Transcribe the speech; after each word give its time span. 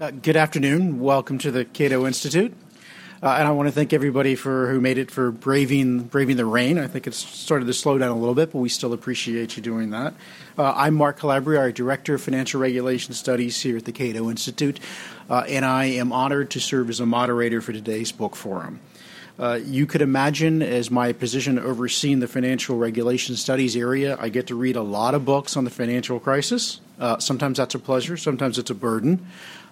Uh, 0.00 0.12
good 0.12 0.36
afternoon. 0.36 1.00
Welcome 1.00 1.38
to 1.38 1.50
the 1.50 1.64
Cato 1.64 2.06
Institute. 2.06 2.54
Uh, 3.20 3.30
and 3.30 3.48
I 3.48 3.50
want 3.50 3.66
to 3.66 3.72
thank 3.72 3.92
everybody 3.92 4.36
for 4.36 4.70
who 4.70 4.80
made 4.80 4.96
it 4.96 5.10
for 5.10 5.32
braving 5.32 6.04
braving 6.04 6.36
the 6.36 6.44
rain. 6.44 6.78
I 6.78 6.86
think 6.86 7.08
it's 7.08 7.16
started 7.16 7.64
to 7.64 7.72
slow 7.72 7.98
down 7.98 8.10
a 8.10 8.16
little 8.16 8.36
bit, 8.36 8.52
but 8.52 8.60
we 8.60 8.68
still 8.68 8.92
appreciate 8.92 9.56
you 9.56 9.62
doing 9.64 9.90
that. 9.90 10.14
Uh, 10.56 10.72
I'm 10.76 10.94
Mark 10.94 11.18
Calabria, 11.18 11.58
our 11.58 11.72
Director 11.72 12.14
of 12.14 12.22
Financial 12.22 12.60
Regulation 12.60 13.12
Studies 13.12 13.60
here 13.60 13.76
at 13.76 13.86
the 13.86 13.92
Cato 13.92 14.30
Institute, 14.30 14.78
uh, 15.28 15.42
and 15.48 15.64
I 15.64 15.86
am 15.86 16.12
honored 16.12 16.50
to 16.50 16.60
serve 16.60 16.90
as 16.90 17.00
a 17.00 17.06
moderator 17.06 17.60
for 17.60 17.72
today's 17.72 18.12
book 18.12 18.36
forum. 18.36 18.78
Uh, 19.36 19.58
you 19.64 19.86
could 19.86 20.02
imagine, 20.02 20.62
as 20.62 20.90
my 20.90 21.12
position 21.12 21.58
overseeing 21.58 22.18
the 22.18 22.26
financial 22.26 22.76
regulation 22.76 23.36
studies 23.36 23.76
area, 23.76 24.16
I 24.20 24.30
get 24.30 24.48
to 24.48 24.56
read 24.56 24.74
a 24.74 24.82
lot 24.82 25.14
of 25.14 25.24
books 25.24 25.56
on 25.56 25.64
the 25.64 25.70
financial 25.70 26.18
crisis. 26.18 26.80
Uh, 26.98 27.18
sometimes 27.18 27.58
that's 27.58 27.76
a 27.76 27.78
pleasure, 27.78 28.16
sometimes 28.16 28.58
it's 28.58 28.70
a 28.70 28.74
burden. 28.74 29.26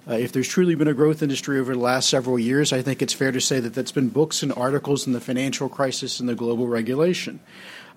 Uh, 0.08 0.14
if 0.14 0.30
there's 0.30 0.46
truly 0.46 0.76
been 0.76 0.86
a 0.86 0.94
growth 0.94 1.20
industry 1.20 1.58
over 1.58 1.74
the 1.74 1.80
last 1.80 2.08
several 2.08 2.38
years, 2.38 2.72
I 2.72 2.80
think 2.80 3.02
it's 3.02 3.12
fair 3.12 3.32
to 3.32 3.40
say 3.40 3.58
that 3.58 3.74
that's 3.74 3.90
been 3.90 4.08
books 4.08 4.42
and 4.42 4.52
articles 4.52 5.06
in 5.06 5.12
the 5.12 5.20
financial 5.20 5.68
crisis 5.68 6.20
and 6.20 6.28
the 6.28 6.34
global 6.36 6.68
regulation. 6.68 7.40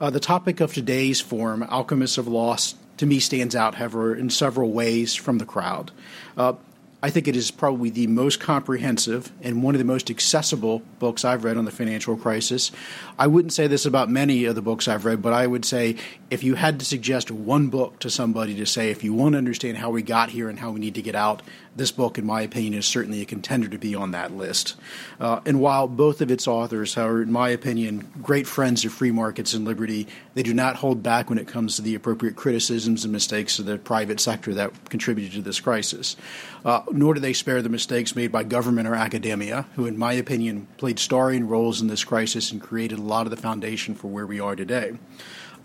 Uh, 0.02 0.10
the 0.10 0.20
topic 0.20 0.60
of 0.60 0.74
today's 0.74 1.22
forum, 1.22 1.62
Alchemists 1.62 2.18
of 2.18 2.28
Loss, 2.28 2.76
to 2.98 3.06
me 3.06 3.20
stands 3.20 3.56
out, 3.56 3.76
however, 3.76 4.16
in 4.16 4.30
several 4.30 4.72
ways 4.72 5.14
from 5.14 5.38
the 5.38 5.46
crowd. 5.46 5.92
Uh, 6.36 6.54
I 7.02 7.12
think 7.12 7.30
it 7.30 7.36
is 7.38 7.50
probably 7.50 7.90
the 7.90 8.08
most 8.08 8.42
comprehensive 8.42 9.32
and 9.42 9.64
one 9.64 9.74
of 9.74 9.80
the 9.80 9.86
most 9.86 10.10
accessible 10.10 10.82
books 11.00 11.24
I've 11.24 11.46
read 11.46 11.56
on 11.56 11.64
the 11.64 11.72
financial 11.72 12.18
crisis. 12.18 12.74
I 13.18 13.28
wouldn't 13.28 13.54
say 13.54 13.68
this 13.68 13.86
about 13.86 14.10
many 14.10 14.44
of 14.44 14.56
the 14.56 14.62
books 14.62 14.90
I've 14.90 15.06
read, 15.06 15.22
but 15.22 15.32
I 15.32 15.48
would 15.48 15.64
say 15.64 15.96
if 16.30 16.44
you 16.44 16.56
had 16.56 16.78
to 16.80 16.86
suggest 16.86 17.32
one 17.32 17.68
book 17.68 18.00
to 18.00 18.10
somebody 18.10 18.54
to 18.56 18.66
say, 18.66 18.90
if 18.90 19.02
you 19.02 19.14
want 19.14 19.32
to 19.34 19.38
understand 19.38 19.78
how 19.78 19.92
we 19.92 20.02
got 20.02 20.30
here 20.30 20.50
and 20.50 20.60
how 20.60 20.72
we 20.72 20.82
need 20.82 20.96
to 20.96 21.02
get 21.02 21.16
out, 21.16 21.42
this 21.80 21.92
book, 21.92 22.20
in 22.20 22.26
my 22.26 22.42
opinion, 22.42 22.76
is 22.76 22.86
certainly 22.86 23.22
a 23.22 23.26
contender 23.26 23.68
to 23.68 23.80
be 23.80 23.96
on 23.96 24.12
that 24.12 24.32
list. 24.32 24.76
Uh, 25.20 25.40
and 25.46 25.60
while 25.60 25.88
both 25.88 26.22
of 26.22 26.30
its 26.30 26.48
authors 26.48 26.96
are, 26.96 27.24
in 27.24 27.32
my 27.32 27.50
opinion, 27.50 28.08
great 28.22 28.46
friends 28.46 28.86
of 28.86 28.94
free 28.94 29.10
markets 29.10 29.56
and 29.56 29.66
liberty, 29.66 30.08
they 30.36 30.44
do 30.44 30.54
not 30.54 30.76
hold 30.76 31.02
back 31.02 31.30
when 31.30 31.40
it 31.40 31.48
comes 31.48 31.76
to 31.76 31.82
the 31.82 31.96
appropriate 31.96 32.36
criticisms 32.36 33.04
and 33.04 33.12
mistakes 33.12 33.58
of 33.58 33.66
the 33.66 33.80
private 33.80 34.20
sector 34.20 34.54
that 34.54 34.90
contributed 34.90 35.34
to 35.34 35.42
this 35.42 35.60
crisis. 35.60 36.16
Uh, 36.64 36.82
nor 36.92 37.16
do 37.16 37.20
they 37.20 37.34
spare 37.34 37.62
the 37.62 37.70
mistakes 37.70 38.16
made 38.16 38.32
by 38.32 38.44
government 38.44 38.88
or 38.88 38.94
academia, 38.94 39.66
who, 39.76 39.88
in 39.88 39.98
my 39.98 40.14
opinion, 40.14 40.68
played 40.78 41.00
starring 41.00 41.48
roles 41.48 41.82
in 41.82 41.88
this 41.88 42.04
crisis 42.04 42.52
and 42.52 42.62
created 42.62 43.00
a 43.00 43.02
lot 43.02 43.26
of 43.26 43.32
the 43.32 43.38
foundation 43.38 43.96
for 43.96 44.08
where 44.08 44.28
we 44.28 44.40
are 44.40 44.56
today. 44.56 44.92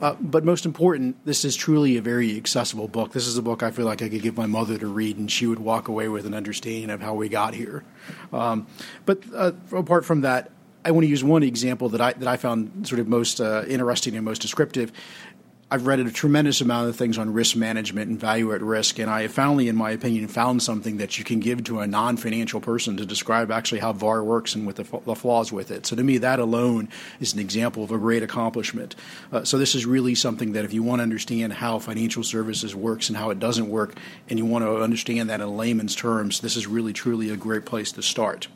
Uh, 0.01 0.15
but 0.21 0.45
most 0.45 0.67
important, 0.67 1.17
this 1.25 1.45
is 1.45 1.55
truly 1.55 1.97
a 1.97 2.03
very 2.03 2.37
accessible 2.37 2.89
book. 2.89 3.13
This 3.13 3.27
is 3.27 3.39
a 3.39 3.43
book 3.43 3.63
I 3.63 3.71
feel 3.71 3.87
like 3.87 4.03
I 4.03 4.09
could 4.09 4.23
give 4.23 4.37
my 4.37 4.47
mother 4.47 4.77
to 4.79 4.87
read, 4.87 5.17
and 5.17 5.31
she 5.31 5.47
would 5.47 5.61
walk 5.61 5.89
away 5.89 6.09
with 6.09 6.27
an 6.27 6.35
understanding 6.35 6.91
of 6.91 7.01
how 7.01 7.15
we 7.15 7.29
got 7.29 7.55
here. 7.55 7.85
Um, 8.33 8.67
but 9.07 9.23
uh, 9.35 9.53
apart 9.73 10.05
from 10.05 10.23
that, 10.23 10.51
I 10.85 10.91
want 10.91 11.05
to 11.05 11.09
use 11.09 11.25
one 11.25 11.43
example 11.43 11.89
that 11.91 12.01
I 12.01 12.13
that 12.13 12.29
I 12.29 12.37
found 12.37 12.87
sort 12.87 13.01
of 13.01 13.09
most 13.09 13.41
uh, 13.41 13.65
interesting 13.67 14.17
and 14.17 14.25
most 14.25 14.43
descriptive. 14.43 14.93
I've 15.71 15.87
read 15.87 15.99
a 15.99 16.11
tremendous 16.11 16.61
amount 16.61 16.91
of 16.91 16.97
things 16.97 17.17
on 17.17 17.33
risk 17.33 17.57
management 17.57 18.11
and 18.11 18.21
value 18.21 18.53
at 18.53 18.61
risk, 18.61 18.99
and 18.99 19.11
I 19.11 19.23
have 19.23 19.33
finally, 19.33 19.69
in 19.69 19.77
my 19.77 19.93
opinion, 19.93 20.29
found 20.29 20.63
something 20.63 20.99
that 20.99 21.19
you 21.19 21.25
can 21.25 21.41
give 21.41 21.65
to 21.65 21.81
a 21.81 21.87
non 21.87 22.19
financial 22.19 22.61
person 22.61 22.99
to 22.99 23.07
describe 23.07 23.51
actually 23.51 23.81
how 23.81 23.95
VAR 23.95 24.23
works 24.23 24.55
and 24.55 24.67
with 24.67 24.77
the, 24.77 25.01
the, 25.05 25.15
flaws 25.15 25.53
with 25.53 25.71
it. 25.71 25.87
So, 25.87 25.97
to 25.97 26.03
me, 26.05 26.19
that 26.19 26.39
alone 26.39 26.91
is 27.19 27.33
an 27.33 27.41
example 27.41 27.83
of 27.83 27.91
a 27.91 27.99
great 27.99 28.23
accomplishment. 28.23 28.95
Uh, 29.33 29.45
so, 29.45 29.57
this 29.57 29.75
is 29.75 29.87
really 29.87 30.15
something 30.15 30.53
that 30.53 30.67
if 30.67 30.75
you 30.75 30.83
want 30.83 30.99
to 31.01 31.05
understand 31.05 31.55
how 31.55 31.79
financial 31.79 32.23
services 32.23 32.75
works 32.75 33.09
and 33.09 33.17
how 33.17 33.31
it 33.31 33.41
doesn't 33.41 33.69
work, 33.69 33.97
and 34.29 34.39
you 34.39 34.45
want 34.45 34.65
to 34.65 34.83
understand 34.83 35.31
that 35.31 35.41
in 35.41 35.57
layman's 35.57 35.97
terms, 35.97 36.41
this 36.41 36.57
is 36.57 36.67
really, 36.67 36.93
truly 36.93 37.31
a 37.31 37.37
great 37.37 37.65
place 37.65 37.91
to 37.93 38.03
start. 38.03 38.49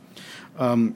Um, 0.59 0.95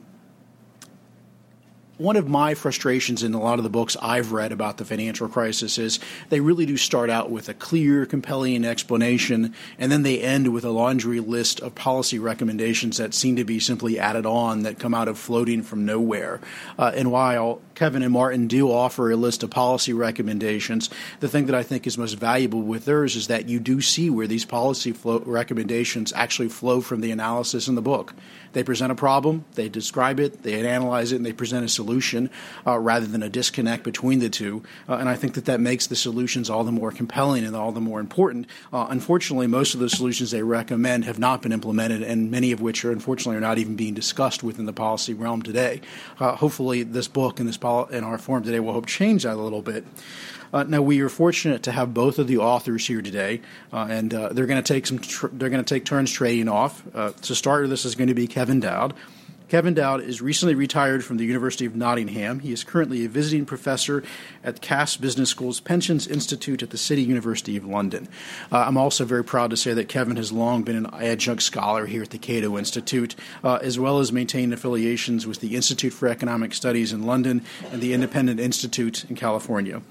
one 1.97 2.15
of 2.15 2.27
my 2.27 2.55
frustrations 2.55 3.21
in 3.21 3.35
a 3.35 3.39
lot 3.39 3.59
of 3.59 3.63
the 3.63 3.69
books 3.69 3.95
I've 4.01 4.31
read 4.31 4.51
about 4.51 4.77
the 4.77 4.85
financial 4.85 5.27
crisis 5.27 5.77
is 5.77 5.99
they 6.29 6.39
really 6.39 6.65
do 6.65 6.75
start 6.75 7.11
out 7.11 7.29
with 7.29 7.49
a 7.49 7.53
clear, 7.53 8.07
compelling 8.07 8.65
explanation, 8.65 9.53
and 9.77 9.91
then 9.91 10.01
they 10.01 10.19
end 10.19 10.51
with 10.51 10.65
a 10.65 10.71
laundry 10.71 11.19
list 11.19 11.59
of 11.59 11.75
policy 11.75 12.17
recommendations 12.17 12.97
that 12.97 13.13
seem 13.13 13.35
to 13.35 13.43
be 13.43 13.59
simply 13.59 13.99
added 13.99 14.25
on 14.25 14.63
that 14.63 14.79
come 14.79 14.95
out 14.95 15.07
of 15.07 15.19
floating 15.19 15.61
from 15.61 15.85
nowhere. 15.85 16.41
Uh, 16.79 16.91
and 16.95 17.11
while 17.11 17.61
Kevin 17.75 18.01
and 18.01 18.13
Martin 18.13 18.47
do 18.47 18.71
offer 18.71 19.11
a 19.11 19.15
list 19.15 19.43
of 19.43 19.51
policy 19.51 19.93
recommendations, 19.93 20.89
the 21.19 21.29
thing 21.29 21.45
that 21.45 21.55
I 21.55 21.61
think 21.61 21.85
is 21.85 21.97
most 21.97 22.13
valuable 22.13 22.63
with 22.63 22.85
theirs 22.85 23.15
is 23.15 23.27
that 23.27 23.47
you 23.47 23.59
do 23.59 23.81
see 23.81 24.09
where 24.09 24.27
these 24.27 24.45
policy 24.45 24.95
recommendations 25.03 26.11
actually 26.13 26.49
flow 26.49 26.81
from 26.81 27.01
the 27.01 27.11
analysis 27.11 27.67
in 27.67 27.75
the 27.75 27.81
book. 27.83 28.15
They 28.53 28.63
present 28.63 28.91
a 28.91 28.95
problem, 28.95 29.45
they 29.55 29.69
describe 29.69 30.19
it, 30.19 30.43
they 30.43 30.67
analyze 30.67 31.11
it, 31.11 31.17
and 31.17 31.25
they 31.25 31.33
present 31.33 31.65
a 31.65 31.69
solution 31.69 31.82
uh, 32.65 32.77
rather 32.77 33.05
than 33.05 33.23
a 33.23 33.29
disconnect 33.29 33.83
between 33.83 34.19
the 34.19 34.29
two. 34.29 34.63
Uh, 34.87 34.95
and 34.95 35.09
I 35.09 35.15
think 35.15 35.33
that 35.35 35.45
that 35.45 35.59
makes 35.59 35.87
the 35.87 35.95
solutions 35.95 36.49
all 36.49 36.63
the 36.63 36.71
more 36.71 36.91
compelling 36.91 37.45
and 37.45 37.55
all 37.55 37.71
the 37.71 37.81
more 37.81 37.99
important. 37.99 38.47
Uh, 38.71 38.87
unfortunately, 38.89 39.47
most 39.47 39.73
of 39.73 39.79
the 39.79 39.89
solutions 39.89 40.31
they 40.31 40.43
recommend 40.43 41.05
have 41.05 41.19
not 41.19 41.41
been 41.41 41.51
implemented, 41.51 42.01
and 42.01 42.31
many 42.31 42.51
of 42.51 42.61
which 42.61 42.83
are 42.85 42.91
unfortunately 42.91 43.37
are 43.37 43.41
not 43.41 43.57
even 43.57 43.75
being 43.75 43.93
discussed 43.93 44.43
within 44.43 44.65
the 44.65 44.73
policy 44.73 45.13
realm 45.13 45.41
today. 45.41 45.81
Uh, 46.19 46.35
hopefully, 46.35 46.83
this 46.83 47.07
book 47.07 47.39
and 47.39 47.47
this 47.47 47.57
pol- 47.57 47.89
and 47.91 48.05
our 48.05 48.17
forum 48.17 48.43
today 48.43 48.59
will 48.59 48.73
help 48.73 48.85
change 48.85 49.23
that 49.23 49.33
a 49.33 49.41
little 49.41 49.61
bit. 49.61 49.85
Uh, 50.53 50.61
now 50.63 50.81
we 50.83 51.01
are 51.01 51.09
fortunate 51.09 51.63
to 51.63 51.71
have 51.71 51.95
both 51.95 52.19
of 52.19 52.27
the 52.27 52.37
authors 52.37 52.85
here 52.85 53.01
today, 53.01 53.41
uh, 53.73 53.87
and 53.89 54.13
uh, 54.13 54.29
they're 54.29 54.45
going 54.45 54.61
to 54.61 54.73
take 54.73 54.85
some. 54.85 54.99
Tr- 54.99 55.27
they're 55.33 55.49
going 55.49 55.63
to 55.63 55.73
take 55.75 55.83
turns 55.83 56.11
trading 56.11 56.47
off. 56.47 56.83
Uh, 56.93 57.11
to 57.23 57.33
start, 57.33 57.67
this 57.69 57.85
is 57.85 57.95
going 57.95 58.09
to 58.09 58.13
be 58.13 58.27
Kevin 58.27 58.59
Dowd. 58.59 58.93
Kevin 59.53 59.75
Dowd 59.75 60.01
is 60.01 60.19
recently 60.19 60.55
retired 60.55 61.05
from 61.05 61.17
the 61.17 61.25
University 61.25 61.67
of 61.67 61.75
Nottingham. 61.75 62.39
He 62.39 62.51
is 62.51 62.63
currently 62.63 63.05
a 63.05 63.07
visiting 63.07 63.45
professor 63.45 64.01
at 64.43 64.61
Cass 64.61 64.97
Business 64.97 65.29
School's 65.29 65.59
Pensions 65.59 66.07
Institute 66.07 66.63
at 66.63 66.71
the 66.71 66.77
City 66.79 67.03
University 67.03 67.55
of 67.55 67.63
London. 67.63 68.07
Uh, 68.51 68.63
I'm 68.65 68.77
also 68.77 69.05
very 69.05 69.23
proud 69.23 69.51
to 69.51 69.55
say 69.55 69.75
that 69.75 69.87
Kevin 69.87 70.15
has 70.15 70.31
long 70.31 70.63
been 70.63 70.75
an 70.75 70.89
adjunct 70.91 71.43
scholar 71.43 71.85
here 71.85 72.01
at 72.01 72.09
the 72.09 72.17
Cato 72.17 72.57
Institute, 72.57 73.15
uh, 73.43 73.59
as 73.61 73.77
well 73.77 73.99
as 73.99 74.11
maintained 74.11 74.53
affiliations 74.53 75.27
with 75.27 75.39
the 75.39 75.55
Institute 75.55 75.93
for 75.93 76.07
Economic 76.07 76.55
Studies 76.55 76.91
in 76.91 77.03
London 77.03 77.43
and 77.71 77.79
the 77.79 77.93
Independent 77.93 78.39
Institute 78.39 79.05
in 79.07 79.15
California. 79.15 79.83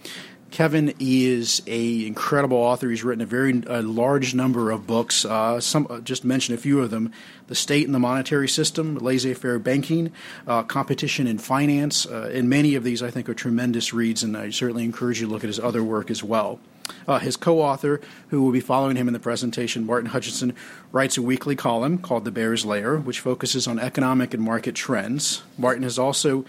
Kevin 0.53 0.93
is 1.01 1.63
a 1.67 2.07
incredible 2.07 2.59
author. 2.59 2.91
He's 2.91 3.03
written 3.03 3.23
a 3.23 3.27
very 3.27 3.63
a 3.67 3.81
large 3.81 4.35
number 4.35 4.71
of 4.71 4.87
books. 4.87 5.25
Uh, 5.25 5.59
some 5.61 5.87
uh, 5.89 6.01
just 6.01 6.25
mention 6.25 6.55
a 6.55 6.59
few 6.59 6.81
of 6.81 6.91
them: 6.91 7.11
"The 7.47 7.55
State 7.55 7.87
and 7.87 7.95
the 7.95 7.99
Monetary 7.99 8.49
System," 8.49 8.99
"Laissez-faire 8.99 9.59
Banking," 9.59 10.12
uh, 10.47 10.62
"Competition 10.65 11.27
in 11.27 11.39
Finance," 11.39 12.05
uh, 12.05 12.31
and 12.35 12.51
many 12.51 12.75
of 12.75 12.85
these 12.85 13.03
I 13.03 13.11
think 13.11 13.31
are 13.31 13.35
tremendous 13.35 13.95
reads. 13.95 14.23
And 14.23 14.37
I 14.37 14.51
certainly 14.51 14.85
encourage 14.85 15.23
you 15.23 15.27
to 15.27 15.33
look 15.33 15.43
at 15.43 15.49
his 15.49 15.59
other 15.59 15.83
work 15.83 16.11
as 16.11 16.23
well. 16.23 16.61
Uh, 17.07 17.19
his 17.19 17.37
co 17.37 17.61
author, 17.61 18.01
who 18.29 18.43
will 18.43 18.53
be 18.53 18.61
following 18.61 18.97
him 18.97 19.09
in 19.09 19.15
the 19.15 19.21
presentation, 19.21 19.87
Martin 19.87 20.11
Hutchinson, 20.11 20.55
writes 20.91 21.17
a 21.17 21.23
weekly 21.23 21.57
column 21.57 21.99
called 21.99 22.25
The 22.25 22.31
Bear's 22.31 22.65
Lair, 22.65 22.99
which 22.99 23.21
focuses 23.21 23.67
on 23.67 23.79
economic 23.79 24.35
and 24.35 24.43
market 24.43 24.75
trends. 24.75 25.43
Martin 25.57 25.83
has 25.83 25.99
also 25.99 26.45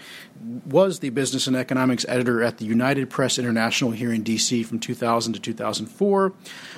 was 0.66 0.98
the 0.98 1.10
business 1.10 1.46
and 1.46 1.56
economics 1.56 2.04
editor 2.08 2.42
at 2.42 2.58
the 2.58 2.64
United 2.64 3.08
Press 3.08 3.38
International 3.38 3.92
here 3.92 4.12
in 4.12 4.22
D.C. 4.22 4.62
from 4.62 4.78
2000 4.78 5.34
to 5.34 5.40
2004. 5.40 6.32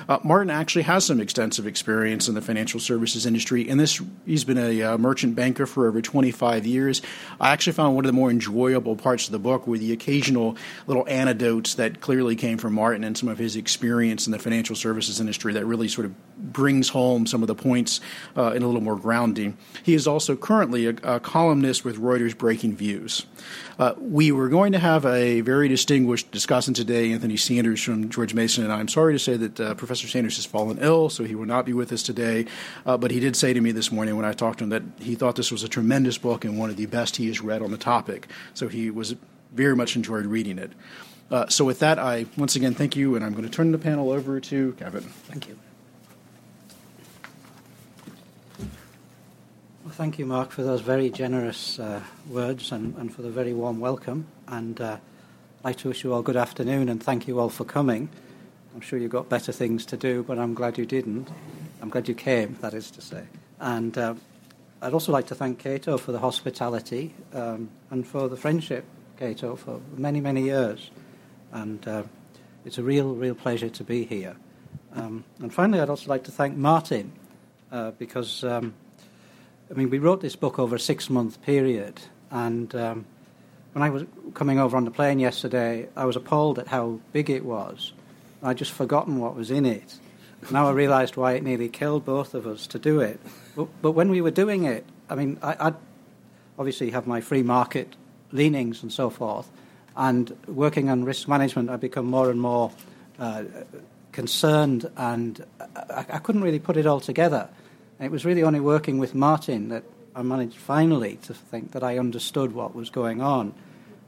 Uh, 0.07 0.19
Martin 0.23 0.49
actually 0.49 0.83
has 0.83 1.05
some 1.05 1.19
extensive 1.19 1.67
experience 1.67 2.27
in 2.27 2.35
the 2.35 2.41
financial 2.41 2.79
services 2.79 3.25
industry, 3.25 3.67
and 3.67 3.79
this 3.79 4.01
he's 4.25 4.43
been 4.43 4.57
a 4.57 4.83
uh, 4.83 4.97
merchant 4.97 5.35
banker 5.35 5.65
for 5.65 5.87
over 5.87 6.01
25 6.01 6.65
years. 6.65 7.01
I 7.41 7.51
actually 7.51 7.73
found 7.73 7.95
one 7.95 8.05
of 8.05 8.09
the 8.09 8.13
more 8.13 8.29
enjoyable 8.29 8.95
parts 8.95 9.25
of 9.25 9.31
the 9.31 9.39
book 9.39 9.67
were 9.67 9.77
the 9.77 9.91
occasional 9.91 10.55
little 10.85 11.07
anecdotes 11.07 11.75
that 11.75 11.99
clearly 11.99 12.35
came 12.35 12.57
from 12.57 12.73
Martin 12.73 13.03
and 13.03 13.17
some 13.17 13.29
of 13.29 13.37
his 13.37 13.55
experience 13.55 14.27
in 14.27 14.31
the 14.31 14.39
financial 14.39 14.75
services 14.75 15.19
industry 15.19 15.53
that 15.53 15.65
really 15.65 15.87
sort 15.87 16.05
of 16.05 16.13
brings 16.37 16.89
home 16.89 17.25
some 17.25 17.41
of 17.41 17.47
the 17.47 17.55
points 17.55 17.99
uh, 18.37 18.51
in 18.51 18.63
a 18.63 18.65
little 18.65 18.81
more 18.81 18.95
grounding. 18.95 19.57
He 19.83 19.93
is 19.93 20.07
also 20.07 20.35
currently 20.35 20.87
a, 20.87 20.95
a 21.03 21.19
columnist 21.19 21.83
with 21.83 21.97
Reuters 21.97 22.37
Breaking 22.37 22.75
Views. 22.75 23.25
Uh, 23.79 23.93
we 23.97 24.31
were 24.31 24.49
going 24.49 24.71
to 24.71 24.79
have 24.79 25.05
a 25.05 25.41
very 25.41 25.67
distinguished 25.67 26.31
discussant 26.31 26.75
today, 26.75 27.11
Anthony 27.11 27.37
Sanders 27.37 27.81
from 27.81 28.09
George 28.09 28.33
Mason, 28.33 28.63
and 28.63 28.73
I'm 28.73 28.87
sorry 28.87 29.13
to 29.13 29.19
say 29.19 29.37
that 29.37 29.59
uh, 29.59 29.73
Professor 29.75 30.07
Sanders 30.07 30.35
has 30.37 30.45
fallen 30.45 30.77
ill, 30.81 31.09
so 31.09 31.23
he 31.23 31.35
will 31.35 31.45
not 31.45 31.65
be 31.65 31.73
with 31.73 31.91
us 31.91 32.03
today. 32.03 32.45
Uh, 32.85 32.97
but 32.97 33.11
he 33.11 33.19
did 33.19 33.35
say 33.35 33.53
to 33.53 33.61
me 33.61 33.71
this 33.71 33.91
morning 33.91 34.15
when 34.15 34.25
I 34.25 34.33
talked 34.33 34.59
to 34.59 34.63
him 34.63 34.69
that 34.71 34.83
he 34.99 35.15
thought 35.15 35.35
this 35.35 35.51
was 35.51 35.63
a 35.63 35.69
tremendous 35.69 36.17
book 36.17 36.45
and 36.45 36.57
one 36.57 36.69
of 36.69 36.77
the 36.77 36.85
best 36.85 37.17
he 37.17 37.27
has 37.27 37.41
read 37.41 37.61
on 37.61 37.71
the 37.71 37.77
topic. 37.77 38.27
So 38.53 38.67
he 38.67 38.89
was 38.89 39.15
very 39.53 39.75
much 39.75 39.95
enjoyed 39.95 40.25
reading 40.25 40.57
it. 40.57 40.71
Uh, 41.29 41.47
so 41.47 41.65
with 41.65 41.79
that, 41.79 41.99
I 41.99 42.25
once 42.37 42.55
again 42.55 42.73
thank 42.73 42.95
you, 42.95 43.15
and 43.15 43.23
I'm 43.23 43.33
going 43.33 43.43
to 43.43 43.49
turn 43.49 43.71
the 43.71 43.77
panel 43.77 44.11
over 44.11 44.39
to 44.39 44.73
Kevin. 44.73 45.01
Thank 45.01 45.47
you. 45.49 45.59
Thank 49.97 50.19
you, 50.19 50.27
Mark, 50.27 50.51
for 50.51 50.61
those 50.61 50.81
very 50.81 51.09
generous 51.09 51.79
uh, 51.79 51.99
words 52.29 52.71
and, 52.71 52.95
and, 52.97 53.11
for 53.11 53.23
the 53.23 53.31
very 53.31 53.51
warm 53.51 53.79
welcome. 53.79 54.27
And 54.47 54.79
uh, 54.79 54.97
I'd 55.59 55.65
like 55.65 55.77
to 55.77 55.87
wish 55.87 56.03
you 56.03 56.13
all 56.13 56.21
good 56.21 56.35
afternoon 56.37 56.87
and 56.87 57.01
thank 57.01 57.27
you 57.27 57.39
all 57.39 57.49
for 57.49 57.65
coming. 57.65 58.07
I'm 58.75 58.81
sure 58.81 58.99
you've 58.99 59.09
got 59.09 59.27
better 59.27 59.51
things 59.51 59.87
to 59.87 59.97
do, 59.97 60.21
but 60.21 60.37
I'm 60.37 60.53
glad 60.53 60.77
you 60.77 60.85
didn't. 60.85 61.29
I'm 61.81 61.89
glad 61.89 62.07
you 62.07 62.13
came, 62.13 62.59
that 62.61 62.75
is 62.75 62.91
to 62.91 63.01
say. 63.01 63.23
And 63.59 63.97
uh, 63.97 64.13
I'd 64.83 64.93
also 64.93 65.11
like 65.11 65.25
to 65.27 65.35
thank 65.35 65.57
Cato 65.57 65.97
for 65.97 66.11
the 66.11 66.19
hospitality 66.19 67.15
um, 67.33 67.71
and 67.89 68.05
for 68.05 68.29
the 68.29 68.37
friendship, 68.37 68.85
Cato, 69.17 69.55
for 69.55 69.81
many, 69.95 70.21
many 70.21 70.43
years. 70.43 70.91
And 71.51 71.87
uh, 71.87 72.03
it's 72.65 72.77
a 72.77 72.83
real, 72.83 73.15
real 73.15 73.33
pleasure 73.33 73.69
to 73.69 73.83
be 73.83 74.05
here. 74.05 74.35
Um, 74.93 75.23
and 75.39 75.51
finally, 75.51 75.79
I'd 75.79 75.89
also 75.89 76.07
like 76.07 76.25
to 76.25 76.31
thank 76.31 76.55
Martin 76.55 77.13
uh, 77.71 77.91
because, 77.97 78.43
um, 78.43 78.75
I 79.69 79.73
mean, 79.73 79.89
we 79.89 79.99
wrote 79.99 80.21
this 80.21 80.35
book 80.35 80.59
over 80.59 80.75
a 80.75 80.79
six 80.79 81.09
month 81.09 81.41
period. 81.41 82.01
And 82.31 82.73
um, 82.75 83.05
when 83.73 83.83
I 83.83 83.89
was 83.89 84.03
coming 84.33 84.59
over 84.59 84.77
on 84.77 84.85
the 84.85 84.91
plane 84.91 85.19
yesterday, 85.19 85.87
I 85.95 86.05
was 86.05 86.15
appalled 86.15 86.59
at 86.59 86.67
how 86.67 86.99
big 87.11 87.29
it 87.29 87.43
was. 87.43 87.93
I'd 88.41 88.57
just 88.57 88.71
forgotten 88.71 89.19
what 89.19 89.35
was 89.35 89.51
in 89.51 89.65
it. 89.65 89.99
Now 90.51 90.67
I 90.67 90.71
realised 90.71 91.17
why 91.17 91.33
it 91.33 91.43
nearly 91.43 91.67
killed 91.67 92.05
both 92.05 92.33
of 92.33 92.47
us 92.47 92.67
to 92.67 92.79
do 92.79 92.99
it. 93.01 93.19
But, 93.55 93.67
but 93.81 93.91
when 93.91 94.09
we 94.09 94.21
were 94.21 94.31
doing 94.31 94.63
it, 94.63 94.85
I 95.09 95.15
mean, 95.15 95.39
I, 95.41 95.69
I 95.69 95.73
obviously 96.57 96.91
have 96.91 97.07
my 97.07 97.21
free 97.21 97.43
market 97.43 97.95
leanings 98.31 98.83
and 98.83 98.91
so 98.91 99.09
forth. 99.09 99.49
And 99.95 100.37
working 100.47 100.89
on 100.89 101.03
risk 101.03 101.27
management, 101.27 101.69
I've 101.69 101.81
become 101.81 102.05
more 102.05 102.29
and 102.29 102.39
more 102.39 102.71
uh, 103.19 103.43
concerned, 104.11 104.89
and 104.95 105.43
I, 105.75 106.05
I, 106.09 106.19
couldn't 106.19 106.43
really 106.43 106.59
put 106.59 106.77
it 106.77 106.85
all 106.85 106.99
together. 106.99 107.49
It 107.99 108.11
was 108.11 108.25
really 108.25 108.43
only 108.43 108.59
working 108.59 108.99
with 108.99 109.15
Martin 109.15 109.69
that 109.69 109.83
I 110.15 110.21
managed 110.21 110.57
finally 110.57 111.17
to 111.23 111.33
think 111.33 111.71
that 111.71 111.83
I 111.83 111.97
understood 111.97 112.53
what 112.53 112.75
was 112.75 112.89
going 112.89 113.21
on. 113.21 113.53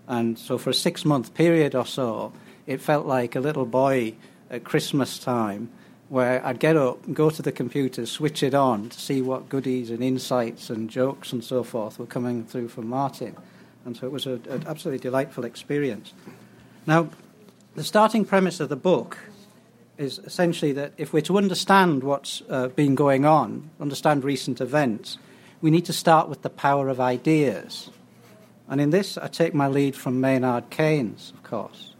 And 0.07 0.37
so, 0.37 0.57
for 0.57 0.69
a 0.69 0.73
six 0.73 1.05
month 1.05 1.33
period 1.33 1.75
or 1.75 1.85
so, 1.85 2.33
it 2.67 2.81
felt 2.81 3.05
like 3.05 3.35
a 3.35 3.39
little 3.39 3.65
boy 3.65 4.15
at 4.49 4.63
Christmas 4.63 5.19
time 5.19 5.69
where 6.09 6.43
I'd 6.45 6.59
get 6.59 6.75
up 6.75 6.99
go 7.13 7.29
to 7.29 7.41
the 7.41 7.51
computer, 7.51 8.05
switch 8.05 8.41
it 8.43 8.53
on 8.53 8.89
to 8.89 8.99
see 8.99 9.21
what 9.21 9.49
goodies 9.49 9.91
and 9.91 10.03
insights 10.03 10.69
and 10.69 10.89
jokes 10.89 11.31
and 11.31 11.43
so 11.43 11.63
forth 11.63 11.99
were 11.99 12.07
coming 12.07 12.43
through 12.45 12.69
from 12.69 12.87
Martin. 12.87 13.35
And 13.85 13.95
so 13.95 14.07
it 14.07 14.11
was 14.11 14.25
an 14.25 14.63
absolutely 14.67 14.99
delightful 14.99 15.45
experience. 15.45 16.13
Now, 16.85 17.09
the 17.75 17.83
starting 17.83 18.25
premise 18.25 18.59
of 18.59 18.69
the 18.69 18.75
book 18.75 19.17
is 19.99 20.19
essentially 20.19 20.71
that 20.71 20.93
if 20.97 21.11
we're 21.11 21.21
to 21.21 21.37
understand 21.37 22.03
what's 22.03 22.41
uh, 22.49 22.69
been 22.69 22.95
going 22.95 23.25
on, 23.25 23.69
understand 23.81 24.23
recent 24.23 24.61
events, 24.61 25.17
we 25.61 25.69
need 25.69 25.85
to 25.85 25.93
start 25.93 26.29
with 26.29 26.41
the 26.41 26.49
power 26.49 26.87
of 26.87 27.01
ideas. 27.01 27.89
And 28.69 28.79
in 28.79 28.91
this, 28.91 29.17
I 29.17 29.27
take 29.27 29.53
my 29.53 29.67
lead 29.67 29.95
from 29.95 30.21
Maynard 30.21 30.69
Keynes, 30.69 31.33
of 31.35 31.43
course. 31.43 31.93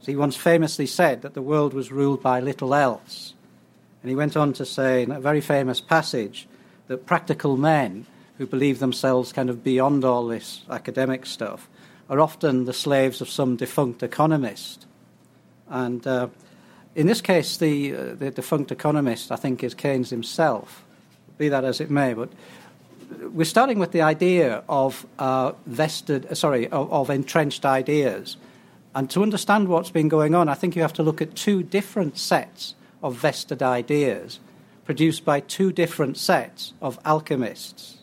So 0.00 0.12
he 0.12 0.16
once 0.16 0.36
famously 0.36 0.86
said 0.86 1.22
that 1.22 1.32
the 1.32 1.42
world 1.42 1.72
was 1.72 1.90
ruled 1.90 2.22
by 2.22 2.40
little 2.40 2.74
else. 2.74 3.32
And 4.02 4.10
he 4.10 4.14
went 4.14 4.36
on 4.36 4.52
to 4.52 4.66
say 4.66 5.02
in 5.02 5.10
a 5.10 5.18
very 5.18 5.40
famous 5.40 5.80
passage 5.80 6.46
that 6.88 7.06
practical 7.06 7.56
men 7.56 8.06
who 8.36 8.46
believe 8.46 8.80
themselves 8.80 9.32
kind 9.32 9.48
of 9.48 9.64
beyond 9.64 10.04
all 10.04 10.26
this 10.26 10.62
academic 10.68 11.24
stuff 11.24 11.68
are 12.10 12.20
often 12.20 12.66
the 12.66 12.72
slaves 12.72 13.20
of 13.20 13.30
some 13.30 13.56
defunct 13.56 14.02
economist. 14.02 14.86
And 15.68 16.06
uh, 16.06 16.28
in 16.96 17.06
this 17.06 17.20
case, 17.20 17.58
the, 17.58 17.94
uh, 17.94 18.14
the 18.14 18.30
defunct 18.30 18.72
economist, 18.72 19.30
I 19.30 19.36
think, 19.36 19.62
is 19.62 19.74
Keynes 19.74 20.08
himself, 20.08 20.82
be 21.36 21.50
that 21.50 21.62
as 21.62 21.80
it 21.80 21.90
may. 21.90 22.14
But 22.14 22.30
we're 23.32 23.44
starting 23.44 23.78
with 23.78 23.92
the 23.92 24.00
idea 24.00 24.64
of 24.66 25.06
uh, 25.18 25.52
vested, 25.66 26.26
uh, 26.26 26.34
sorry, 26.34 26.68
of, 26.68 26.90
of 26.90 27.10
entrenched 27.10 27.66
ideas. 27.66 28.38
And 28.94 29.10
to 29.10 29.22
understand 29.22 29.68
what's 29.68 29.90
been 29.90 30.08
going 30.08 30.34
on, 30.34 30.48
I 30.48 30.54
think 30.54 30.74
you 30.74 30.80
have 30.80 30.94
to 30.94 31.02
look 31.02 31.20
at 31.20 31.36
two 31.36 31.62
different 31.62 32.16
sets 32.16 32.74
of 33.02 33.14
vested 33.14 33.62
ideas 33.62 34.40
produced 34.86 35.22
by 35.22 35.40
two 35.40 35.72
different 35.72 36.16
sets 36.16 36.72
of 36.80 36.98
alchemists. 37.04 37.98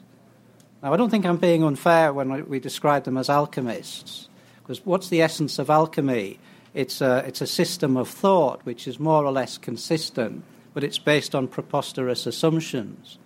Now, 0.83 0.93
I 0.93 0.97
don't 0.97 1.09
think 1.09 1.25
I'm 1.25 1.37
being 1.37 1.63
unfair 1.63 2.13
when 2.13 2.47
we 2.47 2.59
describe 2.59 3.05
them 3.05 3.17
as 3.17 3.27
alchemists, 3.27 4.29
because 4.61 4.85
what's 4.85 5.09
the 5.09 5.23
essence 5.23 5.57
of 5.57 5.71
alchemy? 5.71 6.37
It's 6.73 7.01
a, 7.01 7.23
it's 7.27 7.41
a 7.41 7.47
system 7.47 7.97
of 7.97 8.09
thought 8.09 8.65
which 8.65 8.87
is 8.87 8.99
more 8.99 9.25
or 9.25 9.31
less 9.31 9.57
consistent, 9.57 10.43
but 10.73 10.83
it's 10.83 10.97
based 10.97 11.35
on 11.35 11.47
preposterous 11.47 12.25
assumptions. 12.25 13.17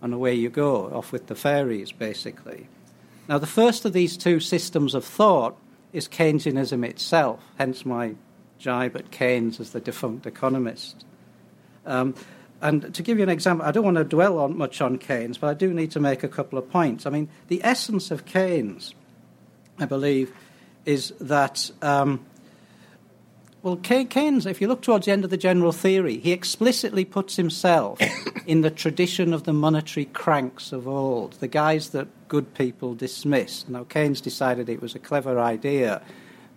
And 0.00 0.14
away 0.14 0.34
you 0.34 0.48
go, 0.48 0.86
off 0.94 1.12
with 1.12 1.26
the 1.26 1.34
fairies, 1.34 1.92
basically. 1.92 2.68
Now, 3.28 3.38
the 3.38 3.46
first 3.46 3.84
of 3.84 3.92
these 3.92 4.16
two 4.16 4.40
systems 4.40 4.94
of 4.94 5.04
thought 5.04 5.56
is 5.92 6.08
Keynesianism 6.08 6.84
itself, 6.84 7.40
hence 7.58 7.84
my 7.84 8.14
jibe 8.58 8.96
at 8.96 9.10
Keynes 9.10 9.60
as 9.60 9.70
the 9.70 9.80
defunct 9.80 10.26
economist. 10.26 11.04
Um, 11.84 12.14
and 12.60 12.92
to 12.94 13.02
give 13.02 13.18
you 13.18 13.22
an 13.22 13.28
example, 13.28 13.66
I 13.66 13.70
don't 13.70 13.84
want 13.84 13.98
to 13.98 14.04
dwell 14.04 14.38
on 14.38 14.56
much 14.56 14.80
on 14.80 14.98
Keynes, 14.98 15.38
but 15.38 15.48
I 15.48 15.54
do 15.54 15.72
need 15.72 15.90
to 15.92 16.00
make 16.00 16.22
a 16.22 16.28
couple 16.28 16.58
of 16.58 16.70
points. 16.70 17.06
I 17.06 17.10
mean, 17.10 17.28
the 17.48 17.62
essence 17.62 18.10
of 18.10 18.24
Keynes, 18.24 18.94
I 19.78 19.84
believe, 19.84 20.32
is 20.84 21.12
that 21.20 21.70
um, 21.82 22.24
well, 23.62 23.76
Keynes, 23.76 24.46
if 24.46 24.60
you 24.60 24.68
look 24.68 24.82
towards 24.82 25.06
the 25.06 25.12
end 25.12 25.24
of 25.24 25.30
the 25.30 25.36
general 25.36 25.72
theory, 25.72 26.18
he 26.18 26.30
explicitly 26.30 27.04
puts 27.04 27.34
himself 27.36 27.98
in 28.46 28.60
the 28.60 28.70
tradition 28.70 29.32
of 29.32 29.44
the 29.44 29.52
monetary 29.52 30.04
cranks 30.06 30.72
of 30.72 30.86
old, 30.86 31.32
the 31.34 31.48
guys 31.48 31.90
that 31.90 32.06
good 32.28 32.54
people 32.54 32.94
dismissed. 32.94 33.68
Now, 33.68 33.84
Keynes 33.84 34.20
decided 34.20 34.68
it 34.68 34.80
was 34.80 34.94
a 34.94 35.00
clever 35.00 35.40
idea 35.40 36.02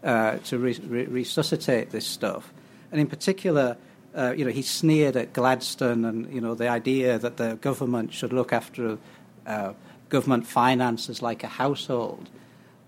uh, 0.03 0.37
to 0.37 0.59
re- 0.59 0.79
re- 0.85 1.05
resuscitate 1.05 1.89
this 1.89 2.05
stuff. 2.05 2.53
And 2.91 3.01
in 3.01 3.07
particular, 3.07 3.77
uh, 4.15 4.33
you 4.37 4.45
know, 4.45 4.51
he 4.51 4.61
sneered 4.61 5.15
at 5.15 5.33
Gladstone 5.33 6.05
and, 6.05 6.31
you 6.31 6.41
know, 6.41 6.53
the 6.53 6.67
idea 6.67 7.17
that 7.17 7.37
the 7.37 7.55
government 7.61 8.13
should 8.13 8.31
look 8.31 8.53
after 8.53 8.99
uh, 9.47 9.73
government 10.09 10.45
finances 10.45 11.21
like 11.21 11.43
a 11.43 11.47
household. 11.47 12.29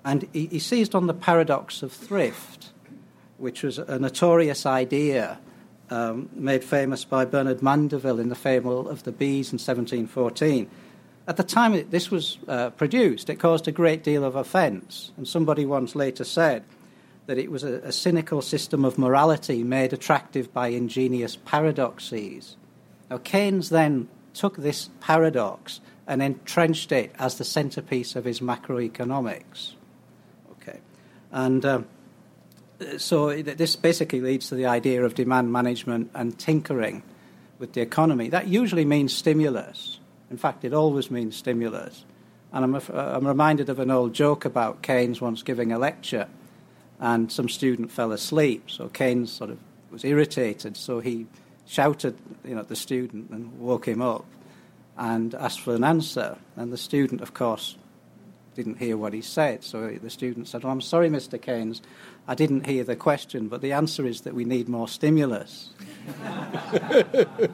And 0.05 0.27
he, 0.33 0.47
he 0.47 0.59
seized 0.59 0.93
on 0.93 1.07
the 1.07 1.13
paradox 1.13 1.81
of 1.81 1.91
thrift 1.91 2.73
which 3.43 3.61
was 3.61 3.77
a 3.77 3.99
notorious 3.99 4.65
idea 4.65 5.37
um, 5.89 6.29
made 6.33 6.63
famous 6.63 7.03
by 7.03 7.25
Bernard 7.25 7.61
Mandeville 7.61 8.21
in 8.21 8.29
the 8.29 8.35
Fable 8.35 8.87
of 8.87 9.03
the 9.03 9.11
Bees 9.11 9.49
in 9.49 9.59
1714. 9.59 10.69
At 11.27 11.35
the 11.35 11.43
time 11.43 11.89
this 11.89 12.09
was 12.09 12.37
uh, 12.47 12.69
produced, 12.69 13.29
it 13.29 13.35
caused 13.35 13.67
a 13.67 13.71
great 13.71 14.01
deal 14.01 14.23
of 14.23 14.37
offence, 14.37 15.11
and 15.17 15.27
somebody 15.27 15.65
once 15.65 15.93
later 15.93 16.23
said 16.23 16.63
that 17.25 17.37
it 17.37 17.51
was 17.51 17.65
a, 17.65 17.75
a 17.79 17.91
cynical 17.91 18.41
system 18.41 18.85
of 18.85 18.97
morality 18.97 19.61
made 19.61 19.91
attractive 19.91 20.53
by 20.53 20.69
ingenious 20.69 21.35
paradoxes. 21.35 22.55
Now, 23.09 23.17
Keynes 23.17 23.69
then 23.69 24.07
took 24.33 24.55
this 24.55 24.89
paradox 25.01 25.81
and 26.07 26.21
entrenched 26.21 26.93
it 26.93 27.13
as 27.19 27.37
the 27.37 27.45
centerpiece 27.45 28.15
of 28.15 28.23
his 28.23 28.39
macroeconomics. 28.39 29.73
Okay, 30.51 30.79
and 31.31 31.65
um, 31.65 31.87
so 32.97 33.41
this 33.41 33.75
basically 33.75 34.21
leads 34.21 34.49
to 34.49 34.55
the 34.55 34.65
idea 34.65 35.03
of 35.03 35.15
demand 35.15 35.51
management 35.51 36.11
and 36.13 36.37
tinkering 36.37 37.03
with 37.59 37.73
the 37.73 37.81
economy. 37.81 38.29
That 38.29 38.47
usually 38.47 38.85
means 38.85 39.13
stimulus. 39.13 39.99
In 40.29 40.37
fact, 40.37 40.65
it 40.65 40.73
always 40.73 41.11
means 41.11 41.35
stimulus. 41.35 42.05
And 42.51 42.63
I'm, 42.63 42.75
uh, 42.75 42.81
I'm 42.89 43.27
reminded 43.27 43.69
of 43.69 43.79
an 43.79 43.89
old 43.89 44.13
joke 44.13 44.45
about 44.45 44.81
Keynes 44.81 45.19
once 45.21 45.43
giving 45.43 45.71
a 45.71 45.79
lecture, 45.79 46.27
and 46.99 47.31
some 47.31 47.49
student 47.49 47.91
fell 47.91 48.11
asleep. 48.11 48.69
So 48.69 48.89
Keynes 48.89 49.31
sort 49.31 49.49
of 49.49 49.57
was 49.91 50.03
irritated, 50.03 50.77
so 50.77 50.99
he 50.99 51.25
shouted, 51.65 52.15
you 52.43 52.55
know, 52.55 52.61
at 52.61 52.69
the 52.69 52.75
student 52.75 53.29
and 53.31 53.59
woke 53.59 53.87
him 53.87 54.01
up 54.01 54.25
and 54.97 55.33
asked 55.35 55.61
for 55.61 55.73
an 55.75 55.83
answer. 55.83 56.37
And 56.55 56.71
the 56.71 56.77
student, 56.77 57.21
of 57.21 57.33
course, 57.33 57.75
didn't 58.55 58.77
hear 58.77 58.97
what 58.97 59.13
he 59.13 59.21
said. 59.21 59.63
So 59.63 59.97
the 60.01 60.09
student 60.09 60.47
said, 60.47 60.63
well, 60.63 60.73
I'm 60.73 60.81
sorry, 60.81 61.09
Mr. 61.09 61.41
Keynes, 61.41 61.81
I 62.27 62.35
didn't 62.35 62.65
hear 62.65 62.83
the 62.83 62.95
question, 62.95 63.47
but 63.47 63.61
the 63.61 63.73
answer 63.73 64.05
is 64.05 64.21
that 64.21 64.33
we 64.33 64.45
need 64.45 64.69
more 64.69 64.87
stimulus. 64.87 65.71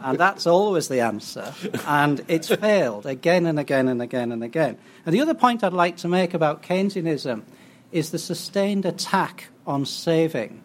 and 0.04 0.18
that's 0.18 0.46
always 0.46 0.88
the 0.88 1.02
answer. 1.02 1.54
And 1.88 2.24
it's 2.28 2.54
failed 2.54 3.06
again 3.06 3.46
and 3.46 3.60
again 3.60 3.88
and 3.88 4.02
again 4.02 4.32
and 4.32 4.44
again. 4.44 4.78
And 5.06 5.16
the 5.16 5.22
other 5.22 5.34
point 5.34 5.64
I'd 5.64 5.74
like 5.74 5.98
to 5.98 6.08
make 6.08 6.34
about 6.34 6.64
Keynesianism 6.64 7.44
is 7.92 8.12
the 8.12 8.20
sustained 8.20 8.86
attack 8.86 9.48
on 9.66 9.86
saving. 9.86 10.64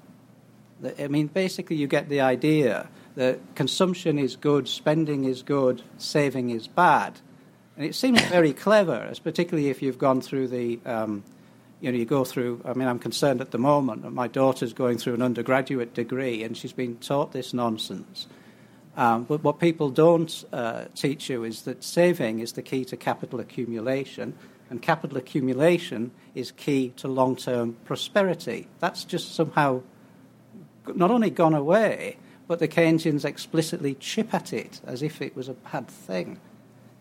I 0.98 1.08
mean, 1.08 1.28
basically, 1.28 1.76
you 1.76 1.86
get 1.86 2.08
the 2.08 2.20
idea 2.20 2.88
that 3.14 3.38
consumption 3.54 4.18
is 4.18 4.36
good, 4.36 4.68
spending 4.68 5.24
is 5.24 5.42
good, 5.42 5.82
saving 5.98 6.50
is 6.50 6.68
bad. 6.68 7.20
And 7.76 7.86
it 7.86 7.94
seems 7.94 8.20
very 8.22 8.52
clever, 8.52 9.12
particularly 9.22 9.68
if 9.68 9.82
you've 9.82 9.98
gone 9.98 10.20
through 10.20 10.48
the 10.48 10.78
um, 10.86 11.24
you 11.84 11.92
know, 11.92 11.98
you 11.98 12.06
go 12.06 12.24
through. 12.24 12.62
I 12.64 12.72
mean, 12.72 12.88
I'm 12.88 12.98
concerned 12.98 13.42
at 13.42 13.50
the 13.50 13.58
moment. 13.58 14.04
that 14.04 14.10
My 14.10 14.26
daughter's 14.26 14.72
going 14.72 14.96
through 14.96 15.14
an 15.14 15.22
undergraduate 15.22 15.92
degree, 15.92 16.42
and 16.42 16.56
she's 16.56 16.72
been 16.72 16.96
taught 16.96 17.32
this 17.32 17.52
nonsense. 17.52 18.26
Um, 18.96 19.24
but 19.24 19.44
what 19.44 19.58
people 19.58 19.90
don't 19.90 20.44
uh, 20.50 20.86
teach 20.94 21.28
you 21.28 21.44
is 21.44 21.62
that 21.62 21.84
saving 21.84 22.38
is 22.38 22.52
the 22.52 22.62
key 22.62 22.86
to 22.86 22.96
capital 22.96 23.38
accumulation, 23.38 24.32
and 24.70 24.80
capital 24.80 25.18
accumulation 25.18 26.10
is 26.34 26.52
key 26.52 26.94
to 26.96 27.06
long-term 27.06 27.76
prosperity. 27.84 28.66
That's 28.80 29.04
just 29.04 29.34
somehow 29.34 29.82
not 30.94 31.10
only 31.10 31.28
gone 31.28 31.54
away, 31.54 32.16
but 32.48 32.60
the 32.60 32.68
Keynesians 32.68 33.26
explicitly 33.26 33.94
chip 33.94 34.32
at 34.32 34.54
it 34.54 34.80
as 34.86 35.02
if 35.02 35.20
it 35.20 35.36
was 35.36 35.50
a 35.50 35.54
bad 35.54 35.86
thing. 35.88 36.40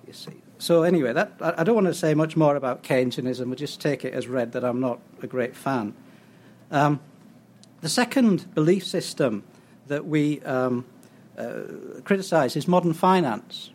You 0.06 0.12
see. 0.12 0.43
So 0.58 0.84
anyway, 0.84 1.14
that, 1.14 1.34
I 1.40 1.64
don't 1.64 1.76
want 1.76 1.88
to 1.88 1.94
say 1.94 2.14
much 2.14 2.38
more 2.38 2.56
about 2.56 2.84
Keynesianism. 2.84 3.48
We'll 3.48 3.56
just 3.56 3.82
take 3.82 4.06
it 4.06 4.14
as 4.14 4.28
read 4.28 4.54
that 4.54 4.64
I'm 4.64 4.80
not 4.80 5.00
a 5.22 5.28
great 5.28 5.56
fan. 5.56 5.94
Um, 6.72 7.00
the 7.82 7.90
second 7.90 8.54
belief 8.56 8.86
system 8.86 9.44
that 9.88 10.06
we 10.06 10.42
um, 10.42 10.86
uh, 11.38 11.64
criticise 12.04 12.56
is 12.56 12.68
modern 12.68 12.94
finance, 12.94 13.72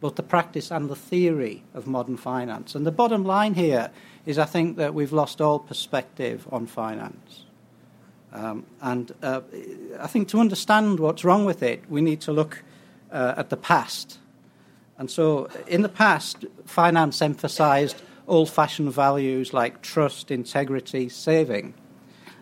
both 0.00 0.16
the 0.16 0.22
practice 0.22 0.70
and 0.70 0.90
the 0.90 0.96
theory 0.96 1.62
of 1.72 1.86
modern 1.86 2.16
finance. 2.16 2.74
And 2.74 2.86
the 2.86 2.92
bottom 2.92 3.24
line 3.24 3.54
here 3.54 3.90
is 4.26 4.38
I 4.38 4.44
think 4.44 4.76
that 4.76 4.92
we've 4.92 5.12
lost 5.12 5.40
all 5.40 5.58
perspective 5.58 6.46
on 6.52 6.66
finance. 6.66 7.44
Um, 8.32 8.66
and 8.82 9.12
uh, 9.22 9.40
I 9.98 10.06
think 10.06 10.28
to 10.28 10.40
understand 10.40 11.00
what's 11.00 11.24
wrong 11.24 11.46
with 11.46 11.62
it, 11.62 11.84
we 11.88 12.02
need 12.02 12.20
to 12.22 12.32
look 12.32 12.62
uh, 13.10 13.34
at 13.38 13.48
the 13.48 13.56
past. 13.56 14.18
And 14.98 15.10
so, 15.10 15.48
in 15.66 15.82
the 15.82 15.88
past, 15.88 16.44
finance 16.64 17.20
emphasized 17.20 18.00
old 18.26 18.50
fashioned 18.50 18.92
values 18.92 19.52
like 19.52 19.82
trust, 19.82 20.30
integrity, 20.30 21.08
saving, 21.08 21.74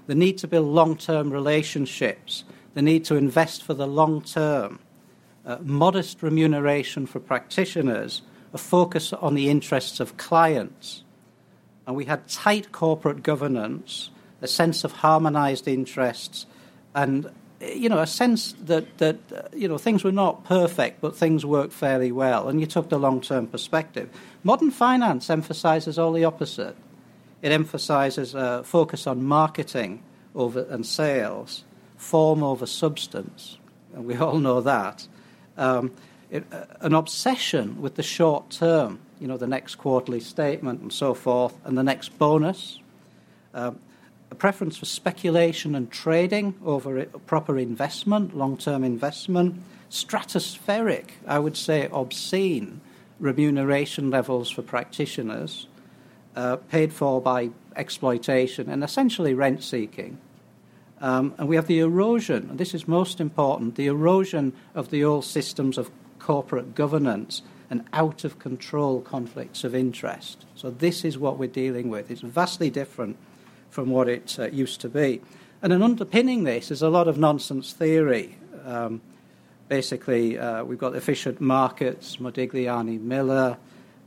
the 0.07 0.15
need 0.15 0.39
to 0.39 0.49
build 0.49 0.69
long 0.69 0.97
term 0.97 1.31
relationships, 1.31 2.45
the 2.75 2.83
need 2.83 3.05
to 3.07 3.17
invest 3.17 3.63
for 3.63 3.75
the 3.75 3.87
long 3.87 4.23
term, 4.23 4.79
uh, 5.45 5.59
modest 5.63 6.23
remuneration 6.23 7.07
for 7.07 7.21
practitioners, 7.21 8.23
a 8.53 8.59
focus 8.59 9.13
on 9.13 9.35
the 9.35 9.49
interests 9.49 10.01
of 10.01 10.17
clients. 10.17 11.03
And 11.87 11.97
we 11.97 12.05
had 12.05 12.29
tight 12.29 12.73
corporate 12.73 13.23
governance, 13.23 14.11
a 14.41 14.47
sense 14.47 14.85
of 14.85 14.93
harmonized 14.93 15.69
interests, 15.69 16.47
and 16.95 17.31
you 17.61 17.89
know, 17.89 18.01
a 18.01 18.07
sense 18.07 18.55
that, 18.65 18.99
that 18.99 19.17
uh, 19.35 19.43
you 19.55 19.69
know, 19.69 19.79
things 19.79 20.05
were 20.05 20.13
not 20.13 20.45
perfect, 20.45 21.01
but 21.01 21.17
things 21.17 21.45
worked 21.47 21.73
fairly 21.73 22.13
well, 22.13 22.49
and 22.49 22.61
you 22.61 22.67
took 22.67 22.89
the 22.89 22.99
long 22.99 23.21
term 23.21 23.47
perspective. 23.47 24.09
Modern 24.43 24.71
finance 24.71 25.31
emphasizes 25.31 25.99
all 25.99 26.13
the 26.13 26.25
opposite. 26.25 26.77
It 27.43 27.53
emphasizes 27.53 28.35
a 28.35 28.63
focus 28.65 29.07
on 29.07 29.23
marketing 29.25 30.03
over 30.35 30.67
and 30.69 30.85
sales, 30.85 31.65
form 31.97 32.43
over 32.43 32.67
substance, 32.67 33.59
and 33.95 34.07
we 34.07 34.17
all 34.17 34.39
know 34.39 34.61
that. 34.61 35.07
Um, 35.57 35.93
it, 36.31 36.45
uh, 36.53 36.65
an 36.81 36.95
obsession 36.95 37.81
with 37.81 37.95
the 37.95 38.03
short 38.03 38.51
term, 38.51 38.99
you 39.21 39.29
know, 39.29 39.37
the 39.37 39.47
next 39.47 39.77
quarterly 39.77 40.21
statement 40.21 40.81
and 40.81 40.93
so 40.93 41.15
forth, 41.15 41.55
and 41.65 41.79
the 41.79 41.85
next 41.85 42.19
bonus. 42.19 42.81
Um, 43.53 43.79
a 44.35 44.37
preference 44.37 44.77
for 44.77 44.85
speculation 44.85 45.77
and 45.77 45.93
trading 45.93 46.55
over 46.65 47.05
proper 47.27 47.57
investment, 47.57 48.37
long 48.37 48.57
term 48.57 48.83
investment, 48.83 49.63
stratospheric, 49.91 51.11
I 51.25 51.39
would 51.39 51.57
say 51.57 51.89
obscene 51.93 52.81
remuneration 53.21 54.11
levels 54.11 54.51
for 54.51 54.63
practitioners, 54.63 55.69
uh, 56.35 56.57
paid 56.57 56.93
for 56.93 57.21
by 57.21 57.51
exploitation 57.77 58.69
and 58.69 58.83
essentially 58.83 59.35
rent 59.35 59.63
seeking. 59.63 60.19
Um, 61.01 61.35
and 61.39 61.47
we 61.47 61.55
have 61.55 61.69
the 61.69 61.79
erosion, 61.79 62.49
and 62.51 62.59
this 62.59 62.75
is 62.75 62.89
most 62.89 63.21
important 63.21 63.77
the 63.77 63.87
erosion 63.87 64.53
of 64.75 64.91
the 64.91 65.05
old 65.05 65.25
systems 65.25 65.79
of 65.79 65.93
corporate 66.19 66.75
governance 66.75 67.43
and 67.71 67.85
out 67.93 68.25
of 68.25 68.41
control 68.41 69.01
conflicts 69.01 69.63
of 69.63 69.77
interest. 69.77 70.45
So, 70.57 70.71
this 70.71 71.05
is 71.05 71.19
what 71.19 71.39
we're 71.39 71.59
dealing 71.63 71.89
with. 71.89 72.11
It's 72.11 72.21
vastly 72.21 72.71
different 72.71 73.17
from 73.75 73.91
what 73.91 74.09
it 74.09 74.37
uh, 74.39 74.47
used 74.51 74.81
to 74.81 74.89
be. 74.89 75.21
And 75.61 75.73
an 75.73 75.83
underpinning 75.83 76.45
this 76.45 76.71
is 76.71 76.81
a 76.81 76.89
lot 76.89 77.09
of 77.09 77.19
nonsense 77.19 77.73
theory. 77.73 78.39
Um, 78.65 79.01
basically, 79.67 80.39
uh, 80.39 80.63
we've 80.63 80.79
got 80.79 80.95
efficient 80.95 81.41
markets, 81.41 82.19
Modigliani 82.19 83.01
Miller, 83.01 83.59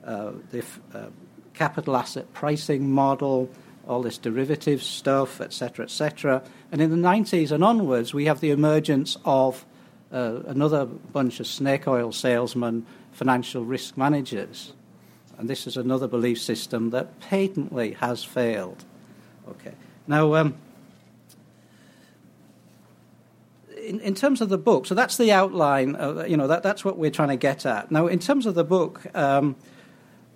uh, 0.06 0.32
the 0.52 0.64
uh, 0.94 1.08
capital 1.54 1.98
asset 1.98 2.34
pricing 2.34 2.90
model, 2.90 3.50
all 3.90 4.02
this 4.02 4.18
derivative 4.18 4.82
stuff, 4.82 5.42
etc., 5.42 5.84
etc. 5.84 6.44
And 6.72 6.82
in 6.82 6.90
the 6.90 7.08
90s 7.08 7.52
and 7.52 7.62
onwards, 7.62 8.14
we 8.14 8.24
have 8.24 8.40
the 8.40 8.52
emergence 8.52 9.18
of 9.26 9.66
uh, 10.14 10.44
another 10.46 10.86
bunch 10.86 11.42
of 11.42 11.48
snake 11.48 11.90
oil 11.90 12.14
salesmen, 12.14 12.86
financial 13.12 13.66
risk 13.66 13.98
managers. 13.98 14.72
And 15.38 15.50
this 15.50 15.68
is 15.68 15.76
another 15.76 16.08
belief 16.08 16.40
system 16.40 16.92
that 16.92 17.20
patently 17.20 17.98
has 18.00 18.24
failed. 18.24 18.86
Okay. 19.52 19.74
Now, 20.08 20.34
um, 20.36 20.56
in, 23.78 24.00
in, 24.02 24.16
terms 24.16 24.42
of 24.42 24.50
the 24.50 24.58
book, 24.58 24.86
so 24.86 24.96
that's 24.96 25.18
the 25.18 25.32
outline. 25.32 25.96
Of, 25.96 26.30
you 26.30 26.38
know, 26.38 26.48
that, 26.48 26.64
that's 26.64 26.84
what 26.84 26.98
we're 26.98 27.12
trying 27.12 27.30
to 27.30 27.38
get 27.38 27.66
at. 27.66 27.92
Now, 27.92 28.08
in 28.08 28.20
terms 28.20 28.46
of 28.46 28.56
the 28.56 28.64
book, 28.64 29.06
um, 29.16 29.56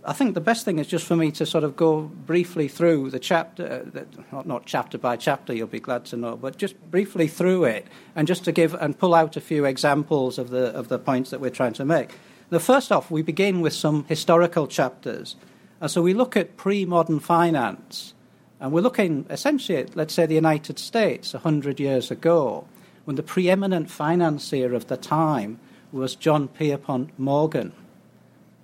I 0.04 0.14
think 0.14 0.34
the 0.34 0.42
best 0.42 0.66
thing 0.66 0.80
is 0.80 0.88
just 0.88 1.06
for 1.06 1.16
me 1.16 1.32
to 1.32 1.46
sort 1.46 1.64
of 1.64 1.76
go 1.76 2.02
briefly 2.02 2.68
through 2.68 3.12
the 3.12 3.20
chapter, 3.20 3.86
uh, 3.96 4.20
not, 4.32 4.48
not 4.48 4.66
chapter 4.66 4.98
by 4.98 5.16
chapter, 5.16 5.54
you'll 5.54 5.68
be 5.68 5.80
glad 5.80 6.06
to 6.06 6.18
know, 6.18 6.36
but 6.36 6.58
just 6.58 6.80
briefly 6.90 7.28
through 7.28 7.66
it, 7.66 7.86
and 8.16 8.28
just 8.28 8.44
to 8.46 8.52
give 8.52 8.74
and 8.76 8.98
pull 8.98 9.14
out 9.14 9.38
a 9.38 9.42
few 9.42 9.66
examples 9.66 10.40
of 10.40 10.50
the 10.50 10.68
of 10.76 10.88
the 10.88 10.98
points 10.98 11.30
that 11.30 11.40
we're 11.40 11.52
trying 11.52 11.74
to 11.74 11.86
make. 11.86 12.12
The 12.50 12.60
first 12.60 12.92
off, 12.92 13.12
we 13.12 13.22
begin 13.22 13.62
with 13.62 13.74
some 13.74 14.06
historical 14.06 14.68
chapters, 14.68 15.36
and 15.80 15.92
so 15.92 16.02
we 16.02 16.14
look 16.14 16.36
at 16.36 16.58
pre-modern 16.58 17.20
finance 17.20 18.14
and 18.62 18.72
we're 18.72 18.82
looking 18.82 19.26
essentially 19.32 19.80
at, 19.80 19.96
let's 19.96 20.14
say, 20.14 20.28
the 20.28 20.36
United 20.36 20.78
States 20.78 21.34
100 21.34 21.80
years 21.80 22.12
ago, 22.12 22.66
when 23.06 23.16
the 23.16 23.24
preeminent 23.24 23.90
financier 23.90 24.76
of 24.76 24.86
the 24.88 24.98
time 24.98 25.60
was 25.92 26.16
John 26.16 26.48
Pierpont 26.48 27.10
Morgan. 27.18 27.74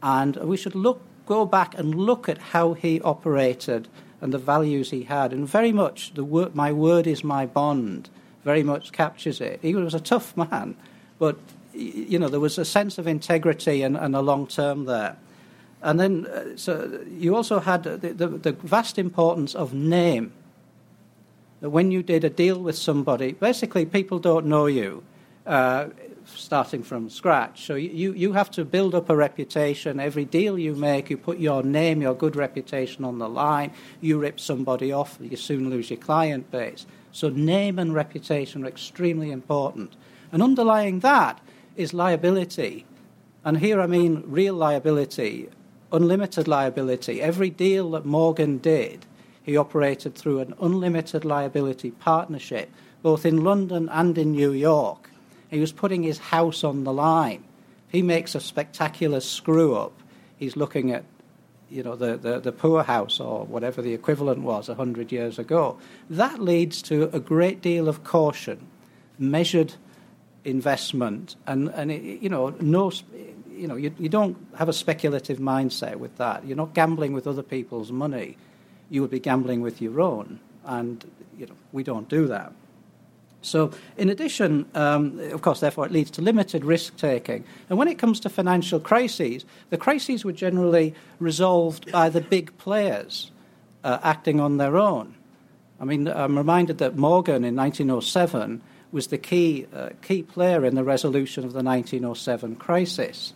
And 0.04 0.36
we 0.36 0.56
should 0.56 0.76
look, 0.76 1.02
go 1.26 1.48
back 1.48 1.78
and 1.78 1.96
look 1.96 2.30
at 2.30 2.38
how 2.38 2.74
he 2.74 3.02
operated 3.02 3.88
and 4.22 4.32
the 4.32 4.38
values 4.38 4.92
he 4.92 5.04
had. 5.04 5.34
And 5.34 5.50
very 5.50 5.72
much, 5.72 6.14
the 6.14 6.24
word, 6.24 6.56
my 6.56 6.72
word 6.72 7.08
is 7.08 7.24
my 7.24 7.48
bond, 7.48 8.10
very 8.44 8.62
much 8.62 8.92
captures 8.92 9.42
it. 9.42 9.60
He 9.64 9.74
was 9.74 9.96
a 9.96 10.00
tough 10.00 10.38
man, 10.38 10.76
but 11.18 11.38
you 11.74 12.20
know, 12.20 12.30
there 12.30 12.40
was 12.40 12.60
a 12.60 12.66
sense 12.66 13.00
of 13.00 13.08
integrity 13.08 13.82
and, 13.82 13.98
and 13.98 14.16
a 14.16 14.22
long 14.22 14.46
term 14.46 14.86
there. 14.86 15.18
And 15.88 15.98
then, 16.02 16.26
uh, 16.26 16.58
so 16.58 17.00
you 17.10 17.34
also 17.34 17.62
had 17.62 17.84
the, 17.84 17.98
the, 17.98 18.28
the, 18.28 18.52
vast 18.52 19.00
importance 19.00 19.56
of 19.56 19.74
name. 19.74 20.34
That 21.62 21.70
when 21.70 21.92
you 21.92 22.04
did 22.04 22.26
a 22.26 22.30
deal 22.30 22.60
with 22.60 22.78
somebody, 22.78 23.32
basically 23.32 23.86
people 23.86 24.20
don't 24.20 24.48
know 24.48 24.66
you 24.66 25.02
uh, 25.46 25.88
starting 26.26 26.84
from 26.84 27.10
scratch. 27.10 27.66
So 27.66 27.76
you, 27.76 28.12
you 28.12 28.34
have 28.34 28.52
to 28.52 28.66
build 28.66 28.96
up 28.96 29.10
a 29.10 29.16
reputation. 29.16 30.02
Every 30.02 30.26
deal 30.26 30.60
you 30.60 30.76
make, 30.76 31.10
you 31.10 31.16
put 31.16 31.38
your 31.40 31.64
name, 31.64 32.02
your 32.02 32.16
good 32.16 32.36
reputation 32.36 33.06
on 33.06 33.18
the 33.18 33.30
line. 33.30 33.72
You 34.02 34.20
rip 34.20 34.42
somebody 34.42 34.92
off, 34.92 35.18
you 35.22 35.38
soon 35.38 35.70
lose 35.70 35.90
your 35.90 36.00
client 36.00 36.52
base. 36.52 36.86
So 37.14 37.30
name 37.30 37.80
and 37.80 37.94
reputation 37.94 38.66
are 38.66 38.68
extremely 38.68 39.32
important. 39.32 39.96
And 40.34 40.44
underlying 40.44 41.00
that 41.00 41.40
is 41.78 41.94
liability. 41.94 42.86
And 43.46 43.60
here 43.60 43.80
I 43.80 43.88
mean 43.88 44.24
real 44.26 44.54
liability 44.54 45.48
unlimited 45.92 46.48
liability. 46.48 47.22
Every 47.22 47.50
deal 47.50 47.92
that 47.92 48.06
Morgan 48.06 48.58
did, 48.58 49.06
he 49.44 49.56
operated 49.56 50.16
through 50.16 50.40
an 50.40 50.54
unlimited 50.60 51.24
liability 51.24 51.92
partnership, 51.92 52.70
both 53.02 53.26
in 53.26 53.44
London 53.44 53.88
and 53.90 54.18
in 54.18 54.32
New 54.32 54.52
York. 54.52 55.10
He 55.50 55.60
was 55.60 55.72
putting 55.72 56.04
his 56.04 56.18
house 56.18 56.64
on 56.64 56.84
the 56.84 56.94
line. 56.94 57.44
If 57.88 57.94
he 57.94 58.02
makes 58.02 58.36
a 58.36 58.42
spectacular 58.42 59.22
screw 59.22 59.76
up, 59.76 59.94
he's 60.38 60.58
looking 60.58 60.92
at 60.92 61.06
you 61.70 61.84
know, 61.84 61.96
the, 61.96 62.18
the, 62.18 62.40
the 62.40 62.52
poorhouse 62.52 63.20
or 63.20 63.46
whatever 63.46 63.82
the 63.82 63.94
equivalent 63.94 64.42
was 64.42 64.68
100 64.68 65.12
years 65.12 65.38
ago. 65.38 65.78
That 66.10 66.40
leads 66.40 66.82
to 66.84 67.10
a 67.14 67.20
great 67.20 67.62
deal 67.62 67.88
of 67.88 68.04
caution, 68.04 68.68
measured 69.20 69.74
investment, 70.46 71.36
and, 71.46 71.70
and 71.70 71.92
it, 71.92 72.22
you 72.22 72.30
know, 72.30 72.50
no, 72.62 72.92
you 73.58 73.68
know, 73.68 73.76
you, 73.76 73.94
you 73.98 74.10
don't 74.10 74.38
have 74.58 74.70
a 74.70 74.74
speculative 74.74 75.40
mindset 75.40 75.98
with 75.98 76.18
that. 76.18 76.46
You're 76.46 76.58
not 76.58 76.74
gambling 76.74 77.14
with 77.14 77.28
other 77.28 77.44
people's 77.44 77.92
money. 77.92 78.38
You 78.90 79.02
would 79.02 79.12
be 79.12 79.20
gambling 79.20 79.62
with 79.62 79.82
your 79.82 80.00
own, 80.02 80.40
and 80.66 81.04
you 81.38 81.46
know, 81.46 81.56
we 81.72 81.84
don't 81.84 82.08
do 82.08 82.28
that. 82.28 82.54
So, 83.42 83.72
in 83.98 84.10
addition, 84.10 84.66
um, 84.74 85.20
of 85.32 85.42
course, 85.42 85.60
therefore, 85.60 85.86
it 85.86 85.92
leads 85.92 86.12
to 86.12 86.22
limited 86.22 86.66
risk 86.66 86.98
taking. 86.98 87.46
And 87.70 87.78
when 87.78 87.88
it 87.88 87.98
comes 87.98 88.20
to 88.22 88.30
financial 88.30 88.80
crises, 88.80 89.46
the 89.70 89.78
crises 89.78 90.26
were 90.26 90.32
generally 90.34 90.94
resolved 91.20 91.92
by 91.92 92.10
the 92.10 92.22
big 92.22 92.58
players 92.58 93.32
uh, 93.84 94.00
acting 94.04 94.40
on 94.40 94.58
their 94.58 94.78
own. 94.78 95.16
I 95.80 95.86
mean, 95.86 96.08
I'm 96.08 96.38
reminded 96.38 96.80
that 96.80 96.98
Morgan 96.98 97.44
in 97.44 97.56
1907 97.56 98.62
was 98.92 99.08
the 99.08 99.18
key, 99.18 99.68
uh, 99.74 99.90
key 100.02 100.24
player 100.24 100.66
in 100.66 100.76
the 100.76 100.84
resolution 100.84 101.46
of 101.46 101.54
the 101.54 101.64
1907 101.64 102.56
crisis. 102.56 103.34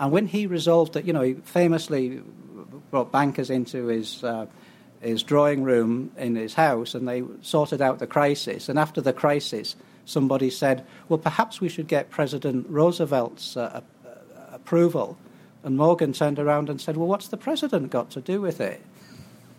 And 0.00 0.12
when 0.12 0.26
he 0.26 0.46
resolved 0.46 0.92
that, 0.94 1.04
you 1.04 1.12
know, 1.12 1.22
he 1.22 1.34
famously 1.34 2.22
brought 2.90 3.10
bankers 3.12 3.50
into 3.50 3.86
his, 3.86 4.22
uh, 4.22 4.46
his 5.00 5.22
drawing 5.22 5.62
room 5.64 6.12
in 6.16 6.36
his 6.36 6.54
house 6.54 6.94
and 6.94 7.06
they 7.06 7.22
sorted 7.42 7.82
out 7.82 7.98
the 7.98 8.06
crisis. 8.06 8.68
And 8.68 8.78
after 8.78 9.00
the 9.00 9.12
crisis, 9.12 9.76
somebody 10.04 10.50
said, 10.50 10.86
well, 11.08 11.18
perhaps 11.18 11.60
we 11.60 11.68
should 11.68 11.88
get 11.88 12.10
President 12.10 12.66
Roosevelt's 12.68 13.56
uh, 13.56 13.82
approval 14.52 15.18
And 15.64 15.76
Morgan 15.76 16.12
turned 16.12 16.38
around 16.38 16.70
and 16.70 16.80
said, 16.80 16.96
Well, 16.96 17.08
what's 17.08 17.28
the 17.28 17.36
president 17.36 17.90
got 17.90 18.10
to 18.12 18.20
do 18.20 18.40
with 18.40 18.60
it? 18.60 18.80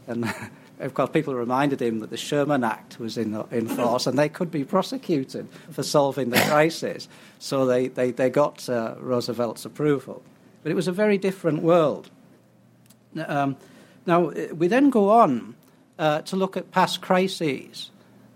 And 0.08 0.34
of 0.80 0.94
course, 0.94 1.10
people 1.10 1.36
reminded 1.36 1.82
him 1.82 2.00
that 2.00 2.10
the 2.10 2.18
Sherman 2.18 2.64
Act 2.64 3.00
was 3.00 3.18
in, 3.18 3.36
in 3.52 3.68
force 3.76 4.08
and 4.08 4.18
they 4.18 4.30
could 4.30 4.50
be 4.50 4.64
prosecuted 4.64 5.48
for 5.72 5.84
solving 5.84 6.30
the 6.30 6.40
crisis. 6.40 7.10
So 7.38 7.66
they, 7.66 7.88
they, 7.88 8.12
they 8.12 8.30
got 8.30 8.68
uh, 8.70 8.96
Roosevelt's 9.00 9.66
approval. 9.66 10.24
But 10.64 10.72
it 10.72 10.76
was 10.76 10.88
a 10.88 10.94
very 10.94 11.18
different 11.18 11.62
world. 11.62 12.10
Um, 13.26 13.58
now, 14.06 14.32
we 14.54 14.68
then 14.68 14.90
go 14.90 15.10
on 15.10 15.56
uh, 15.98 16.22
to 16.24 16.36
look 16.36 16.56
at 16.56 16.72
past 16.72 17.02
crises. 17.02 17.92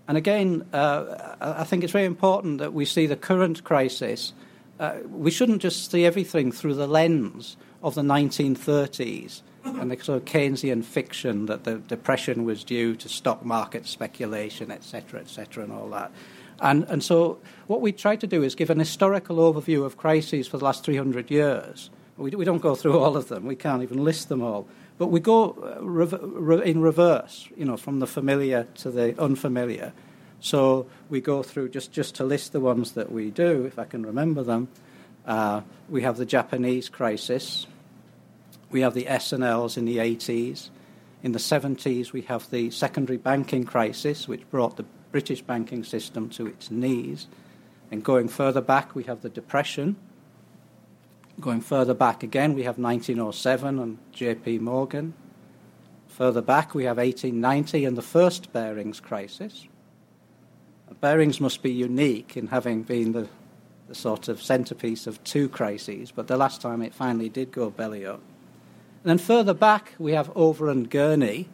And 0.06 0.18
again, 0.18 0.66
uh, 0.72 1.36
I 1.40 1.64
think 1.64 1.82
it's 1.82 1.92
very 1.92 2.04
important 2.04 2.58
that 2.58 2.74
we 2.74 2.84
see 2.84 3.06
the 3.06 3.16
current 3.16 3.64
crisis. 3.64 4.34
Uh, 4.78 4.98
we 5.08 5.30
shouldn't 5.30 5.62
just 5.62 5.90
see 5.90 6.04
everything 6.04 6.52
through 6.52 6.74
the 6.74 6.86
lens 6.86 7.56
of 7.82 7.94
the 7.94 8.02
1930s 8.02 9.40
and 9.64 9.90
the 9.90 10.02
sort 10.02 10.18
of 10.18 10.24
Keynesian 10.24 10.84
fiction 10.84 11.46
that 11.46 11.64
the 11.64 11.76
depression 11.76 12.44
was 12.44 12.64
due 12.64 12.94
to 12.96 13.08
stock 13.08 13.44
market 13.44 13.86
speculation, 13.86 14.70
etc., 14.70 15.20
etc., 15.20 15.64
and 15.64 15.72
all 15.72 15.88
that. 15.90 16.12
And, 16.60 16.84
and 16.84 17.02
so, 17.02 17.38
what 17.66 17.80
we 17.80 17.92
try 17.92 18.16
to 18.16 18.26
do 18.26 18.42
is 18.42 18.54
give 18.54 18.70
an 18.70 18.78
historical 18.78 19.36
overview 19.36 19.84
of 19.84 19.96
crises 19.96 20.46
for 20.46 20.58
the 20.58 20.64
last 20.64 20.84
300 20.84 21.30
years. 21.30 21.90
We, 22.16 22.30
we 22.30 22.44
don't 22.44 22.62
go 22.62 22.74
through 22.74 22.98
all 22.98 23.16
of 23.16 23.28
them, 23.28 23.44
we 23.44 23.56
can't 23.56 23.82
even 23.82 24.04
list 24.04 24.28
them 24.28 24.42
all. 24.42 24.66
But 24.96 25.08
we 25.08 25.18
go 25.18 25.50
uh, 25.50 26.60
in 26.60 26.80
reverse, 26.80 27.48
you 27.56 27.64
know, 27.64 27.76
from 27.76 27.98
the 27.98 28.06
familiar 28.06 28.68
to 28.76 28.90
the 28.90 29.20
unfamiliar. 29.20 29.92
So 30.40 30.86
we 31.08 31.20
go 31.20 31.42
through 31.42 31.70
just, 31.70 31.90
just 31.90 32.14
to 32.16 32.24
list 32.24 32.52
the 32.52 32.60
ones 32.60 32.92
that 32.92 33.10
we 33.10 33.30
do, 33.30 33.64
if 33.64 33.78
I 33.78 33.84
can 33.84 34.04
remember 34.06 34.42
them. 34.42 34.68
Uh, 35.26 35.62
we 35.88 36.02
have 36.02 36.16
the 36.16 36.26
Japanese 36.26 36.88
crisis. 36.88 37.66
We 38.70 38.80
have 38.80 38.94
the 38.94 39.08
S&Ls 39.08 39.76
in 39.76 39.84
the 39.84 39.98
80s. 39.98 40.70
In 41.22 41.32
the 41.32 41.38
70s, 41.38 42.12
we 42.12 42.22
have 42.22 42.50
the 42.50 42.70
secondary 42.70 43.18
banking 43.18 43.64
crisis, 43.64 44.28
which 44.28 44.48
brought 44.50 44.76
the 44.76 44.84
British 45.12 45.42
banking 45.42 45.84
system 45.84 46.28
to 46.30 46.46
its 46.46 46.70
knees. 46.70 47.26
And 47.90 48.02
going 48.02 48.28
further 48.28 48.60
back, 48.60 48.94
we 48.94 49.04
have 49.04 49.22
the 49.22 49.28
Depression, 49.28 49.96
Going 51.40 51.60
further 51.60 51.94
back 51.94 52.22
again, 52.22 52.54
we 52.54 52.62
have 52.62 52.78
1907 52.78 53.78
and 53.78 53.98
J.P. 54.12 54.60
Morgan. 54.60 55.14
Further 56.08 56.40
back, 56.40 56.74
we 56.74 56.84
have 56.84 56.98
1890 56.98 57.84
and 57.84 57.96
the 57.96 58.02
first 58.02 58.52
Barings 58.52 59.00
crisis. 59.00 59.66
Barings 61.00 61.40
must 61.40 61.60
be 61.60 61.72
unique 61.72 62.36
in 62.36 62.46
having 62.46 62.84
been 62.84 63.12
the, 63.12 63.28
the 63.88 63.96
sort 63.96 64.28
of 64.28 64.40
centerpiece 64.40 65.08
of 65.08 65.22
two 65.24 65.48
crises, 65.48 66.12
but 66.12 66.28
the 66.28 66.36
last 66.36 66.60
time 66.60 66.82
it 66.82 66.94
finally 66.94 67.28
did 67.28 67.50
go 67.50 67.68
belly 67.68 68.06
up. 68.06 68.20
And 69.04 69.10
then 69.10 69.18
further 69.18 69.52
back, 69.52 69.92
we 69.98 70.12
have 70.12 70.32
Overend 70.32 70.88
Gurney, 70.88 71.46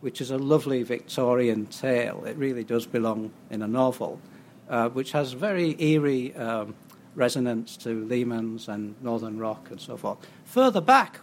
which 0.00 0.22
is 0.22 0.30
a 0.30 0.38
lovely 0.38 0.82
Victorian 0.82 1.66
tale. 1.66 2.24
It 2.24 2.34
really 2.38 2.64
does 2.64 2.86
belong 2.86 3.30
in 3.50 3.60
a 3.60 3.68
novel, 3.68 4.22
uh, 4.70 4.88
which 4.88 5.12
has 5.12 5.34
very 5.34 5.76
eerie 5.78 6.34
um, 6.34 6.74
resonance 7.14 7.76
to 7.76 8.06
Lehman's 8.06 8.68
and 8.68 8.94
Northern 9.02 9.36
Rock 9.36 9.68
and 9.70 9.78
so 9.78 9.98
forth. 9.98 10.16
Further 10.46 10.80
back, 10.80 11.20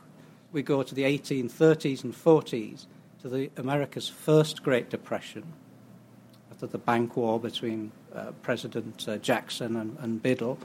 we 0.51 0.61
go 0.61 0.83
to 0.83 0.93
the 0.93 1.01
1830s 1.01 2.03
and 2.03 2.13
40s, 2.13 2.85
to 3.23 3.29
the 3.29 3.49
America's 3.57 4.07
first 4.07 4.61
Great 4.61 4.91
Depression, 4.91 5.51
after 6.51 6.67
the 6.67 6.77
bank 6.77 7.17
war 7.17 7.39
between 7.39 7.91
uh, 8.13 8.33
President 8.43 9.07
uh, 9.09 9.17
Jackson 9.17 9.75
and, 9.77 9.97
and 9.99 10.21
Biddle. 10.21 10.59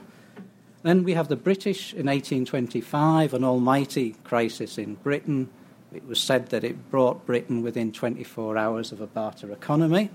Then 0.82 1.02
we 1.02 1.14
have 1.14 1.28
the 1.28 1.36
British 1.36 1.92
in 1.92 2.06
1825, 2.06 3.34
an 3.34 3.44
almighty 3.44 4.14
crisis 4.24 4.78
in 4.78 4.94
Britain. 4.94 5.48
It 5.92 6.06
was 6.06 6.20
said 6.20 6.50
that 6.50 6.64
it 6.64 6.90
brought 6.90 7.26
Britain 7.26 7.62
within 7.62 7.92
24 7.92 8.56
hours 8.56 8.92
of 8.92 9.00
a 9.00 9.06
barter 9.06 9.50
economy. 9.50 10.10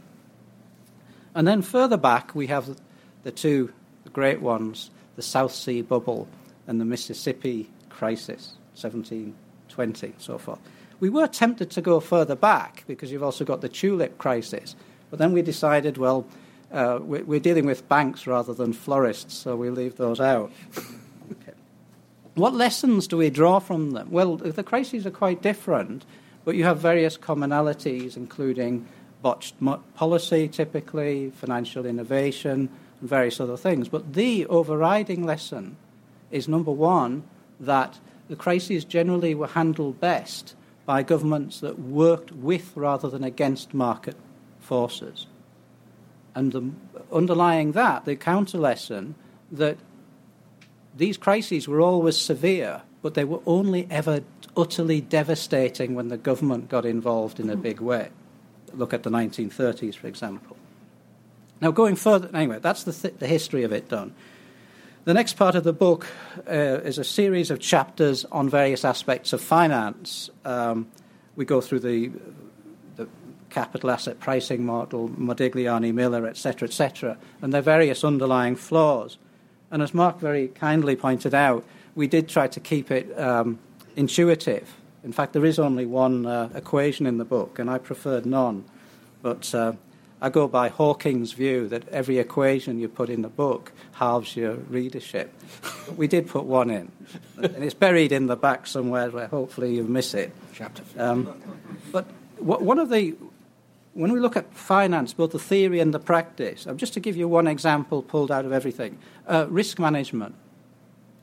And 1.33 1.47
then 1.47 1.61
further 1.61 1.97
back, 1.97 2.35
we 2.35 2.47
have 2.47 2.77
the 3.23 3.31
two 3.31 3.71
great 4.13 4.41
ones 4.41 4.89
the 5.15 5.21
South 5.21 5.53
Sea 5.53 5.81
bubble 5.81 6.27
and 6.67 6.79
the 6.79 6.85
Mississippi 6.85 7.69
crisis, 7.89 8.53
1720, 8.75 10.13
so 10.17 10.37
forth. 10.37 10.59
We 10.99 11.09
were 11.09 11.27
tempted 11.27 11.69
to 11.71 11.81
go 11.81 11.99
further 11.99 12.35
back 12.35 12.83
because 12.87 13.11
you've 13.11 13.23
also 13.23 13.43
got 13.43 13.61
the 13.61 13.69
tulip 13.69 14.17
crisis, 14.17 14.75
but 15.09 15.19
then 15.19 15.33
we 15.33 15.41
decided, 15.41 15.97
well, 15.97 16.25
uh, 16.71 16.99
we're 17.01 17.39
dealing 17.39 17.65
with 17.65 17.87
banks 17.89 18.25
rather 18.25 18.53
than 18.53 18.73
florists, 18.73 19.33
so 19.33 19.55
we 19.55 19.69
leave 19.69 19.97
those 19.97 20.19
out. 20.19 20.51
okay. 21.31 21.53
What 22.35 22.53
lessons 22.53 23.07
do 23.07 23.17
we 23.17 23.29
draw 23.29 23.59
from 23.59 23.91
them? 23.91 24.09
Well, 24.09 24.37
the 24.37 24.63
crises 24.63 25.05
are 25.05 25.11
quite 25.11 25.41
different, 25.41 26.05
but 26.45 26.55
you 26.55 26.63
have 26.63 26.79
various 26.79 27.17
commonalities, 27.17 28.15
including 28.15 28.87
botched 29.21 29.55
policy, 29.95 30.47
typically, 30.47 31.31
financial 31.31 31.85
innovation, 31.85 32.69
and 32.99 33.09
various 33.09 33.39
other 33.39 33.57
things. 33.57 33.89
But 33.89 34.13
the 34.13 34.45
overriding 34.47 35.25
lesson 35.25 35.77
is 36.31 36.47
number 36.47 36.71
one, 36.71 37.23
that 37.59 37.99
the 38.29 38.35
crises 38.35 38.85
generally 38.85 39.35
were 39.35 39.47
handled 39.47 39.99
best 39.99 40.55
by 40.85 41.03
governments 41.03 41.59
that 41.59 41.77
worked 41.77 42.31
with 42.31 42.71
rather 42.75 43.09
than 43.09 43.23
against 43.23 43.73
market 43.73 44.15
forces. 44.59 45.27
And 46.33 46.51
the, 46.51 46.71
underlying 47.11 47.73
that, 47.73 48.05
the 48.05 48.15
counter 48.15 48.57
lesson 48.57 49.15
that 49.51 49.77
these 50.95 51.17
crises 51.17 51.67
were 51.67 51.81
always 51.81 52.17
severe, 52.17 52.81
but 53.01 53.13
they 53.13 53.23
were 53.23 53.41
only 53.45 53.87
ever 53.89 54.21
utterly 54.55 55.01
devastating 55.01 55.95
when 55.95 56.09
the 56.09 56.17
government 56.17 56.69
got 56.69 56.85
involved 56.85 57.39
in 57.39 57.49
a 57.49 57.55
big 57.55 57.79
way. 57.79 58.09
Look 58.73 58.93
at 58.93 59.03
the 59.03 59.09
1930s, 59.09 59.95
for 59.95 60.07
example. 60.07 60.57
Now, 61.61 61.71
going 61.71 61.95
further, 61.95 62.29
anyway, 62.35 62.59
that's 62.59 62.83
the, 62.83 62.93
th- 62.93 63.19
the 63.19 63.27
history 63.27 63.63
of 63.63 63.71
it 63.71 63.87
done. 63.87 64.13
The 65.03 65.13
next 65.13 65.33
part 65.33 65.55
of 65.55 65.63
the 65.63 65.73
book 65.73 66.07
uh, 66.47 66.51
is 66.51 66.97
a 66.97 67.03
series 67.03 67.49
of 67.49 67.59
chapters 67.59 68.25
on 68.25 68.49
various 68.49 68.85
aspects 68.85 69.33
of 69.33 69.41
finance. 69.41 70.29
Um, 70.45 70.87
we 71.35 71.45
go 71.45 71.59
through 71.59 71.79
the, 71.79 72.07
the 72.09 72.21
capital 73.51 73.91
asset 73.91 74.19
pricing 74.19 74.65
model, 74.65 75.09
Modigliani, 75.09 75.93
Miller, 75.93 76.25
etc., 76.25 76.67
etc., 76.67 77.17
and 77.41 77.53
their 77.53 77.61
various 77.61 78.03
underlying 78.03 78.55
flaws. 78.55 79.17
And 79.69 79.81
as 79.81 79.93
Mark 79.93 80.19
very 80.19 80.47
kindly 80.47 80.95
pointed 80.95 81.33
out, 81.33 81.63
we 81.95 82.07
did 82.07 82.27
try 82.27 82.47
to 82.47 82.59
keep 82.59 82.89
it 82.91 83.17
um, 83.19 83.59
intuitive. 83.95 84.75
In 85.03 85.11
fact, 85.11 85.33
there 85.33 85.45
is 85.45 85.59
only 85.59 85.85
one 85.85 86.25
uh, 86.25 86.49
equation 86.55 87.05
in 87.05 87.17
the 87.17 87.25
book, 87.25 87.59
and 87.59 87.69
I 87.69 87.77
preferred 87.77 88.25
none. 88.25 88.65
But 89.21 89.53
uh, 89.53 89.73
I 90.21 90.29
go 90.29 90.47
by 90.47 90.69
Hawking's 90.69 91.33
view 91.33 91.67
that 91.69 91.87
every 91.89 92.19
equation 92.19 92.79
you 92.79 92.87
put 92.87 93.09
in 93.09 93.21
the 93.21 93.29
book 93.29 93.71
halves 93.93 94.35
your 94.35 94.53
readership. 94.53 95.33
we 95.97 96.07
did 96.07 96.27
put 96.27 96.45
one 96.45 96.69
in, 96.69 96.91
and 97.37 97.63
it's 97.63 97.73
buried 97.73 98.11
in 98.11 98.27
the 98.27 98.35
back 98.35 98.67
somewhere 98.67 99.09
where 99.09 99.27
hopefully 99.27 99.75
you 99.75 99.83
miss 99.83 100.13
it. 100.13 100.31
Chapter. 100.53 100.83
Um, 100.97 101.41
but 101.91 102.05
one 102.39 102.77
of 102.79 102.89
the 102.89 103.15
when 103.93 104.13
we 104.13 104.19
look 104.19 104.37
at 104.37 104.53
finance, 104.53 105.13
both 105.13 105.31
the 105.31 105.39
theory 105.39 105.79
and 105.79 105.93
the 105.93 105.99
practice, 105.99 106.65
um, 106.65 106.77
just 106.77 106.93
to 106.93 106.99
give 106.99 107.17
you 107.17 107.27
one 107.27 107.47
example 107.47 108.01
pulled 108.01 108.31
out 108.31 108.45
of 108.45 108.51
everything, 108.51 108.97
uh, 109.27 109.47
risk 109.49 109.79
management, 109.79 110.35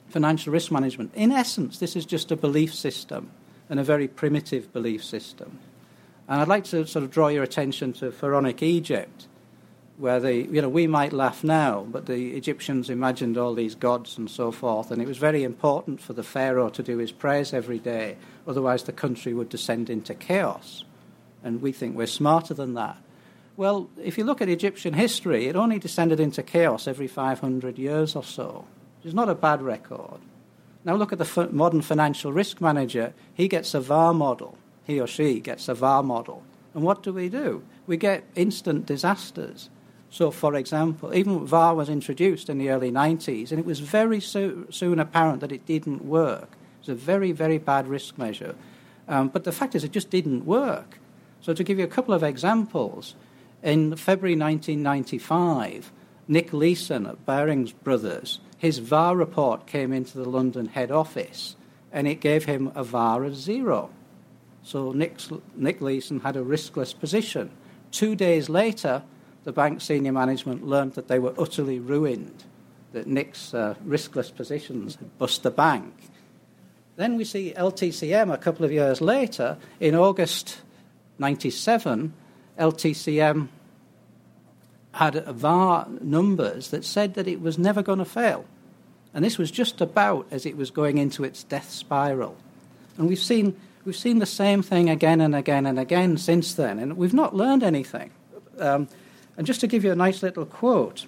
financial 0.09 0.53
risk 0.53 0.71
management. 0.71 1.15
In 1.15 1.33
essence, 1.33 1.79
this 1.79 1.97
is 1.97 2.05
just 2.05 2.31
a 2.31 2.37
belief 2.37 2.75
system 2.75 3.31
and 3.71 3.81
a 3.81 3.85
very 3.85 4.09
primitive 4.09 4.73
belief 4.73 5.05
system. 5.05 5.59
And 6.29 6.41
I'd 6.41 6.49
like 6.49 6.65
to 6.65 6.87
sort 6.87 7.05
of 7.05 7.11
draw 7.11 7.29
your 7.29 7.43
attention 7.43 7.95
to 7.95 8.13
pharaonic 8.13 8.63
Egypt, 8.63 9.27
where 9.97 10.21
the, 10.21 10.35
you 10.35 10.63
know, 10.63 10.69
we 10.69 10.87
might 10.87 11.13
laugh 11.13 11.43
now, 11.43 11.87
but 11.91 12.07
the 12.07 12.37
Egyptians 12.37 12.91
imagined 12.91 13.37
all 13.37 13.55
these 13.55 13.75
gods 13.75 14.19
and 14.19 14.31
so 14.31 14.53
forth, 14.53 14.91
and 14.91 15.01
it 15.01 15.09
was 15.09 15.19
very 15.19 15.43
important 15.43 16.01
for 16.01 16.13
the 16.13 16.23
pharaoh 16.23 16.69
to 16.69 16.83
do 16.83 16.99
his 16.99 17.13
prayers 17.13 17.53
every 17.55 17.79
day, 17.79 18.17
otherwise 18.47 18.85
the 18.85 18.93
country 18.93 19.33
would 19.33 19.49
descend 19.49 19.91
into 19.91 20.15
chaos. 20.15 20.85
And 21.43 21.63
we 21.63 21.73
think 21.73 21.97
we're 21.97 22.07
smarter 22.07 22.55
than 22.55 22.75
that. 22.75 22.99
Well, 23.57 23.89
if 24.03 24.19
you 24.19 24.25
look 24.25 24.41
at 24.41 24.49
Egyptian 24.49 24.95
history, 24.95 25.47
it 25.47 25.57
only 25.57 25.79
descended 25.79 26.21
into 26.21 26.43
chaos 26.43 26.87
every 26.87 27.09
500 27.09 27.79
years 27.79 28.15
or 28.15 28.23
so. 28.23 28.67
It's 29.05 29.15
not 29.15 29.29
a 29.29 29.35
bad 29.35 29.63
record. 29.63 30.21
Now 30.85 30.95
look 30.95 31.13
at 31.13 31.19
the 31.19 31.49
modern 31.51 31.83
financial 31.83 32.33
risk 32.33 32.61
manager. 32.61 33.15
He 33.35 33.49
gets 33.49 33.75
a 33.75 33.81
VAR 33.81 34.15
model 34.15 34.57
he 34.89 34.99
or 34.99 35.07
she 35.07 35.39
gets 35.39 35.69
a 35.69 35.75
VAR 35.75 36.03
model. 36.03 36.43
And 36.75 36.83
what 36.83 37.03
do 37.03 37.13
we 37.13 37.29
do? 37.29 37.63
We 37.87 37.97
get 37.97 38.25
instant 38.35 38.87
disasters. 38.87 39.69
So, 40.11 40.31
for 40.31 40.55
example, 40.55 41.15
even 41.15 41.47
VAR 41.47 41.75
was 41.75 41.91
introduced 41.91 42.49
in 42.49 42.57
the 42.57 42.71
early 42.71 42.91
90s, 42.91 43.51
and 43.51 43.61
it 43.61 43.67
was 43.67 43.81
very 43.81 44.21
so, 44.21 44.65
soon 44.71 44.99
apparent 44.99 45.41
that 45.41 45.53
it 45.53 45.67
didn't 45.67 46.07
work. 46.07 46.49
It 46.53 46.81
was 46.81 46.89
a 46.89 46.95
very, 46.95 47.33
very 47.33 47.59
bad 47.59 47.87
risk 47.87 48.17
measure. 48.17 48.55
Um, 49.07 49.29
but 49.29 49.45
the 49.45 49.53
fact 49.53 49.75
is, 49.75 49.85
it 49.85 49.93
just 49.93 50.09
didn't 50.09 50.47
work. 50.47 50.99
So, 51.49 51.55
to 51.55 51.65
give 51.65 51.79
you 51.79 51.85
a 51.87 51.89
couple 51.89 52.13
of 52.13 52.23
examples, 52.23 53.15
in 53.63 53.97
February 53.97 54.37
1995, 54.37 55.91
Nick 56.29 56.53
Leeson 56.53 57.07
at 57.07 57.25
Barings 57.25 57.73
Brothers, 57.73 58.39
his 58.59 58.81
VAR 58.81 59.17
report 59.17 59.67
came 59.67 59.91
into 59.91 60.19
the 60.19 60.29
London 60.29 60.67
head 60.67 60.91
office 60.91 61.57
and 61.91 62.07
it 62.07 62.21
gave 62.21 62.45
him 62.45 62.71
a 62.75 62.85
VAR 62.85 63.25
of 63.25 63.35
zero. 63.35 63.89
So 64.63 64.93
Nick, 64.93 65.21
Nick 65.57 65.81
Leeson 65.81 66.21
had 66.21 66.37
a 66.37 66.43
riskless 66.43 66.93
position. 66.93 67.51
Two 67.93 68.15
days 68.15 68.51
later, 68.51 69.03
the 69.45 69.53
bank 69.53 69.81
senior 69.81 70.13
management 70.13 70.67
learned 70.67 70.97
that 70.97 71.09
they 71.09 71.19
were 71.19 71.33
utterly 71.39 71.81
ruined, 71.81 72.45
that 72.93 73.07
Nick's 73.07 73.55
uh, 73.55 73.75
riskless 73.87 74.37
positions 74.37 74.97
had 74.97 75.17
bust 75.17 75.45
the 75.45 75.51
bank. 75.51 75.95
Then 76.97 77.17
we 77.17 77.25
see 77.25 77.55
LTCM 77.57 78.35
a 78.35 78.37
couple 78.37 78.67
of 78.67 78.71
years 78.71 79.01
later, 79.01 79.57
in 79.81 79.95
August 79.95 80.59
97, 81.19 82.13
LTCM 82.59 83.49
had 84.93 85.25
VAR 85.27 85.87
numbers 86.01 86.71
that 86.71 86.85
said 86.85 87.15
that 87.15 87.29
it 87.29 87.41
was 87.41 87.59
never 87.59 87.83
going 87.83 87.99
to 87.99 88.05
fail. 88.05 88.45
And 89.15 89.25
this 89.25 89.39
was 89.39 89.51
just 89.51 89.81
about 89.81 90.27
as 90.31 90.45
it 90.45 90.57
was 90.57 90.71
going 90.71 90.99
into 90.99 91.25
its 91.25 91.45
death 91.45 91.71
spiral. 91.71 92.37
And 92.97 93.09
we've 93.09 93.19
seen, 93.19 93.59
we've 93.85 93.97
seen 93.97 94.19
the 94.19 94.27
same 94.27 94.63
thing 94.63 94.91
again 94.91 95.21
and 95.21 95.35
again 95.35 95.67
and 95.67 95.79
again 95.79 96.19
since 96.19 96.55
then, 96.55 96.79
and 96.79 96.97
we've 96.97 97.15
not 97.15 97.35
learned 97.35 97.63
anything. 97.63 98.11
Um, 98.59 98.89
and 99.37 99.47
just 99.47 99.61
to 99.61 99.67
give 99.67 99.85
you 99.85 99.93
a 99.93 99.97
nice 99.97 100.23
little 100.23 100.45
quote, 100.45 101.07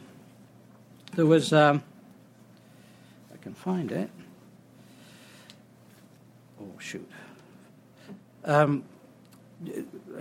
there 1.14 1.27
was, 1.27 1.53
um, 1.53 1.83
I 3.35 3.37
can 3.38 3.55
find 3.55 3.90
it. 3.90 4.09
Oh, 6.61 6.79
shoot. 6.79 7.11
Um, 8.44 8.85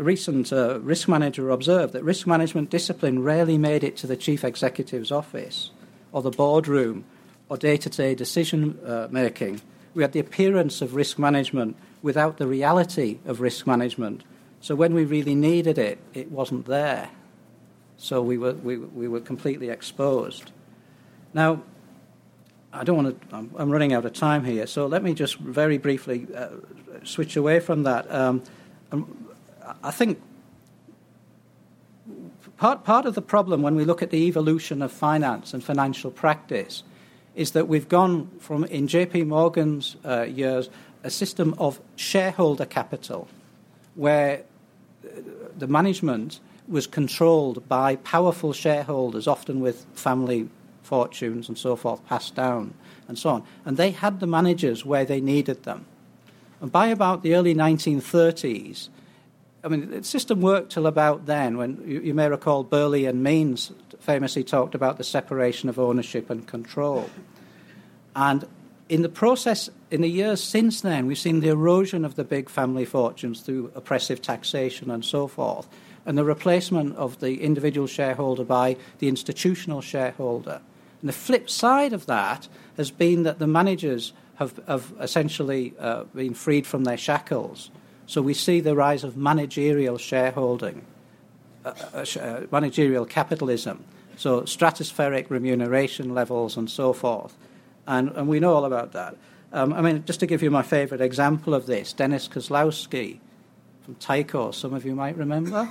recent 0.03 0.53
uh, 0.53 0.79
risk 0.81 1.07
manager 1.07 1.49
observed 1.49 1.93
that 1.93 2.03
risk 2.03 2.25
management 2.25 2.69
discipline 2.69 3.23
rarely 3.23 3.57
made 3.57 3.83
it 3.83 3.97
to 3.97 4.07
the 4.07 4.15
chief 4.15 4.43
executive's 4.43 5.11
office 5.11 5.71
or 6.11 6.21
the 6.21 6.31
boardroom 6.31 7.03
or 7.49 7.57
day 7.57 7.77
to 7.77 7.89
day 7.89 8.15
decision 8.15 8.79
uh, 8.85 9.07
making. 9.11 9.61
We 9.93 10.03
had 10.03 10.13
the 10.13 10.19
appearance 10.19 10.81
of 10.81 10.95
risk 10.95 11.17
management 11.19 11.75
without 12.01 12.37
the 12.37 12.47
reality 12.47 13.19
of 13.25 13.41
risk 13.41 13.67
management. 13.67 14.23
So 14.61 14.75
when 14.75 14.93
we 14.93 15.05
really 15.05 15.35
needed 15.35 15.77
it, 15.77 15.99
it 16.13 16.31
wasn't 16.31 16.65
there. 16.65 17.09
So 17.97 18.21
we 18.21 18.37
were, 18.37 18.53
we, 18.53 18.77
we 18.77 19.07
were 19.07 19.19
completely 19.19 19.69
exposed. 19.69 20.51
Now, 21.33 21.63
I 22.71 22.83
don't 22.83 23.03
want 23.03 23.29
to, 23.29 23.35
I'm, 23.35 23.51
I'm, 23.57 23.69
running 23.69 23.93
out 23.93 24.05
of 24.05 24.13
time 24.13 24.45
here, 24.45 24.67
so 24.67 24.85
let 24.85 25.03
me 25.03 25.13
just 25.13 25.37
very 25.37 25.77
briefly 25.77 26.27
uh, 26.35 26.49
switch 27.03 27.35
away 27.35 27.59
from 27.59 27.83
that. 27.83 28.09
Um, 28.13 28.43
um 28.91 29.28
I 29.83 29.91
think 29.91 30.21
part, 32.57 32.83
part 32.83 33.05
of 33.05 33.15
the 33.15 33.21
problem 33.21 33.61
when 33.61 33.75
we 33.75 33.85
look 33.85 34.01
at 34.01 34.09
the 34.09 34.27
evolution 34.27 34.81
of 34.81 34.91
finance 34.91 35.53
and 35.53 35.63
financial 35.63 36.11
practice 36.11 36.83
is 37.35 37.51
that 37.51 37.67
we've 37.67 37.87
gone 37.87 38.29
from, 38.39 38.65
in 38.65 38.87
JP 38.87 39.27
Morgan's 39.27 39.95
uh, 40.03 40.23
years, 40.23 40.69
a 41.03 41.09
system 41.09 41.55
of 41.57 41.79
shareholder 41.95 42.65
capital 42.65 43.27
where 43.95 44.43
the 45.57 45.67
management 45.67 46.39
was 46.67 46.87
controlled 46.87 47.67
by 47.67 47.95
powerful 47.97 48.53
shareholders, 48.53 49.27
often 49.27 49.59
with 49.59 49.85
family 49.93 50.49
fortunes 50.83 51.47
and 51.47 51.57
so 51.57 51.75
forth 51.75 52.05
passed 52.07 52.35
down 52.35 52.73
and 53.07 53.17
so 53.17 53.29
on. 53.29 53.43
And 53.65 53.77
they 53.77 53.91
had 53.91 54.19
the 54.19 54.27
managers 54.27 54.85
where 54.85 55.05
they 55.05 55.21
needed 55.21 55.63
them. 55.63 55.85
And 56.61 56.71
by 56.71 56.87
about 56.87 57.23
the 57.23 57.35
early 57.35 57.55
1930s, 57.55 58.89
I 59.63 59.67
mean, 59.67 59.89
the 59.89 60.03
system 60.03 60.41
worked 60.41 60.71
till 60.71 60.87
about 60.87 61.25
then, 61.25 61.57
when 61.57 61.83
you, 61.85 61.99
you, 61.99 62.13
may 62.13 62.29
recall 62.29 62.63
Berle 62.63 63.09
and 63.09 63.21
Means 63.21 63.71
famously 63.99 64.43
talked 64.43 64.73
about 64.73 64.97
the 64.97 65.03
separation 65.03 65.67
of 65.67 65.77
ownership 65.77 66.29
and 66.29 66.47
control. 66.47 67.09
And 68.15 68.45
in 68.87 69.01
the 69.01 69.09
process, 69.09 69.69
in 69.91 70.01
the 70.01 70.09
years 70.09 70.41
since 70.41 70.79
then, 70.79 71.07
we've 71.07 71.17
seen 71.17 71.41
the 71.41 71.49
erosion 71.49 72.05
of 72.05 72.15
the 72.15 72.23
big 72.23 72.49
family 72.49 72.85
fortunes 72.85 73.41
through 73.41 73.71
oppressive 73.75 74.21
taxation 74.21 74.89
and 74.89 75.03
so 75.03 75.27
forth, 75.27 75.67
and 76.05 76.17
the 76.17 76.23
replacement 76.23 76.95
of 76.95 77.19
the 77.19 77.41
individual 77.41 77.85
shareholder 77.85 78.45
by 78.45 78.77
the 78.99 79.09
institutional 79.09 79.81
shareholder. 79.81 80.61
And 81.01 81.09
the 81.09 81.13
flip 81.13 81.49
side 81.49 81.91
of 81.91 82.05
that 82.05 82.47
has 82.77 82.91
been 82.91 83.23
that 83.23 83.39
the 83.39 83.47
managers 83.47 84.13
have, 84.35 84.59
have 84.67 84.93
essentially 85.01 85.73
uh, 85.77 86.05
been 86.15 86.33
freed 86.33 86.65
from 86.65 86.85
their 86.85 86.97
shackles 86.97 87.71
so 88.09 88.23
we 88.23 88.33
see 88.33 88.59
the 88.59 88.75
rise 88.75 89.03
of 89.03 89.15
managerial 89.15 89.99
shareholding, 89.99 90.83
uh, 91.63 91.73
uh, 91.93 92.05
uh, 92.19 92.41
managerial 92.51 93.05
capitalism, 93.05 93.83
so 94.17 94.41
stratospheric 94.41 95.29
remuneration 95.29 96.15
levels 96.15 96.57
and 96.57 96.71
so 96.71 96.91
forth. 96.91 97.37
And, 97.85 98.09
and 98.15 98.27
we 98.27 98.39
know 98.39 98.55
all 98.55 98.65
about 98.65 98.93
that. 98.93 99.15
Um, 99.53 99.73
I 99.73 99.81
mean, 99.81 100.03
just 100.05 100.21
to 100.21 100.25
give 100.25 100.41
you 100.41 100.49
my 100.49 100.63
favorite 100.63 101.01
example 101.01 101.53
of 101.53 101.67
this, 101.67 101.93
Dennis 101.93 102.27
Kozlowski 102.27 103.19
from 103.83 103.93
Tyco, 103.97 104.55
some 104.55 104.73
of 104.73 104.87
you 104.87 104.95
might 104.95 105.15
remember. 105.15 105.69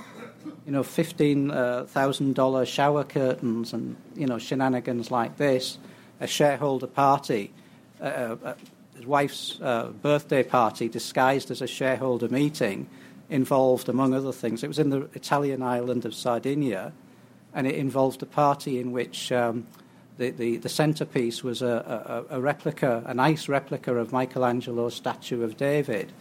You 0.65 0.71
know, 0.71 0.81
$15,000 0.83 2.55
uh, 2.55 2.63
shower 2.63 3.03
curtains 3.03 3.73
and, 3.73 3.97
you 4.15 4.27
know, 4.27 4.37
shenanigans 4.37 5.11
like 5.11 5.35
this, 5.35 5.77
a 6.21 6.27
shareholder 6.27 6.87
party. 6.87 7.51
Uh, 7.99 8.37
uh 8.45 8.53
his 8.99 9.07
wife's 9.07 9.57
uh, 9.61 9.91
birthday 10.01 10.43
party 10.43 10.89
disguised 10.89 11.49
as 11.51 11.61
a 11.61 11.67
shareholder 11.67 12.27
meeting 12.27 12.85
involved, 13.29 13.87
among 13.87 14.13
other 14.13 14.33
things, 14.33 14.61
it 14.61 14.67
was 14.67 14.77
in 14.77 14.89
the 14.89 15.03
Italian 15.13 15.61
island 15.61 16.03
of 16.03 16.13
Sardinia, 16.13 16.91
and 17.53 17.65
it 17.65 17.75
involved 17.75 18.21
a 18.21 18.25
party 18.25 18.77
in 18.77 18.91
which 18.91 19.31
um, 19.31 19.65
the, 20.17 20.31
the, 20.31 20.57
the, 20.57 20.67
centerpiece 20.67 21.43
was 21.43 21.61
a, 21.61 22.25
a, 22.29 22.37
a, 22.37 22.41
replica, 22.41 23.01
a 23.05 23.13
nice 23.13 23.47
replica 23.47 23.95
of 23.95 24.11
Michelangelo's 24.11 24.95
statue 24.95 25.43
of 25.43 25.55
David, 25.55 26.11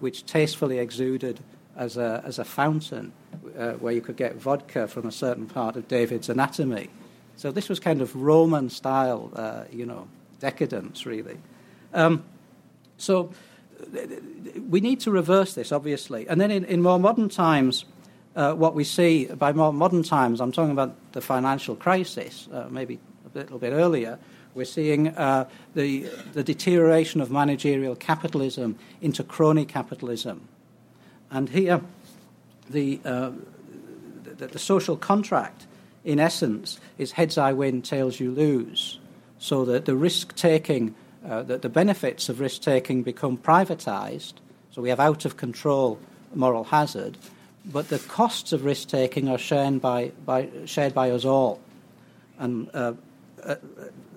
which 0.00 0.26
tastefully 0.26 0.78
exuded 0.78 1.40
as 1.74 1.96
a, 1.96 2.22
as 2.26 2.38
a 2.38 2.44
fountain 2.44 3.12
uh, 3.56 3.72
where 3.72 3.94
you 3.94 4.02
could 4.02 4.16
get 4.16 4.34
vodka 4.34 4.86
from 4.88 5.06
a 5.06 5.12
certain 5.12 5.46
part 5.46 5.76
of 5.76 5.88
David's 5.88 6.28
anatomy. 6.28 6.90
So 7.36 7.50
this 7.50 7.70
was 7.70 7.80
kind 7.80 8.02
of 8.02 8.14
Roman 8.14 8.68
style, 8.68 9.32
uh, 9.34 9.64
you 9.72 9.86
know, 9.86 10.06
decadence, 10.38 11.06
really. 11.06 11.38
Um, 11.92 12.24
so 12.96 13.32
we 14.68 14.80
need 14.80 15.00
to 15.00 15.10
reverse 15.10 15.54
this, 15.54 15.72
obviously. 15.72 16.28
And 16.28 16.40
then 16.40 16.50
in, 16.50 16.64
in 16.64 16.82
more 16.82 16.98
modern 16.98 17.28
times, 17.28 17.84
uh, 18.34 18.52
what 18.54 18.74
we 18.74 18.84
see 18.84 19.26
by 19.26 19.52
more 19.52 19.72
modern 19.72 20.02
times, 20.02 20.40
I'm 20.40 20.52
talking 20.52 20.72
about 20.72 20.94
the 21.12 21.20
financial 21.20 21.76
crisis, 21.76 22.48
uh, 22.52 22.66
maybe 22.70 22.98
a 23.34 23.38
little 23.38 23.58
bit 23.58 23.72
earlier, 23.72 24.18
we're 24.54 24.64
seeing 24.64 25.08
uh, 25.08 25.48
the, 25.74 26.06
the 26.32 26.42
deterioration 26.42 27.20
of 27.20 27.30
managerial 27.30 27.94
capitalism 27.94 28.78
into 29.02 29.22
crony 29.22 29.66
capitalism. 29.66 30.48
And 31.30 31.48
here, 31.50 31.82
the, 32.70 33.00
uh, 33.04 33.32
the, 34.24 34.46
the 34.46 34.58
social 34.58 34.96
contract, 34.96 35.66
in 36.04 36.18
essence, 36.18 36.80
is 36.96 37.12
heads 37.12 37.36
I 37.36 37.52
win, 37.52 37.82
tails 37.82 38.18
you 38.18 38.30
lose. 38.30 38.98
So 39.38 39.66
that 39.66 39.84
the 39.84 39.94
risk 39.94 40.34
taking 40.34 40.94
uh, 41.28 41.42
that 41.42 41.62
the 41.62 41.68
benefits 41.68 42.28
of 42.28 42.40
risk 42.40 42.62
taking 42.62 43.02
become 43.02 43.36
privatized, 43.36 44.34
so 44.70 44.82
we 44.82 44.88
have 44.88 45.00
out 45.00 45.24
of 45.24 45.36
control 45.36 45.98
moral 46.34 46.64
hazard, 46.64 47.16
but 47.64 47.88
the 47.88 47.98
costs 47.98 48.52
of 48.52 48.64
risk 48.64 48.88
taking 48.88 49.28
are 49.28 49.38
shared 49.38 49.80
by, 49.80 50.12
by, 50.24 50.48
shared 50.66 50.94
by 50.94 51.10
us 51.10 51.24
all. 51.24 51.60
And 52.38 52.68
uh, 52.74 52.92
a, 53.42 53.58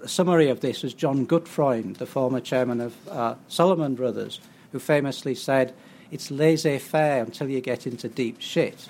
a, 0.04 0.08
summary 0.08 0.50
of 0.50 0.60
this 0.60 0.84
is 0.84 0.94
John 0.94 1.26
Gutfreund, 1.26 1.98
the 1.98 2.06
former 2.06 2.40
chairman 2.40 2.82
of 2.82 3.10
uh, 3.10 3.36
Salomon 3.48 3.96
Brothers, 3.96 4.40
who 4.72 4.80
famously 4.80 5.36
said, 5.36 5.74
It's 6.12 6.30
laissez 6.30 6.80
faire 6.80 7.24
until 7.24 7.50
you 7.50 7.62
get 7.62 7.88
into 7.88 8.08
deep 8.08 8.40
shit. 8.40 8.88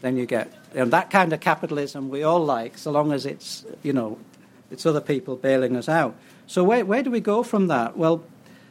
then 0.00 0.16
you 0.16 0.26
get 0.26 0.52
and 0.74 0.92
that 0.92 1.10
kind 1.10 1.32
of 1.32 1.40
capitalism 1.40 2.10
we 2.10 2.22
all 2.22 2.44
like, 2.44 2.76
so 2.76 2.90
long 2.90 3.12
as 3.12 3.24
it's, 3.24 3.64
you 3.82 3.94
know, 3.94 4.18
it's 4.70 4.84
other 4.84 5.00
people 5.00 5.36
bailing 5.36 5.74
us 5.74 5.88
out. 5.88 6.14
So, 6.48 6.62
where, 6.62 6.84
where 6.84 7.02
do 7.02 7.10
we 7.10 7.20
go 7.20 7.42
from 7.42 7.66
that? 7.66 7.96
Well, 7.96 8.22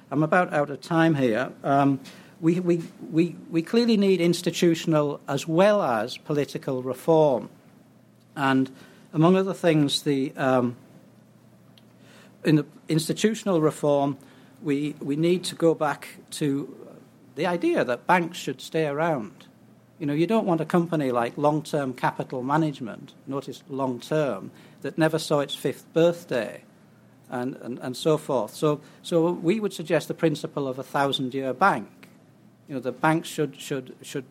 I'm 0.09 0.23
about 0.23 0.53
out 0.53 0.69
of 0.69 0.79
time 0.79 1.15
here. 1.15 1.51
Um, 1.63 1.99
we, 2.39 2.59
we, 2.59 2.83
we, 3.11 3.35
we 3.49 3.61
clearly 3.61 3.97
need 3.97 4.21
institutional 4.21 5.19
as 5.27 5.47
well 5.47 5.81
as 5.81 6.17
political 6.17 6.83
reform. 6.83 7.49
And 8.35 8.71
among 9.13 9.35
other 9.35 9.53
things, 9.53 10.03
the, 10.03 10.31
um, 10.37 10.77
in 12.45 12.55
the 12.55 12.65
institutional 12.87 13.59
reform, 13.59 14.17
we, 14.61 14.95
we 15.01 15.17
need 15.17 15.43
to 15.45 15.55
go 15.55 15.73
back 15.73 16.07
to 16.31 16.73
the 17.35 17.45
idea 17.45 17.83
that 17.83 18.07
banks 18.07 18.37
should 18.37 18.61
stay 18.61 18.87
around. 18.87 19.47
You 19.99 20.05
know, 20.05 20.13
you 20.13 20.27
don't 20.27 20.45
want 20.45 20.61
a 20.61 20.65
company 20.65 21.11
like 21.11 21.37
long 21.37 21.61
term 21.61 21.93
capital 21.93 22.41
management, 22.41 23.13
notice 23.27 23.63
long 23.69 23.99
term, 23.99 24.51
that 24.81 24.97
never 24.97 25.19
saw 25.19 25.39
its 25.39 25.55
fifth 25.55 25.91
birthday 25.93 26.63
and, 27.29 27.55
and, 27.57 27.79
and 27.79 27.97
so 27.97 28.17
forth. 28.17 28.53
So, 28.53 28.81
so 29.01 29.31
we 29.31 29.59
would 29.59 29.73
suggest 29.73 30.07
the 30.07 30.13
principle 30.13 30.67
of 30.67 30.79
a 30.79 30.83
thousand 30.83 31.33
year 31.33 31.53
bank. 31.53 31.87
You 32.67 32.75
know, 32.75 32.81
the 32.81 32.91
banks 32.91 33.27
should, 33.29 33.59
should, 33.59 33.95
should 34.01 34.25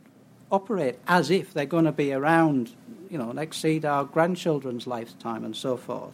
operate 0.50 0.98
as 1.06 1.30
if 1.30 1.52
they're 1.52 1.66
going 1.66 1.84
to 1.84 1.92
be 1.92 2.12
around, 2.12 2.72
you 3.10 3.18
know, 3.18 3.30
and 3.30 3.38
exceed 3.38 3.84
our 3.84 4.04
grandchildren's 4.04 4.86
lifetime 4.86 5.44
and 5.44 5.56
so 5.56 5.76
forth. 5.76 6.12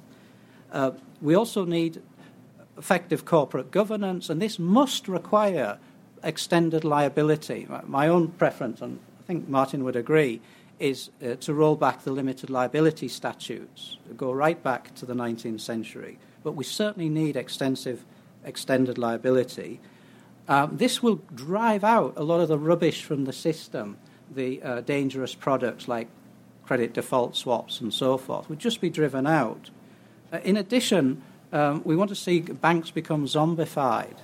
Uh, 0.73 0.93
we 1.21 1.35
also 1.35 1.64
need 1.64 2.03
effective 2.79 3.25
corporate 3.25 3.71
governance, 3.71 4.31
and 4.31 4.40
this 4.40 4.59
must 4.59 5.09
require 5.09 5.79
extended 6.23 6.85
liability. 6.85 7.66
My 7.87 8.09
own 8.09 8.29
preference, 8.29 8.81
and 8.81 8.99
I 9.21 9.23
think 9.25 9.49
Martin 9.49 9.85
would 9.85 9.97
agree, 9.97 10.40
is 10.79 11.11
uh, 11.23 11.35
to 11.37 11.53
roll 11.53 11.77
back 11.77 12.03
the 12.05 12.12
limited 12.12 12.49
liability 12.49 13.09
statutes, 13.09 13.99
go 14.16 14.33
right 14.33 14.62
back 14.62 14.95
to 14.95 15.07
the 15.07 15.14
19th 15.14 15.61
century. 15.61 16.19
But 16.42 16.53
we 16.53 16.64
certainly 16.64 17.09
need 17.09 17.37
extensive 17.37 18.05
extended 18.44 18.98
liability. 18.98 19.81
Um, 20.48 20.76
this 20.76 21.03
will 21.03 21.20
drive 21.35 21.85
out 21.85 22.14
a 22.16 22.22
lot 22.22 22.40
of 22.40 22.48
the 22.48 22.59
rubbish 22.59 23.05
from 23.05 23.24
the 23.24 23.33
system, 23.33 23.98
the 24.35 24.62
uh, 24.62 24.81
dangerous 24.81 25.35
products 25.35 25.87
like 25.87 26.09
credit 26.64 26.92
default 26.92 27.37
swaps 27.37 27.81
and 27.81 27.92
so 27.92 28.16
forth, 28.16 28.48
would 28.48 28.59
just 28.59 28.81
be 28.81 28.90
driven 28.90 29.26
out. 29.26 29.70
Uh, 30.33 30.38
in 30.44 30.57
addition, 30.57 31.22
um, 31.53 31.83
we 31.85 31.96
want 31.96 32.09
to 32.09 32.16
see 32.16 32.40
banks 32.40 32.90
become 32.90 33.26
zombified. 33.26 34.16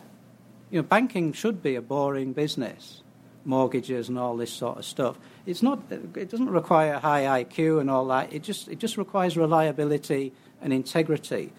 You 0.71 0.81
know, 0.81 0.83
banking 0.83 1.33
should 1.33 1.63
be 1.63 1.75
a 1.75 1.83
boring 1.83 2.33
business, 2.33 3.03
mortgages 3.45 4.09
and 4.09 4.19
all 4.19 4.37
this 4.37 4.53
sort 4.53 4.79
of 4.79 4.85
stuff. 4.85 5.19
It's 5.45 5.63
not. 5.63 5.81
It 5.91 6.29
doesn't 6.29 6.51
require 6.51 6.99
high 6.99 7.45
IQ 7.45 7.81
and 7.81 7.89
all 7.89 8.07
that. 8.09 8.33
It 8.33 8.43
just 8.43 8.69
it 8.69 8.79
just 8.79 8.97
requires 8.97 9.37
reliability 9.37 10.33
and 10.61 10.73
integrity. 10.73 11.53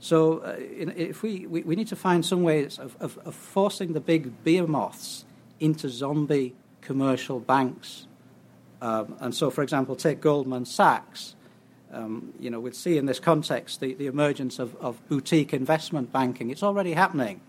So 0.00 0.38
uh, 0.38 0.56
if 0.58 1.22
we, 1.22 1.46
we, 1.46 1.62
we 1.62 1.76
need 1.76 1.88
to 1.88 1.96
find 1.96 2.24
some 2.24 2.42
ways 2.42 2.78
of, 2.78 2.96
of, 3.00 3.18
of 3.18 3.34
forcing 3.34 3.92
the 3.92 4.00
big 4.00 4.42
behemoths 4.42 5.24
into 5.60 5.90
zombie 5.90 6.54
commercial 6.80 7.38
banks. 7.38 8.06
Um, 8.80 9.14
and 9.20 9.34
so, 9.34 9.50
for 9.50 9.62
example, 9.62 9.94
take 9.94 10.22
Goldman 10.22 10.64
Sachs. 10.64 11.34
Um, 11.92 12.32
you 12.40 12.50
know, 12.50 12.60
we'd 12.60 12.74
see 12.74 12.96
in 12.96 13.04
this 13.04 13.20
context 13.20 13.80
the, 13.80 13.92
the 13.94 14.06
emergence 14.06 14.58
of, 14.58 14.74
of 14.76 15.06
boutique 15.08 15.52
investment 15.52 16.10
banking. 16.12 16.50
It's 16.50 16.62
already 16.62 16.94
happening. 16.94 17.42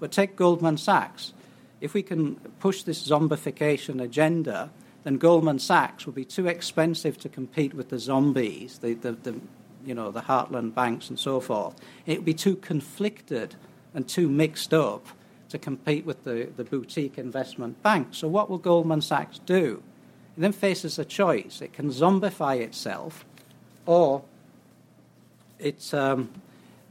But 0.00 0.10
take 0.10 0.34
Goldman 0.34 0.78
Sachs. 0.78 1.32
If 1.80 1.94
we 1.94 2.02
can 2.02 2.34
push 2.58 2.82
this 2.82 3.06
zombification 3.06 4.02
agenda, 4.02 4.70
then 5.04 5.18
Goldman 5.18 5.60
Sachs 5.60 6.04
will 6.04 6.12
be 6.12 6.24
too 6.24 6.48
expensive 6.48 7.16
to 7.18 7.28
compete 7.28 7.74
with 7.74 7.90
the 7.90 7.98
zombies, 7.98 8.78
the, 8.78 8.94
the, 8.94 9.12
the 9.12 9.40
you 9.84 9.94
know, 9.94 10.10
the 10.10 10.22
heartland 10.22 10.74
banks 10.74 11.08
and 11.08 11.18
so 11.18 11.40
forth. 11.40 11.74
It 12.06 12.18
would 12.18 12.24
be 12.24 12.34
too 12.34 12.56
conflicted 12.56 13.54
and 13.94 14.08
too 14.08 14.28
mixed 14.28 14.72
up 14.72 15.06
to 15.48 15.58
compete 15.58 16.04
with 16.06 16.24
the, 16.24 16.48
the 16.56 16.64
boutique 16.64 17.18
investment 17.18 17.82
banks. 17.82 18.18
So, 18.18 18.28
what 18.28 18.48
will 18.50 18.58
Goldman 18.58 19.02
Sachs 19.02 19.38
do? 19.38 19.82
It 20.36 20.40
then 20.40 20.52
faces 20.52 20.98
a 20.98 21.04
choice. 21.04 21.60
It 21.60 21.72
can 21.72 21.90
zombify 21.90 22.60
itself 22.60 23.24
or 23.84 24.24
it, 25.58 25.92
um, 25.92 26.30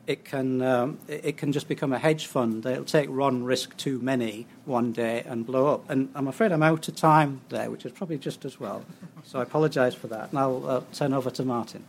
it, 0.05 0.23
can, 0.25 0.61
um, 0.61 0.99
it 1.07 1.37
can 1.37 1.51
just 1.51 1.67
become 1.67 1.91
a 1.91 1.97
hedge 1.97 2.27
fund. 2.27 2.65
It'll 2.65 2.85
take 2.85 3.09
run 3.09 3.43
risk 3.43 3.75
too 3.77 3.99
many 3.99 4.45
one 4.65 4.91
day 4.91 5.23
and 5.25 5.45
blow 5.45 5.73
up. 5.73 5.89
And 5.89 6.09
I'm 6.13 6.27
afraid 6.27 6.51
I'm 6.51 6.63
out 6.63 6.87
of 6.87 6.95
time 6.95 7.41
there, 7.49 7.71
which 7.71 7.85
is 7.85 7.91
probably 7.91 8.19
just 8.19 8.45
as 8.45 8.59
well. 8.59 8.85
So 9.23 9.39
I 9.39 9.43
apologise 9.43 9.95
for 9.95 10.07
that. 10.07 10.29
And 10.29 10.39
I'll 10.39 10.69
uh, 10.69 10.81
turn 10.93 11.13
over 11.13 11.31
to 11.31 11.43
Martin. 11.43 11.83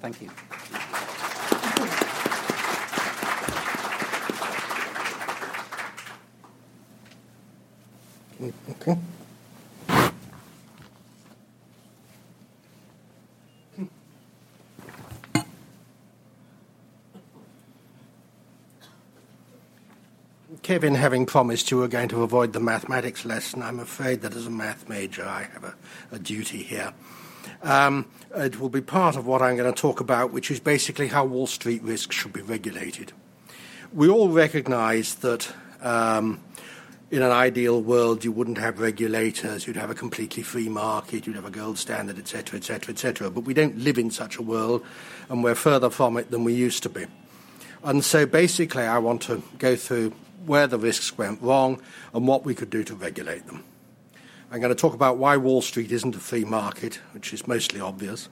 Thank 0.00 0.22
you. 0.22 0.30
Okay. 8.70 8.96
Kevin, 20.62 20.94
having 20.94 21.24
promised 21.24 21.70
you 21.70 21.78
were 21.78 21.88
going 21.88 22.08
to 22.10 22.22
avoid 22.22 22.52
the 22.52 22.60
mathematics 22.60 23.24
lesson, 23.24 23.62
I'm 23.62 23.80
afraid 23.80 24.20
that 24.20 24.34
as 24.34 24.46
a 24.46 24.50
math 24.50 24.88
major 24.88 25.24
I 25.24 25.44
have 25.44 25.64
a, 25.64 25.74
a 26.12 26.18
duty 26.18 26.62
here. 26.62 26.92
Um, 27.62 28.06
it 28.34 28.60
will 28.60 28.68
be 28.68 28.80
part 28.80 29.16
of 29.16 29.26
what 29.26 29.42
I'm 29.42 29.56
going 29.56 29.72
to 29.72 29.80
talk 29.80 30.00
about, 30.00 30.32
which 30.32 30.50
is 30.50 30.60
basically 30.60 31.08
how 31.08 31.24
Wall 31.24 31.46
Street 31.46 31.82
risk 31.82 32.12
should 32.12 32.32
be 32.32 32.42
regulated. 32.42 33.12
We 33.92 34.08
all 34.08 34.28
recognize 34.28 35.16
that 35.16 35.52
um, 35.80 36.40
in 37.10 37.22
an 37.22 37.30
ideal 37.30 37.80
world 37.80 38.24
you 38.24 38.32
wouldn't 38.32 38.58
have 38.58 38.80
regulators, 38.80 39.66
you'd 39.66 39.76
have 39.76 39.90
a 39.90 39.94
completely 39.94 40.42
free 40.42 40.68
market, 40.68 41.26
you'd 41.26 41.36
have 41.36 41.46
a 41.46 41.50
gold 41.50 41.78
standard, 41.78 42.18
etc., 42.18 42.58
etc., 42.58 42.92
etc. 42.92 43.30
But 43.30 43.42
we 43.44 43.54
don't 43.54 43.78
live 43.78 43.98
in 43.98 44.10
such 44.10 44.36
a 44.36 44.42
world, 44.42 44.84
and 45.28 45.42
we're 45.42 45.54
further 45.54 45.90
from 45.90 46.16
it 46.16 46.30
than 46.30 46.44
we 46.44 46.52
used 46.52 46.82
to 46.82 46.88
be. 46.88 47.06
And 47.82 48.04
so 48.04 48.26
basically, 48.26 48.82
I 48.82 48.98
want 48.98 49.22
to 49.22 49.42
go 49.58 49.76
through 49.76 50.12
where 50.44 50.66
the 50.66 50.78
risks 50.78 51.16
went 51.16 51.40
wrong 51.40 51.80
and 52.12 52.26
what 52.26 52.44
we 52.44 52.54
could 52.54 52.70
do 52.70 52.84
to 52.84 52.94
regulate 52.94 53.46
them. 53.46 53.64
I'm 54.50 54.60
going 54.60 54.74
to 54.74 54.80
talk 54.80 54.94
about 54.94 55.18
why 55.18 55.36
Wall 55.36 55.60
Street 55.60 55.92
isn't 55.92 56.16
a 56.16 56.18
free 56.18 56.44
market, 56.44 57.00
which 57.12 57.34
is 57.34 57.46
mostly 57.46 57.80
obvious. 57.80 58.30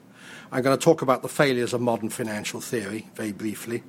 I'm 0.51 0.63
going 0.63 0.77
to 0.77 0.83
talk 0.83 1.03
about 1.03 1.21
the 1.21 1.29
failures 1.29 1.75
of 1.75 1.83
modern 1.83 2.09
financial 2.09 2.63
theory, 2.63 3.07
very 3.15 3.33
briefly, 3.33 3.83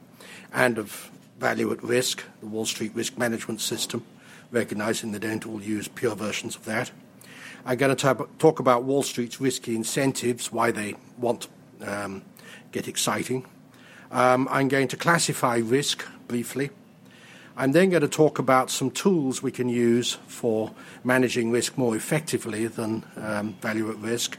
and 0.52 0.78
of 0.78 1.10
value 1.40 1.72
at 1.72 1.82
risk, 1.82 2.26
the 2.42 2.48
Wall 2.48 2.66
Street 2.66 2.92
risk 2.94 3.18
management 3.18 3.62
system, 3.62 4.06
recognizing 4.52 5.14
they 5.14 5.20
don't 5.20 5.48
all 5.48 5.62
use 5.62 5.88
pure 5.88 6.16
versions 6.16 6.58
of 6.58 6.66
that. 6.66 6.92
I'm 7.66 7.78
going 7.78 7.96
to 7.96 8.28
talk 8.40 8.60
about 8.60 8.84
Wall 8.84 9.04
Street's 9.04 9.40
risky 9.40 9.74
incentives, 9.74 10.52
why 10.52 10.72
they 10.72 10.96
want 11.18 11.48
um, 11.82 12.24
get 12.74 12.90
exciting. 12.90 13.46
Um, 14.12 14.50
I'm 14.52 14.68
going 14.68 14.90
to 14.90 14.98
classify 14.98 15.60
risk 15.60 16.06
briefly. 16.28 16.72
I'm 17.60 17.72
then 17.72 17.90
going 17.90 18.04
to 18.04 18.08
talk 18.08 18.38
about 18.38 18.70
some 18.70 18.92
tools 18.92 19.42
we 19.42 19.52
can 19.52 19.68
use 19.68 20.20
for 20.28 20.72
managing 21.04 21.50
risk 21.50 21.76
more 21.76 21.96
effectively 21.96 22.68
than 22.68 23.04
um, 23.16 23.54
value 23.62 23.90
at 23.90 23.98
risk. 23.98 24.38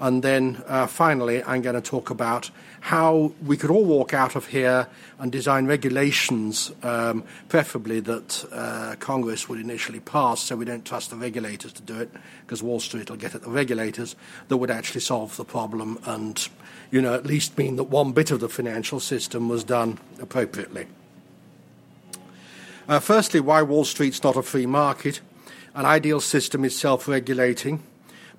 And 0.00 0.22
then 0.22 0.62
uh, 0.68 0.86
finally, 0.86 1.42
I'm 1.42 1.62
going 1.62 1.74
to 1.74 1.80
talk 1.80 2.10
about 2.10 2.52
how 2.78 3.32
we 3.44 3.56
could 3.56 3.70
all 3.70 3.84
walk 3.84 4.14
out 4.14 4.36
of 4.36 4.46
here 4.46 4.86
and 5.18 5.32
design 5.32 5.66
regulations, 5.66 6.70
um, 6.84 7.24
preferably 7.48 7.98
that 7.98 8.44
uh, 8.52 8.94
Congress 9.00 9.48
would 9.48 9.58
initially 9.58 9.98
pass, 9.98 10.40
so 10.40 10.54
we 10.54 10.64
don't 10.64 10.84
trust 10.84 11.10
the 11.10 11.16
regulators 11.16 11.72
to 11.72 11.82
do 11.82 11.98
it, 11.98 12.08
because 12.46 12.62
Wall 12.62 12.78
Street 12.78 13.10
will 13.10 13.16
get 13.16 13.34
at 13.34 13.42
the 13.42 13.50
regulators, 13.50 14.14
that 14.46 14.58
would 14.58 14.70
actually 14.70 15.00
solve 15.00 15.36
the 15.36 15.44
problem 15.44 15.98
and, 16.04 16.48
you 16.92 17.02
know, 17.02 17.14
at 17.14 17.26
least 17.26 17.58
mean 17.58 17.74
that 17.74 17.90
one 17.90 18.12
bit 18.12 18.30
of 18.30 18.38
the 18.38 18.48
financial 18.48 19.00
system 19.00 19.48
was 19.48 19.64
done 19.64 19.98
appropriately. 20.20 20.86
Uh, 22.88 22.98
firstly, 22.98 23.38
why 23.38 23.60
Wall 23.60 23.84
Street's 23.84 24.24
not 24.24 24.36
a 24.36 24.42
free 24.42 24.64
market. 24.64 25.20
An 25.74 25.84
ideal 25.84 26.20
system 26.20 26.64
is 26.64 26.74
self 26.74 27.06
regulating. 27.06 27.82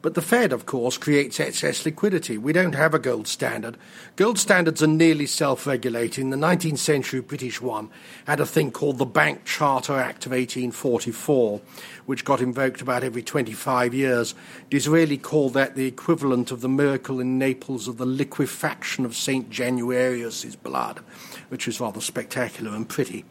But 0.02 0.14
the 0.14 0.22
Fed, 0.22 0.54
of 0.54 0.66
course, 0.66 0.98
creates 0.98 1.42
excess 1.42 1.86
liquidity. 1.86 2.38
We 2.38 2.54
don't 2.54 2.74
have 2.74 2.94
a 2.94 3.00
gold 3.00 3.28
standard. 3.28 3.76
Gold 4.16 4.40
standards 4.40 4.82
are 4.82 4.88
nearly 4.88 5.26
self 5.28 5.68
regulating. 5.68 6.30
The 6.30 6.38
19th 6.38 6.80
century 6.80 7.20
British 7.20 7.62
one 7.62 7.90
had 8.26 8.40
a 8.40 8.46
thing 8.46 8.72
called 8.72 8.98
the 8.98 9.06
Bank 9.06 9.44
Charter 9.46 10.00
Act 10.00 10.26
of 10.26 10.32
1844, 10.32 11.62
which 12.06 12.26
got 12.26 12.42
invoked 12.42 12.82
about 12.82 13.04
every 13.04 13.22
25 13.22 13.94
years. 13.94 14.34
Disraeli 14.70 15.18
called 15.18 15.54
that 15.54 15.76
the 15.76 15.86
equivalent 15.86 16.50
of 16.50 16.62
the 16.62 16.70
miracle 16.70 17.20
in 17.20 17.38
Naples 17.38 17.88
of 17.88 17.98
the 17.98 18.06
liquefaction 18.06 19.06
of 19.06 19.16
St. 19.16 19.50
Januarius' 19.52 20.56
blood, 20.64 21.02
which 21.50 21.68
was 21.68 21.80
rather 21.82 22.02
spectacular 22.02 22.74
and 22.74 22.88
pretty. 22.88 23.26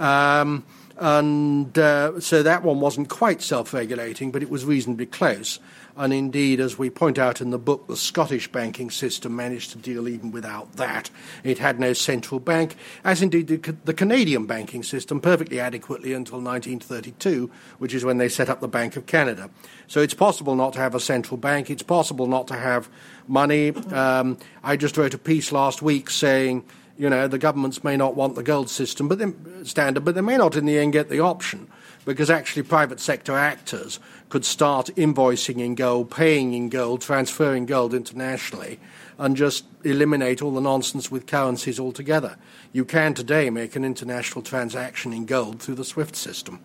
Um, 0.00 0.64
and 1.00 1.78
uh, 1.78 2.20
so 2.20 2.42
that 2.42 2.62
one 2.62 2.80
wasn't 2.80 3.08
quite 3.08 3.40
self 3.40 3.72
regulating, 3.72 4.30
but 4.30 4.42
it 4.42 4.50
was 4.50 4.66
reasonably 4.66 5.06
close. 5.06 5.58
And 5.96 6.12
indeed, 6.12 6.60
as 6.60 6.78
we 6.78 6.88
point 6.88 7.18
out 7.18 7.40
in 7.40 7.50
the 7.50 7.58
book, 7.58 7.86
the 7.86 7.96
Scottish 7.96 8.50
banking 8.52 8.90
system 8.90 9.34
managed 9.34 9.72
to 9.72 9.78
deal 9.78 10.08
even 10.08 10.30
without 10.30 10.74
that. 10.74 11.10
It 11.42 11.58
had 11.58 11.80
no 11.80 11.94
central 11.94 12.38
bank, 12.38 12.76
as 13.02 13.22
indeed 13.22 13.48
the 13.48 13.94
Canadian 13.94 14.46
banking 14.46 14.82
system 14.82 15.20
perfectly 15.20 15.58
adequately 15.58 16.12
until 16.12 16.38
1932, 16.38 17.50
which 17.78 17.92
is 17.92 18.04
when 18.04 18.18
they 18.18 18.28
set 18.28 18.48
up 18.48 18.60
the 18.60 18.68
Bank 18.68 18.96
of 18.96 19.06
Canada. 19.06 19.50
So 19.88 20.00
it's 20.00 20.14
possible 20.14 20.54
not 20.54 20.74
to 20.74 20.78
have 20.78 20.94
a 20.94 21.00
central 21.00 21.36
bank, 21.36 21.70
it's 21.70 21.82
possible 21.82 22.26
not 22.26 22.46
to 22.48 22.54
have 22.54 22.88
money. 23.26 23.70
Um, 23.70 24.38
I 24.62 24.76
just 24.76 24.96
wrote 24.96 25.14
a 25.14 25.18
piece 25.18 25.50
last 25.50 25.82
week 25.82 26.08
saying 26.08 26.64
you 27.00 27.08
know, 27.08 27.26
the 27.26 27.38
governments 27.38 27.82
may 27.82 27.96
not 27.96 28.14
want 28.14 28.34
the 28.34 28.42
gold 28.42 28.68
system 28.68 29.08
but 29.08 29.18
standard, 29.66 30.04
but 30.04 30.14
they 30.14 30.20
may 30.20 30.36
not 30.36 30.54
in 30.54 30.66
the 30.66 30.78
end 30.78 30.92
get 30.92 31.08
the 31.08 31.18
option 31.18 31.66
because 32.04 32.28
actually 32.28 32.62
private 32.62 33.00
sector 33.00 33.38
actors 33.38 33.98
could 34.28 34.44
start 34.44 34.90
invoicing 34.96 35.60
in 35.60 35.74
gold, 35.74 36.10
paying 36.10 36.52
in 36.52 36.68
gold, 36.68 37.00
transferring 37.00 37.64
gold 37.64 37.94
internationally, 37.94 38.78
and 39.16 39.34
just 39.34 39.64
eliminate 39.82 40.42
all 40.42 40.52
the 40.52 40.60
nonsense 40.60 41.10
with 41.10 41.26
currencies 41.26 41.80
altogether. 41.80 42.36
You 42.70 42.84
can 42.84 43.14
today 43.14 43.48
make 43.48 43.76
an 43.76 43.84
international 43.84 44.42
transaction 44.42 45.14
in 45.14 45.24
gold 45.24 45.62
through 45.62 45.76
the 45.76 45.86
SWIFT 45.86 46.14
system. 46.14 46.60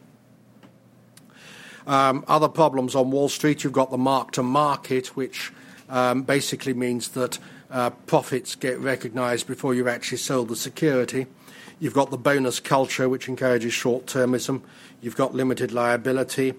Um, 1.88 2.26
other 2.28 2.50
problems 2.50 2.93
on 2.93 3.10
Wall 3.10 3.30
Street, 3.30 3.63
you've 3.63 3.71
got 3.71 3.89
the 3.89 3.98
mark 3.98 4.32
to 4.32 4.43
market, 4.43 5.15
which 5.15 5.54
um, 5.88 6.24
basically 6.24 6.74
means 6.74 7.10
that 7.10 7.39
uh, 7.69 7.89
profits 7.89 8.56
get 8.56 8.80
recognized 8.80 9.47
before 9.47 9.73
you've 9.73 9.88
actually 9.88 10.17
sold 10.17 10.49
the 10.49 10.56
security. 10.56 11.28
You've 11.80 11.93
got 11.93 12.10
the 12.10 12.17
bonus 12.17 12.60
culture, 12.60 13.10
which 13.10 13.28
encourages 13.28 13.73
short 13.73 14.06
termism. 14.06 14.62
You've 15.01 15.17
got 15.17 15.34
limited 15.34 15.71
liability. 15.71 16.54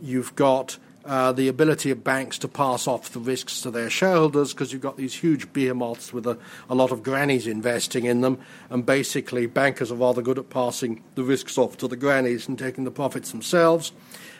You've 0.00 0.34
got 0.34 0.78
uh, 1.08 1.32
the 1.32 1.48
ability 1.48 1.90
of 1.90 2.04
banks 2.04 2.36
to 2.36 2.46
pass 2.46 2.86
off 2.86 3.10
the 3.12 3.18
risks 3.18 3.62
to 3.62 3.70
their 3.70 3.88
shareholders 3.88 4.52
because 4.52 4.74
you've 4.74 4.82
got 4.82 4.98
these 4.98 5.14
huge 5.14 5.50
behemoths 5.54 6.12
with 6.12 6.26
a, 6.26 6.36
a, 6.68 6.74
lot 6.74 6.92
of 6.92 7.02
grannies 7.02 7.46
investing 7.46 8.04
in 8.04 8.20
them. 8.20 8.38
And 8.68 8.84
basically, 8.84 9.46
bankers 9.46 9.90
are 9.90 9.94
rather 9.94 10.20
good 10.20 10.38
at 10.38 10.50
passing 10.50 11.02
the 11.14 11.24
risks 11.24 11.56
off 11.56 11.78
to 11.78 11.88
the 11.88 11.96
grannies 11.96 12.46
and 12.46 12.58
taking 12.58 12.84
the 12.84 12.90
profits 12.90 13.30
themselves. 13.30 13.92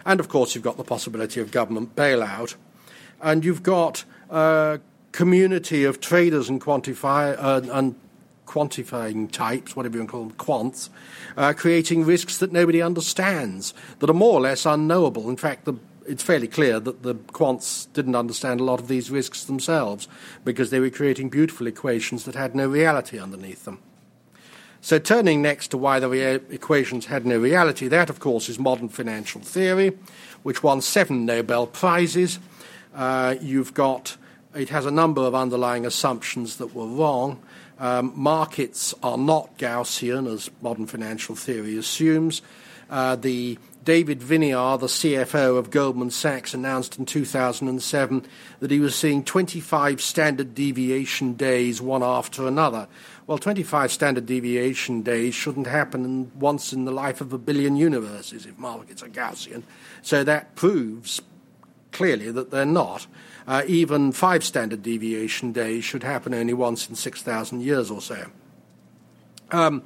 And 0.04 0.20
of 0.20 0.28
course, 0.28 0.54
you've 0.54 0.64
got 0.64 0.76
the 0.76 0.84
possibility 0.84 1.40
of 1.40 1.50
government 1.50 1.96
bailout. 1.96 2.56
And 3.22 3.46
you've 3.46 3.62
got 3.62 4.04
a 4.28 4.80
community 5.12 5.84
of 5.84 6.00
traders 6.00 6.48
and 6.48 6.60
quantify 6.60 7.36
uh, 7.38 7.60
and 7.72 7.94
quantifying 8.46 9.30
types, 9.30 9.76
whatever 9.76 9.96
you 9.96 10.00
want 10.00 10.08
to 10.08 10.12
call 10.12 10.24
them, 10.24 10.72
quants, 10.72 10.88
uh, 11.36 11.52
creating 11.52 12.04
risks 12.04 12.38
that 12.38 12.50
nobody 12.50 12.80
understands, 12.80 13.74
that 13.98 14.08
are 14.08 14.14
more 14.14 14.34
or 14.34 14.40
less 14.40 14.64
unknowable. 14.64 15.28
In 15.28 15.36
fact, 15.36 15.66
the, 15.66 15.74
it's 16.06 16.22
fairly 16.22 16.48
clear 16.48 16.80
that 16.80 17.02
the 17.02 17.14
quants 17.14 17.92
didn't 17.92 18.16
understand 18.16 18.60
a 18.60 18.64
lot 18.64 18.80
of 18.80 18.88
these 18.88 19.10
risks 19.10 19.44
themselves 19.44 20.08
because 20.44 20.70
they 20.70 20.80
were 20.80 20.90
creating 20.90 21.28
beautiful 21.28 21.66
equations 21.66 22.24
that 22.24 22.34
had 22.34 22.54
no 22.54 22.66
reality 22.66 23.18
underneath 23.18 23.64
them. 23.64 23.78
So, 24.80 24.98
turning 24.98 25.42
next 25.42 25.68
to 25.68 25.78
why 25.78 25.98
the 25.98 26.40
equations 26.50 27.06
had 27.06 27.26
no 27.26 27.38
reality, 27.38 27.88
that, 27.88 28.08
of 28.08 28.20
course, 28.20 28.48
is 28.48 28.60
modern 28.60 28.88
financial 28.88 29.40
theory, 29.40 29.98
which 30.44 30.62
won 30.62 30.80
seven 30.80 31.26
Nobel 31.26 31.66
Prizes. 31.66 32.38
Uh, 32.94 33.34
you've 33.40 33.74
got, 33.74 34.16
it 34.54 34.68
has 34.70 34.86
a 34.86 34.90
number 34.90 35.22
of 35.22 35.34
underlying 35.34 35.86
assumptions 35.86 36.56
that 36.56 36.74
were 36.74 36.86
wrong. 36.86 37.40
Um, 37.78 38.12
markets 38.16 38.94
are 39.02 39.18
not 39.18 39.56
Gaussian, 39.58 40.32
as 40.32 40.50
modern 40.62 40.86
financial 40.86 41.36
theory 41.36 41.76
assumes. 41.76 42.42
Uh, 42.90 43.16
the 43.16 43.58
David 43.84 44.20
Viniar, 44.20 44.78
the 44.78 44.86
CFO 44.86 45.56
of 45.56 45.70
Goldman 45.70 46.10
Sachs, 46.10 46.52
announced 46.52 46.98
in 46.98 47.06
2007 47.06 48.26
that 48.60 48.70
he 48.70 48.80
was 48.80 48.94
seeing 48.94 49.22
25 49.24 50.02
standard 50.02 50.54
deviation 50.54 51.34
days 51.34 51.80
one 51.80 52.02
after 52.02 52.46
another. 52.46 52.88
Well, 53.26 53.38
25 53.38 53.92
standard 53.92 54.26
deviation 54.26 55.02
days 55.02 55.34
shouldn't 55.34 55.66
happen 55.66 56.32
once 56.38 56.72
in 56.72 56.84
the 56.84 56.90
life 56.90 57.20
of 57.20 57.32
a 57.32 57.38
billion 57.38 57.76
universes 57.76 58.46
if 58.46 58.58
markets 58.58 59.02
are 59.02 59.08
Gaussian. 59.08 59.62
So 60.02 60.24
that 60.24 60.54
proves 60.54 61.22
clearly 61.92 62.30
that 62.30 62.50
they're 62.50 62.66
not. 62.66 63.06
Uh, 63.48 63.62
even 63.66 64.12
five 64.12 64.44
standard 64.44 64.82
deviation 64.82 65.52
days 65.52 65.82
should 65.82 66.02
happen 66.02 66.34
only 66.34 66.52
once 66.52 66.86
in 66.86 66.94
6,000 66.94 67.62
years 67.62 67.90
or 67.90 68.02
so. 68.02 68.26
Um, 69.50 69.82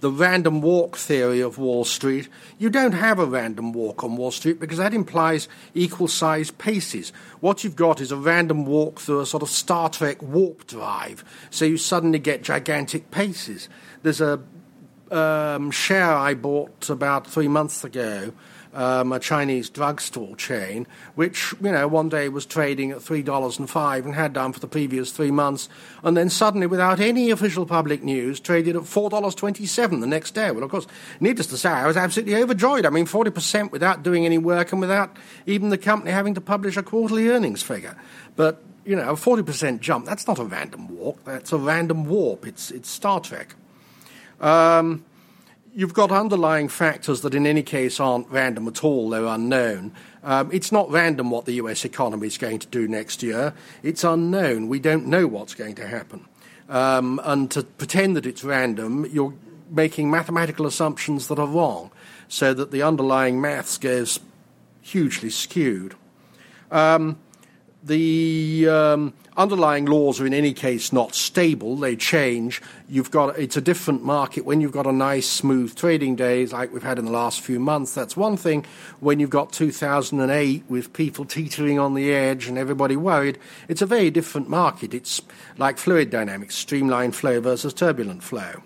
the 0.00 0.10
random 0.10 0.60
walk 0.60 0.98
theory 0.98 1.40
of 1.40 1.56
Wall 1.56 1.86
Street, 1.86 2.28
you 2.58 2.68
don't 2.68 2.92
have 2.92 3.18
a 3.18 3.24
random 3.24 3.72
walk 3.72 4.04
on 4.04 4.16
Wall 4.16 4.30
Street 4.30 4.60
because 4.60 4.76
that 4.76 4.92
implies 4.92 5.48
equal 5.72 6.08
sized 6.08 6.58
paces. 6.58 7.10
What 7.40 7.64
you've 7.64 7.74
got 7.74 8.02
is 8.02 8.12
a 8.12 8.16
random 8.16 8.66
walk 8.66 9.00
through 9.00 9.20
a 9.20 9.26
sort 9.26 9.42
of 9.42 9.48
Star 9.48 9.88
Trek 9.88 10.20
warp 10.20 10.66
drive, 10.66 11.24
so 11.48 11.64
you 11.64 11.78
suddenly 11.78 12.18
get 12.18 12.42
gigantic 12.42 13.10
paces. 13.10 13.70
There's 14.02 14.20
a 14.20 14.42
um, 15.10 15.70
share 15.70 16.12
I 16.12 16.34
bought 16.34 16.90
about 16.90 17.26
three 17.26 17.48
months 17.48 17.82
ago 17.82 18.34
um, 18.76 19.10
a 19.10 19.18
Chinese 19.18 19.70
drugstore 19.70 20.36
chain, 20.36 20.86
which 21.14 21.54
you 21.62 21.72
know 21.72 21.88
one 21.88 22.10
day 22.10 22.28
was 22.28 22.44
trading 22.44 22.90
at 22.90 23.02
three 23.02 23.22
dollars 23.22 23.58
and 23.58 23.68
five 23.68 24.04
and 24.04 24.14
had 24.14 24.34
done 24.34 24.52
for 24.52 24.60
the 24.60 24.68
previous 24.68 25.10
three 25.10 25.30
months, 25.30 25.68
and 26.04 26.16
then 26.16 26.28
suddenly, 26.28 26.66
without 26.66 27.00
any 27.00 27.30
official 27.30 27.64
public 27.64 28.04
news, 28.04 28.38
traded 28.38 28.76
at 28.76 28.86
four 28.86 29.08
dollars 29.08 29.34
twenty-seven 29.34 30.00
the 30.00 30.06
next 30.06 30.34
day. 30.34 30.50
Well, 30.50 30.62
of 30.62 30.70
course, 30.70 30.86
needless 31.20 31.46
to 31.48 31.56
say, 31.56 31.70
I 31.70 31.86
was 31.86 31.96
absolutely 31.96 32.36
overjoyed. 32.36 32.84
I 32.84 32.90
mean, 32.90 33.06
forty 33.06 33.30
percent 33.30 33.72
without 33.72 34.02
doing 34.02 34.26
any 34.26 34.38
work 34.38 34.72
and 34.72 34.80
without 34.80 35.16
even 35.46 35.70
the 35.70 35.78
company 35.78 36.10
having 36.10 36.34
to 36.34 36.40
publish 36.42 36.76
a 36.76 36.82
quarterly 36.82 37.28
earnings 37.28 37.62
figure. 37.62 37.96
But 38.36 38.62
you 38.84 38.94
know, 38.94 39.08
a 39.08 39.16
forty 39.16 39.42
percent 39.42 39.80
jump—that's 39.80 40.26
not 40.26 40.38
a 40.38 40.44
random 40.44 40.94
walk. 40.94 41.24
That's 41.24 41.50
a 41.52 41.58
random 41.58 42.04
warp. 42.04 42.46
It's 42.46 42.70
it's 42.70 42.90
Star 42.90 43.20
Trek. 43.20 43.54
Um, 44.38 45.06
you've 45.76 45.94
got 45.94 46.10
underlying 46.10 46.68
factors 46.68 47.20
that, 47.20 47.34
in 47.34 47.46
any 47.46 47.62
case, 47.62 48.00
aren't 48.00 48.28
random 48.30 48.66
at 48.66 48.82
all, 48.82 49.10
they're 49.10 49.26
unknown. 49.26 49.92
Um, 50.24 50.50
it's 50.50 50.72
not 50.72 50.90
random 50.90 51.30
what 51.30 51.44
the 51.44 51.52
US 51.52 51.84
economy 51.84 52.26
is 52.26 52.38
going 52.38 52.58
to 52.60 52.66
do 52.66 52.88
next 52.88 53.22
year. 53.22 53.52
It's 53.82 54.02
unknown. 54.02 54.68
We 54.68 54.80
don't 54.80 55.06
know 55.06 55.26
what's 55.26 55.54
going 55.54 55.74
to 55.76 55.86
happen. 55.86 56.24
Um, 56.70 57.20
and 57.22 57.50
to 57.52 57.62
pretend 57.62 58.16
that 58.16 58.26
it's 58.26 58.42
random, 58.42 59.06
you're 59.12 59.34
making 59.70 60.10
mathematical 60.10 60.66
assumptions 60.66 61.28
that 61.28 61.38
are 61.38 61.46
wrong, 61.46 61.92
so 62.26 62.54
that 62.54 62.70
the 62.70 62.82
underlying 62.82 63.40
maths 63.40 63.76
goes 63.76 64.18
hugely 64.80 65.30
skewed. 65.30 65.94
Um, 66.70 67.18
the 67.84 68.66
um, 68.68 69.12
underlying 69.36 69.86
laws 69.86 70.20
are 70.20 70.26
in 70.26 70.34
any 70.34 70.52
case 70.52 70.92
not 70.92 71.14
stable. 71.14 71.76
They 71.76 71.96
change. 71.96 72.62
You've 72.88 73.10
got 73.10 73.38
it's 73.38 73.56
a 73.56 73.60
different 73.60 74.02
market 74.02 74.44
when 74.44 74.60
you've 74.60 74.72
got 74.72 74.86
a 74.86 74.92
nice 74.92 75.28
smooth 75.28 75.74
trading 75.74 76.16
days 76.16 76.52
like 76.52 76.72
we've 76.72 76.82
had 76.82 76.98
in 76.98 77.04
the 77.04 77.10
last 77.10 77.40
few 77.40 77.60
months. 77.60 77.94
That's 77.94 78.16
one 78.16 78.36
thing. 78.36 78.64
When 79.00 79.20
you've 79.20 79.30
got 79.30 79.52
2008 79.52 80.64
with 80.68 80.92
people 80.92 81.24
teetering 81.24 81.78
on 81.78 81.94
the 81.94 82.12
edge 82.12 82.48
and 82.48 82.56
everybody 82.56 82.96
worried 82.96 83.38
it's 83.68 83.82
a 83.82 83.86
very 83.86 84.10
different 84.10 84.48
market. 84.48 84.94
It's 84.94 85.20
like 85.58 85.78
fluid 85.78 86.10
dynamics 86.10 86.54
streamlined 86.54 87.14
flow 87.14 87.40
versus 87.40 87.74
turbulent 87.74 88.22
flow. 88.22 88.62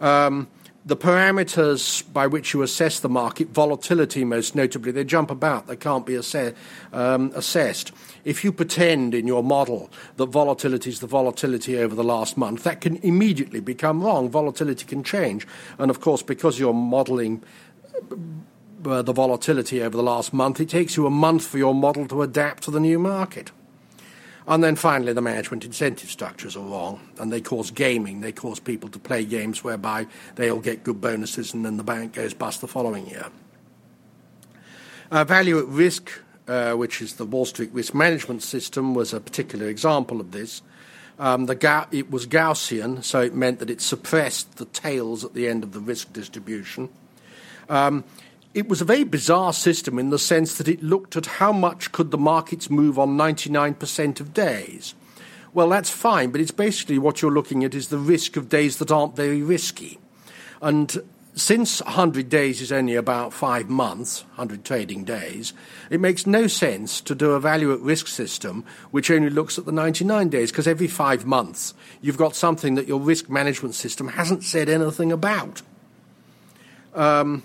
Um, 0.00 0.48
the 0.86 0.96
parameters 0.96 2.02
by 2.12 2.26
which 2.26 2.52
you 2.52 2.62
assess 2.62 3.00
the 3.00 3.08
market, 3.08 3.48
volatility 3.48 4.24
most 4.24 4.54
notably, 4.54 4.92
they 4.92 5.04
jump 5.04 5.30
about, 5.30 5.66
they 5.66 5.76
can't 5.76 6.04
be 6.04 6.16
um, 6.92 7.32
assessed. 7.34 7.92
If 8.24 8.42
you 8.42 8.52
pretend 8.52 9.14
in 9.14 9.26
your 9.26 9.42
model 9.42 9.90
that 10.16 10.26
volatility 10.26 10.90
is 10.90 11.00
the 11.00 11.06
volatility 11.06 11.78
over 11.78 11.94
the 11.94 12.04
last 12.04 12.36
month, 12.36 12.64
that 12.64 12.80
can 12.80 12.96
immediately 12.96 13.60
become 13.60 14.02
wrong. 14.02 14.30
Volatility 14.30 14.86
can 14.86 15.04
change. 15.04 15.46
And 15.78 15.90
of 15.90 16.00
course, 16.00 16.22
because 16.22 16.58
you're 16.58 16.72
modeling 16.72 17.42
uh, 18.86 19.02
the 19.02 19.12
volatility 19.12 19.82
over 19.82 19.96
the 19.96 20.02
last 20.02 20.32
month, 20.32 20.60
it 20.60 20.68
takes 20.68 20.96
you 20.96 21.06
a 21.06 21.10
month 21.10 21.46
for 21.46 21.58
your 21.58 21.74
model 21.74 22.06
to 22.08 22.22
adapt 22.22 22.62
to 22.64 22.70
the 22.70 22.80
new 22.80 22.98
market. 22.98 23.50
And 24.46 24.62
then 24.62 24.76
finally, 24.76 25.14
the 25.14 25.22
management 25.22 25.64
incentive 25.64 26.10
structures 26.10 26.54
are 26.54 26.64
wrong, 26.64 27.00
and 27.18 27.32
they 27.32 27.40
cause 27.40 27.70
gaming. 27.70 28.20
They 28.20 28.32
cause 28.32 28.60
people 28.60 28.90
to 28.90 28.98
play 28.98 29.24
games 29.24 29.64
whereby 29.64 30.06
they 30.34 30.50
all 30.50 30.60
get 30.60 30.84
good 30.84 31.00
bonuses 31.00 31.54
and 31.54 31.64
then 31.64 31.78
the 31.78 31.84
bank 31.84 32.12
goes 32.12 32.34
bust 32.34 32.60
the 32.60 32.68
following 32.68 33.06
year. 33.06 33.26
Uh, 35.10 35.24
value 35.24 35.58
at 35.58 35.66
risk, 35.68 36.10
uh, 36.48 36.72
which 36.72 37.00
is 37.00 37.14
the 37.14 37.24
Wall 37.24 37.44
Street 37.44 37.70
risk 37.72 37.94
management 37.94 38.42
system, 38.42 38.94
was 38.94 39.12
a 39.12 39.20
particular 39.20 39.68
example 39.68 40.20
of 40.20 40.32
this. 40.32 40.62
Um, 41.18 41.46
Ga- 41.46 41.86
it 41.92 42.10
was 42.10 42.26
Gaussian, 42.26 43.02
so 43.04 43.20
it 43.20 43.34
meant 43.34 43.60
that 43.60 43.70
it 43.70 43.80
suppressed 43.80 44.56
the 44.56 44.64
tails 44.66 45.24
at 45.24 45.34
the 45.34 45.48
end 45.48 45.62
of 45.62 45.72
the 45.72 45.80
risk 45.80 46.12
distribution. 46.12 46.88
Um, 47.68 48.04
it 48.52 48.68
was 48.68 48.80
a 48.80 48.84
very 48.84 49.04
bizarre 49.04 49.52
system 49.52 49.98
in 49.98 50.10
the 50.10 50.18
sense 50.18 50.58
that 50.58 50.68
it 50.68 50.82
looked 50.82 51.16
at 51.16 51.26
how 51.26 51.52
much 51.52 51.92
could 51.92 52.10
the 52.10 52.18
markets 52.18 52.70
move 52.70 52.98
on 52.98 53.16
99% 53.16 54.20
of 54.20 54.32
days. 54.32 54.94
Well, 55.52 55.68
that's 55.68 55.90
fine, 55.90 56.30
but 56.30 56.40
it's 56.40 56.50
basically 56.50 56.98
what 56.98 57.22
you're 57.22 57.30
looking 57.32 57.64
at 57.64 57.74
is 57.74 57.88
the 57.88 57.98
risk 57.98 58.36
of 58.36 58.48
days 58.48 58.78
that 58.78 58.90
aren't 58.90 59.16
very 59.16 59.42
risky. 59.42 59.98
And 60.60 61.02
since 61.36 61.82
100 61.82 62.28
days 62.28 62.60
is 62.60 62.70
only 62.70 62.94
about 62.94 63.32
five 63.32 63.68
months, 63.68 64.22
100 64.36 64.64
trading 64.64 65.04
days, 65.04 65.52
it 65.90 66.00
makes 66.00 66.26
no 66.26 66.46
sense 66.46 67.00
to 67.00 67.14
do 67.14 67.32
a 67.32 67.40
value 67.40 67.72
at 67.72 67.80
risk 67.80 68.06
system 68.06 68.64
which 68.92 69.10
only 69.10 69.30
looks 69.30 69.58
at 69.58 69.66
the 69.66 69.72
99 69.72 70.28
days, 70.28 70.52
because 70.52 70.68
every 70.68 70.86
five 70.86 71.26
months 71.26 71.74
you've 72.00 72.16
got 72.16 72.36
something 72.36 72.76
that 72.76 72.86
your 72.86 73.00
risk 73.00 73.28
management 73.28 73.74
system 73.74 74.08
hasn't 74.08 74.44
said 74.44 74.68
anything 74.68 75.10
about. 75.10 75.62
Um, 76.94 77.42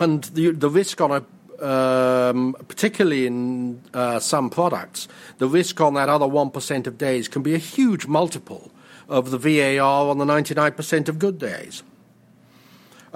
and 0.00 0.24
the, 0.24 0.50
the 0.50 0.68
risk 0.68 1.00
on 1.00 1.12
a 1.12 1.24
um, 1.64 2.54
particularly 2.68 3.26
in 3.26 3.80
uh, 3.94 4.20
some 4.20 4.50
products, 4.50 5.08
the 5.38 5.48
risk 5.48 5.80
on 5.80 5.94
that 5.94 6.10
other 6.10 6.26
1% 6.26 6.86
of 6.86 6.98
days 6.98 7.28
can 7.28 7.42
be 7.42 7.54
a 7.54 7.58
huge 7.58 8.06
multiple 8.06 8.70
of 9.08 9.30
the 9.30 9.38
VAR 9.38 10.10
on 10.10 10.18
the 10.18 10.26
99% 10.26 11.08
of 11.08 11.18
good 11.18 11.38
days. 11.38 11.82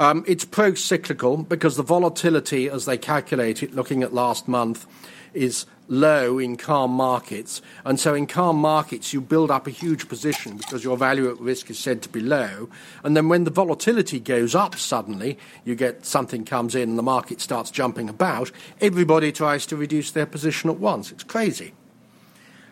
Um, 0.00 0.24
it's 0.26 0.46
pro 0.46 0.72
cyclical 0.72 1.36
because 1.36 1.76
the 1.76 1.82
volatility, 1.82 2.70
as 2.70 2.86
they 2.86 2.96
calculate 2.96 3.62
it, 3.62 3.74
looking 3.74 4.02
at 4.02 4.14
last 4.14 4.48
month, 4.48 4.86
is 5.34 5.66
low 5.88 6.38
in 6.38 6.56
calm 6.56 6.90
markets. 6.90 7.60
And 7.84 8.00
so 8.00 8.14
in 8.14 8.26
calm 8.26 8.56
markets, 8.56 9.12
you 9.12 9.20
build 9.20 9.50
up 9.50 9.66
a 9.66 9.70
huge 9.70 10.08
position 10.08 10.56
because 10.56 10.82
your 10.82 10.96
value 10.96 11.28
at 11.28 11.38
risk 11.38 11.68
is 11.68 11.78
said 11.78 12.00
to 12.00 12.08
be 12.08 12.20
low. 12.20 12.70
And 13.04 13.14
then 13.14 13.28
when 13.28 13.44
the 13.44 13.50
volatility 13.50 14.20
goes 14.20 14.54
up 14.54 14.74
suddenly, 14.76 15.36
you 15.66 15.74
get 15.74 16.06
something 16.06 16.46
comes 16.46 16.74
in 16.74 16.88
and 16.88 16.98
the 16.98 17.02
market 17.02 17.42
starts 17.42 17.70
jumping 17.70 18.08
about, 18.08 18.50
everybody 18.80 19.30
tries 19.30 19.66
to 19.66 19.76
reduce 19.76 20.12
their 20.12 20.24
position 20.24 20.70
at 20.70 20.78
once. 20.78 21.12
It's 21.12 21.24
crazy. 21.24 21.74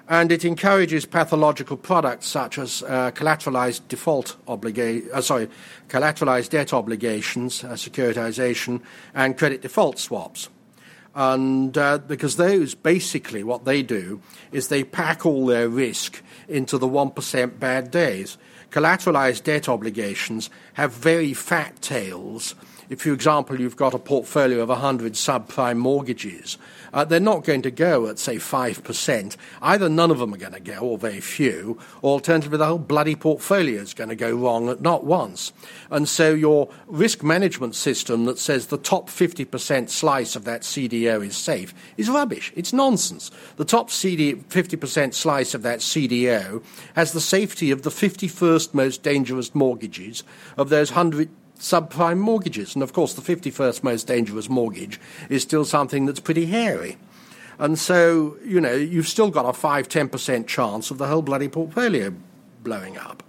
And 0.09 0.33
it 0.33 0.45
encourages 0.45 1.05
pathological 1.05 1.77
products 1.77 2.27
such 2.27 2.59
as 2.59 2.83
uh, 2.85 3.11
collateralized 3.11 3.87
default 3.89 4.37
obliga- 4.47 5.09
uh, 5.13 5.21
sorry, 5.21 5.49
collateralized 5.89 6.51
debt 6.51 6.73
obligations, 6.73 7.63
uh, 7.63 7.69
securitization, 7.69 8.81
and 9.15 9.37
credit 9.37 9.61
default 9.61 9.99
swaps. 9.99 10.49
And 11.15 11.77
uh, 11.77 11.99
because 11.99 12.37
those 12.37 12.75
basically 12.75 13.43
what 13.43 13.65
they 13.65 13.83
do 13.83 14.21
is 14.51 14.69
they 14.69 14.85
pack 14.85 15.27
all 15.27 15.47
their 15.47 15.69
risk 15.69 16.23
into 16.49 16.79
the 16.79 16.89
1% 16.89 17.59
bad 17.59 17.91
days. 17.91 18.39
Collateralized 18.71 19.45
debt 19.45 19.69
obligations 19.69 20.49
have 20.75 20.93
very 20.93 21.35
fat 21.35 21.83
tails. 21.83 22.55
If, 22.89 23.03
for 23.03 23.13
example, 23.13 23.61
you've 23.61 23.77
got 23.77 23.95
a 23.95 23.99
portfolio 23.99 24.63
of 24.63 24.69
100 24.71 25.13
subprime 25.13 25.77
mortgages, 25.77 26.57
uh, 26.93 27.05
they're 27.05 27.21
not 27.21 27.45
going 27.45 27.63
to 27.63 27.71
go 27.71 28.07
at, 28.07 28.19
say, 28.19 28.37
5%. 28.37 29.37
Either 29.61 29.89
none 29.89 30.11
of 30.11 30.19
them 30.19 30.33
are 30.33 30.39
going 30.39 30.53
to 30.53 30.61
go, 30.61 30.79
or 30.79 30.99
very 30.99 31.21
few, 31.21 31.79
or 32.03 32.13
alternatively, 32.13 32.59
the 32.59 32.67
whole 32.67 32.79
bloody 32.79 33.15
portfolio 33.15 33.81
is 33.81 33.95
going 33.95 34.09
to 34.09 34.17
go 34.17 34.35
wrong 34.35 34.69
at 34.69 34.81
not 34.81 35.05
once. 35.05 35.53
And 35.91 36.09
so 36.09 36.33
your 36.33 36.71
risk 36.87 37.23
management 37.23 37.75
system 37.75 38.25
that 38.25 38.39
says 38.39 38.67
the 38.67 38.79
top 38.79 39.09
50% 39.09 39.91
slice 39.91 40.35
of 40.35 40.45
that 40.45 40.63
CDO 40.63 41.25
is 41.27 41.37
safe 41.37 41.75
is 41.97 42.09
rubbish. 42.09 42.53
It's 42.57 42.73
nonsense. 42.73 43.31
The 43.57 43.65
top 43.65 43.91
CD, 43.91 44.35
50% 44.35 45.15
slice 45.15 45.55
of 45.55 45.63
that 45.63 45.81
CDO 45.81 46.63
has 46.95 47.13
the 47.13 47.21
safety 47.21 47.71
of 47.71 47.83
the 47.83 47.91
51st 47.91 48.75
most 48.75 49.03
dangerous 49.03 49.55
mortgages 49.55 50.25
of 50.57 50.69
those 50.69 50.91
100 50.91 51.29
subprime 51.59 52.19
mortgages. 52.19 52.75
And 52.75 52.83
of 52.83 52.93
course, 52.93 53.15
the 53.15 53.23
51st 53.23 53.83
most 53.83 54.07
dangerous 54.07 54.49
mortgage 54.49 55.01
is 55.29 55.43
still 55.43 55.65
something 55.65 56.07
that's 56.07 56.21
pretty 56.21 56.47
hairy. 56.47 56.97
And 57.59 57.79
so, 57.79 58.37
you 58.45 58.61
know, 58.61 58.75
you've 58.75 59.09
still 59.09 59.31
got 59.31 59.45
a 59.45 59.53
5 59.53 59.89
10% 59.89 60.47
chance 60.47 60.91
of 60.91 60.99
the 60.99 61.09
whole 61.09 61.23
bloody 61.23 61.49
portfolio 61.49 62.15
blowing 62.63 62.97
up. 62.97 63.23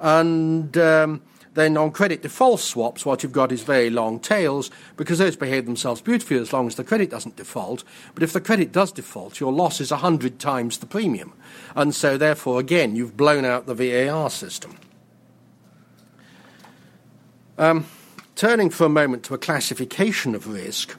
And 0.00 0.76
um, 0.76 1.22
then 1.54 1.76
on 1.76 1.92
credit 1.92 2.22
default 2.22 2.58
swaps, 2.58 3.06
what 3.06 3.22
you've 3.22 3.32
got 3.32 3.52
is 3.52 3.62
very 3.62 3.88
long 3.88 4.18
tails 4.18 4.70
because 4.96 5.18
those 5.18 5.36
behave 5.36 5.66
themselves 5.66 6.00
beautifully 6.00 6.40
as 6.40 6.52
long 6.52 6.66
as 6.66 6.74
the 6.74 6.82
credit 6.82 7.10
doesn't 7.10 7.36
default. 7.36 7.84
But 8.14 8.24
if 8.24 8.32
the 8.32 8.40
credit 8.40 8.72
does 8.72 8.90
default, 8.90 9.38
your 9.38 9.52
loss 9.52 9.80
is 9.80 9.92
100 9.92 10.40
times 10.40 10.78
the 10.78 10.86
premium. 10.86 11.32
And 11.76 11.94
so, 11.94 12.18
therefore, 12.18 12.58
again, 12.58 12.96
you've 12.96 13.16
blown 13.16 13.44
out 13.44 13.66
the 13.66 13.74
VAR 13.74 14.28
system. 14.28 14.76
Um, 17.58 17.86
turning 18.34 18.70
for 18.70 18.86
a 18.86 18.88
moment 18.88 19.24
to 19.24 19.34
a 19.34 19.38
classification 19.38 20.34
of 20.34 20.48
risk, 20.48 20.96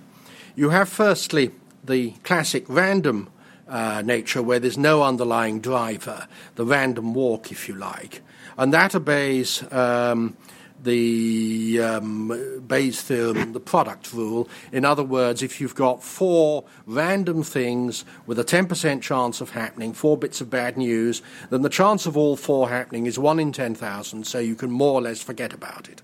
you 0.56 0.70
have 0.70 0.88
firstly 0.88 1.52
the 1.84 2.12
classic 2.24 2.66
random 2.68 3.30
uh, 3.68 4.04
nature 4.06 4.42
where 4.42 4.60
there's 4.60 4.78
no 4.78 5.02
underlying 5.02 5.60
driver, 5.60 6.28
the 6.56 6.66
random 6.66 7.16
walk, 7.16 7.52
if 7.52 7.68
you 7.68 7.74
like. 7.74 8.22
And 8.56 8.72
that 8.72 8.94
obeys 8.94 9.64
um, 9.74 10.38
the 10.84 11.80
um, 11.82 12.62
Bayes 12.68 13.02
theorem, 13.02 13.54
the 13.54 13.60
product 13.60 14.14
rule. 14.14 14.48
In 14.72 14.86
other 14.86 15.04
words, 15.04 15.42
if 15.42 15.60
you've 15.60 15.74
got 15.74 16.04
four 16.04 16.66
random 16.86 17.42
things 17.42 18.06
with 18.28 18.38
a 18.38 18.44
10% 18.44 19.02
chance 19.02 19.42
of 19.42 19.50
happening, 19.50 19.94
four 19.94 20.18
bits 20.18 20.40
of 20.40 20.52
bad 20.52 20.78
news, 20.78 21.24
then 21.50 21.64
the 21.64 21.70
chance 21.70 22.06
of 22.06 22.16
all 22.16 22.36
four 22.36 22.70
happening 22.70 23.08
is 23.08 23.18
1 23.18 23.40
in 23.40 23.52
10,000, 23.52 24.28
so 24.28 24.38
you 24.38 24.54
can 24.54 24.70
more 24.70 24.94
or 24.94 25.02
less 25.02 25.24
forget 25.24 25.52
about 25.52 25.90
it. 25.90 26.04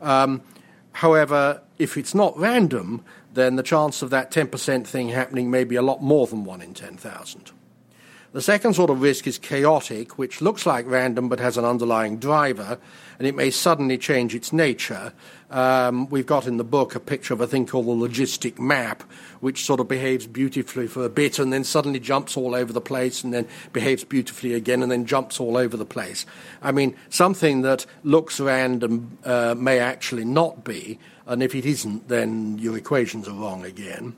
Um, 0.00 0.42
however, 0.92 1.62
if 1.78 1.96
it's 1.96 2.14
not 2.14 2.36
random, 2.38 3.04
then 3.34 3.56
the 3.56 3.62
chance 3.62 4.02
of 4.02 4.10
that 4.10 4.30
10% 4.30 4.86
thing 4.86 5.08
happening 5.08 5.50
may 5.50 5.64
be 5.64 5.76
a 5.76 5.82
lot 5.82 6.02
more 6.02 6.26
than 6.26 6.44
1 6.44 6.62
in 6.62 6.74
10,000. 6.74 7.52
The 8.32 8.40
second 8.40 8.74
sort 8.74 8.90
of 8.90 9.02
risk 9.02 9.26
is 9.26 9.38
chaotic, 9.38 10.16
which 10.16 10.40
looks 10.40 10.64
like 10.64 10.86
random 10.86 11.28
but 11.28 11.40
has 11.40 11.56
an 11.56 11.64
underlying 11.64 12.18
driver, 12.18 12.78
and 13.18 13.26
it 13.26 13.34
may 13.34 13.50
suddenly 13.50 13.98
change 13.98 14.36
its 14.36 14.52
nature. 14.52 15.12
Um, 15.50 16.08
we've 16.10 16.26
got 16.26 16.46
in 16.46 16.56
the 16.56 16.62
book 16.62 16.94
a 16.94 17.00
picture 17.00 17.34
of 17.34 17.40
a 17.40 17.48
thing 17.48 17.66
called 17.66 17.86
the 17.86 18.08
logistic 18.08 18.60
map, 18.60 19.02
which 19.40 19.64
sort 19.64 19.80
of 19.80 19.88
behaves 19.88 20.28
beautifully 20.28 20.86
for 20.86 21.04
a 21.04 21.08
bit 21.08 21.40
and 21.40 21.52
then 21.52 21.64
suddenly 21.64 21.98
jumps 21.98 22.36
all 22.36 22.54
over 22.54 22.72
the 22.72 22.80
place 22.80 23.24
and 23.24 23.34
then 23.34 23.48
behaves 23.72 24.04
beautifully 24.04 24.54
again 24.54 24.80
and 24.80 24.92
then 24.92 25.06
jumps 25.06 25.40
all 25.40 25.56
over 25.56 25.76
the 25.76 25.84
place. 25.84 26.24
I 26.62 26.70
mean, 26.70 26.94
something 27.08 27.62
that 27.62 27.84
looks 28.04 28.38
random 28.38 29.18
uh, 29.24 29.56
may 29.58 29.80
actually 29.80 30.24
not 30.24 30.62
be, 30.62 31.00
and 31.26 31.42
if 31.42 31.52
it 31.56 31.66
isn't, 31.66 32.06
then 32.06 32.58
your 32.58 32.76
equations 32.76 33.26
are 33.26 33.34
wrong 33.34 33.64
again. 33.64 34.14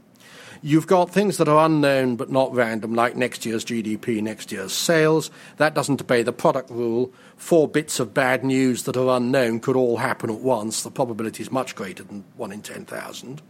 You've 0.64 0.86
got 0.86 1.10
things 1.10 1.38
that 1.38 1.48
are 1.48 1.66
unknown 1.66 2.14
but 2.14 2.30
not 2.30 2.54
random, 2.54 2.94
like 2.94 3.16
next 3.16 3.44
year's 3.44 3.64
GDP, 3.64 4.22
next 4.22 4.52
year's 4.52 4.72
sales. 4.72 5.28
That 5.56 5.74
doesn't 5.74 6.00
obey 6.00 6.22
the 6.22 6.32
product 6.32 6.70
rule. 6.70 7.12
Four 7.36 7.66
bits 7.66 7.98
of 7.98 8.14
bad 8.14 8.44
news 8.44 8.84
that 8.84 8.96
are 8.96 9.16
unknown 9.16 9.58
could 9.58 9.74
all 9.74 9.96
happen 9.96 10.30
at 10.30 10.38
once. 10.38 10.84
The 10.84 10.90
probability 10.92 11.42
is 11.42 11.50
much 11.50 11.74
greater 11.74 12.04
than 12.04 12.24
1 12.36 12.52
in 12.52 12.62
10,000. 12.62 13.42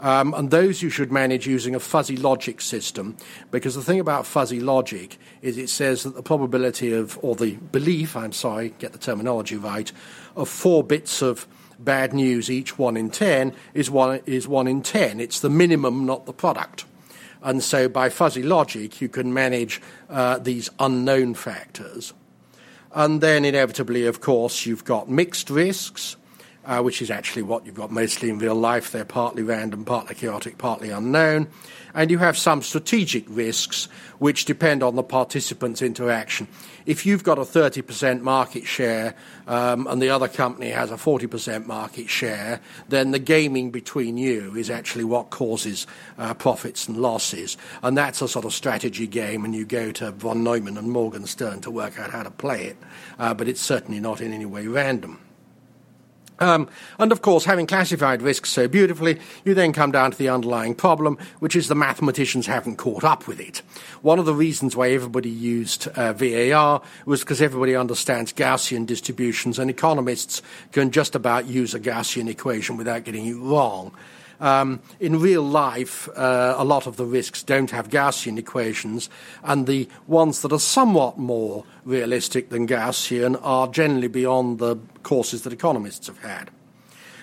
Um, 0.00 0.34
and 0.34 0.50
those 0.50 0.82
you 0.82 0.90
should 0.90 1.10
manage 1.10 1.46
using 1.46 1.74
a 1.74 1.80
fuzzy 1.80 2.16
logic 2.18 2.60
system, 2.60 3.16
because 3.50 3.74
the 3.74 3.82
thing 3.82 4.00
about 4.00 4.26
fuzzy 4.26 4.60
logic 4.60 5.18
is 5.40 5.56
it 5.56 5.68
says 5.68 6.02
that 6.02 6.14
the 6.14 6.22
probability 6.22 6.92
of, 6.92 7.18
or 7.22 7.34
the 7.34 7.56
belief, 7.56 8.14
I'm 8.14 8.32
sorry, 8.32 8.74
get 8.78 8.92
the 8.92 8.98
terminology 8.98 9.56
right, 9.56 9.90
of 10.36 10.50
four 10.50 10.84
bits 10.84 11.22
of 11.22 11.46
bad 11.84 12.12
news 12.12 12.50
each 12.50 12.78
one 12.78 12.96
in 12.96 13.10
10 13.10 13.54
is 13.74 13.90
one, 13.90 14.20
is 14.26 14.46
one 14.46 14.66
in 14.66 14.82
10. 14.82 15.20
It's 15.20 15.40
the 15.40 15.50
minimum, 15.50 16.06
not 16.06 16.26
the 16.26 16.32
product. 16.32 16.84
And 17.42 17.62
so 17.62 17.88
by 17.88 18.10
fuzzy 18.10 18.42
logic, 18.42 19.00
you 19.00 19.08
can 19.08 19.32
manage 19.32 19.80
uh, 20.08 20.38
these 20.38 20.68
unknown 20.78 21.34
factors. 21.34 22.12
And 22.92 23.20
then 23.20 23.44
inevitably, 23.44 24.06
of 24.06 24.20
course, 24.20 24.66
you've 24.66 24.84
got 24.84 25.08
mixed 25.08 25.48
risks, 25.48 26.16
uh, 26.64 26.82
which 26.82 27.00
is 27.00 27.10
actually 27.10 27.42
what 27.42 27.64
you've 27.64 27.74
got 27.74 27.90
mostly 27.90 28.28
in 28.28 28.38
real 28.38 28.54
life. 28.54 28.92
They're 28.92 29.04
partly 29.04 29.42
random, 29.42 29.84
partly 29.84 30.14
chaotic, 30.14 30.58
partly 30.58 30.90
unknown 30.90 31.48
and 31.94 32.10
you 32.10 32.18
have 32.18 32.36
some 32.36 32.62
strategic 32.62 33.24
risks 33.28 33.88
which 34.18 34.44
depend 34.44 34.82
on 34.82 34.96
the 34.96 35.02
participants' 35.02 35.82
interaction. 35.82 36.46
If 36.86 37.06
you've 37.06 37.24
got 37.24 37.38
a 37.38 37.42
30% 37.42 38.20
market 38.20 38.66
share 38.66 39.14
um, 39.46 39.86
and 39.86 40.00
the 40.00 40.10
other 40.10 40.28
company 40.28 40.70
has 40.70 40.90
a 40.90 40.96
40% 40.96 41.66
market 41.66 42.08
share, 42.08 42.60
then 42.88 43.10
the 43.10 43.18
gaming 43.18 43.70
between 43.70 44.16
you 44.16 44.54
is 44.56 44.70
actually 44.70 45.04
what 45.04 45.30
causes 45.30 45.86
uh, 46.18 46.34
profits 46.34 46.88
and 46.88 46.96
losses. 46.96 47.56
And 47.82 47.96
that's 47.96 48.20
a 48.22 48.28
sort 48.28 48.44
of 48.44 48.52
strategy 48.52 49.06
game, 49.06 49.44
and 49.44 49.54
you 49.54 49.64
go 49.64 49.92
to 49.92 50.10
von 50.12 50.44
Neumann 50.44 50.76
and 50.76 50.90
Morgenstern 50.90 51.60
to 51.62 51.70
work 51.70 51.98
out 51.98 52.10
how 52.10 52.22
to 52.22 52.30
play 52.30 52.64
it. 52.64 52.76
Uh, 53.18 53.34
but 53.34 53.48
it's 53.48 53.60
certainly 53.60 54.00
not 54.00 54.20
in 54.20 54.32
any 54.32 54.46
way 54.46 54.66
random. 54.66 55.18
Um, 56.40 56.68
and 56.98 57.12
of 57.12 57.20
course, 57.20 57.44
having 57.44 57.66
classified 57.66 58.22
risks 58.22 58.50
so 58.50 58.66
beautifully, 58.66 59.20
you 59.44 59.52
then 59.52 59.72
come 59.74 59.92
down 59.92 60.10
to 60.10 60.18
the 60.18 60.30
underlying 60.30 60.74
problem, 60.74 61.18
which 61.38 61.54
is 61.54 61.68
the 61.68 61.74
mathematicians 61.74 62.46
haven't 62.46 62.76
caught 62.76 63.04
up 63.04 63.28
with 63.28 63.38
it. 63.40 63.58
One 64.00 64.18
of 64.18 64.24
the 64.24 64.34
reasons 64.34 64.74
why 64.74 64.90
everybody 64.90 65.28
used 65.28 65.88
uh, 65.88 66.14
VAR 66.14 66.80
was 67.04 67.20
because 67.20 67.42
everybody 67.42 67.76
understands 67.76 68.32
Gaussian 68.32 68.86
distributions, 68.86 69.58
and 69.58 69.70
economists 69.70 70.40
can 70.72 70.90
just 70.90 71.14
about 71.14 71.46
use 71.46 71.74
a 71.74 71.80
Gaussian 71.80 72.28
equation 72.28 72.78
without 72.78 73.04
getting 73.04 73.26
it 73.26 73.34
wrong. 73.34 73.92
Um, 74.40 74.80
in 74.98 75.20
real 75.20 75.42
life, 75.42 76.08
uh, 76.16 76.54
a 76.56 76.64
lot 76.64 76.86
of 76.86 76.96
the 76.96 77.04
risks 77.04 77.42
don't 77.42 77.70
have 77.70 77.90
Gaussian 77.90 78.38
equations, 78.38 79.10
and 79.44 79.66
the 79.66 79.86
ones 80.06 80.40
that 80.40 80.52
are 80.52 80.58
somewhat 80.58 81.18
more 81.18 81.64
realistic 81.84 82.48
than 82.48 82.66
Gaussian 82.66 83.38
are 83.42 83.68
generally 83.68 84.08
beyond 84.08 84.58
the 84.58 84.76
courses 85.02 85.42
that 85.42 85.52
economists 85.52 86.06
have 86.06 86.18
had. 86.18 86.50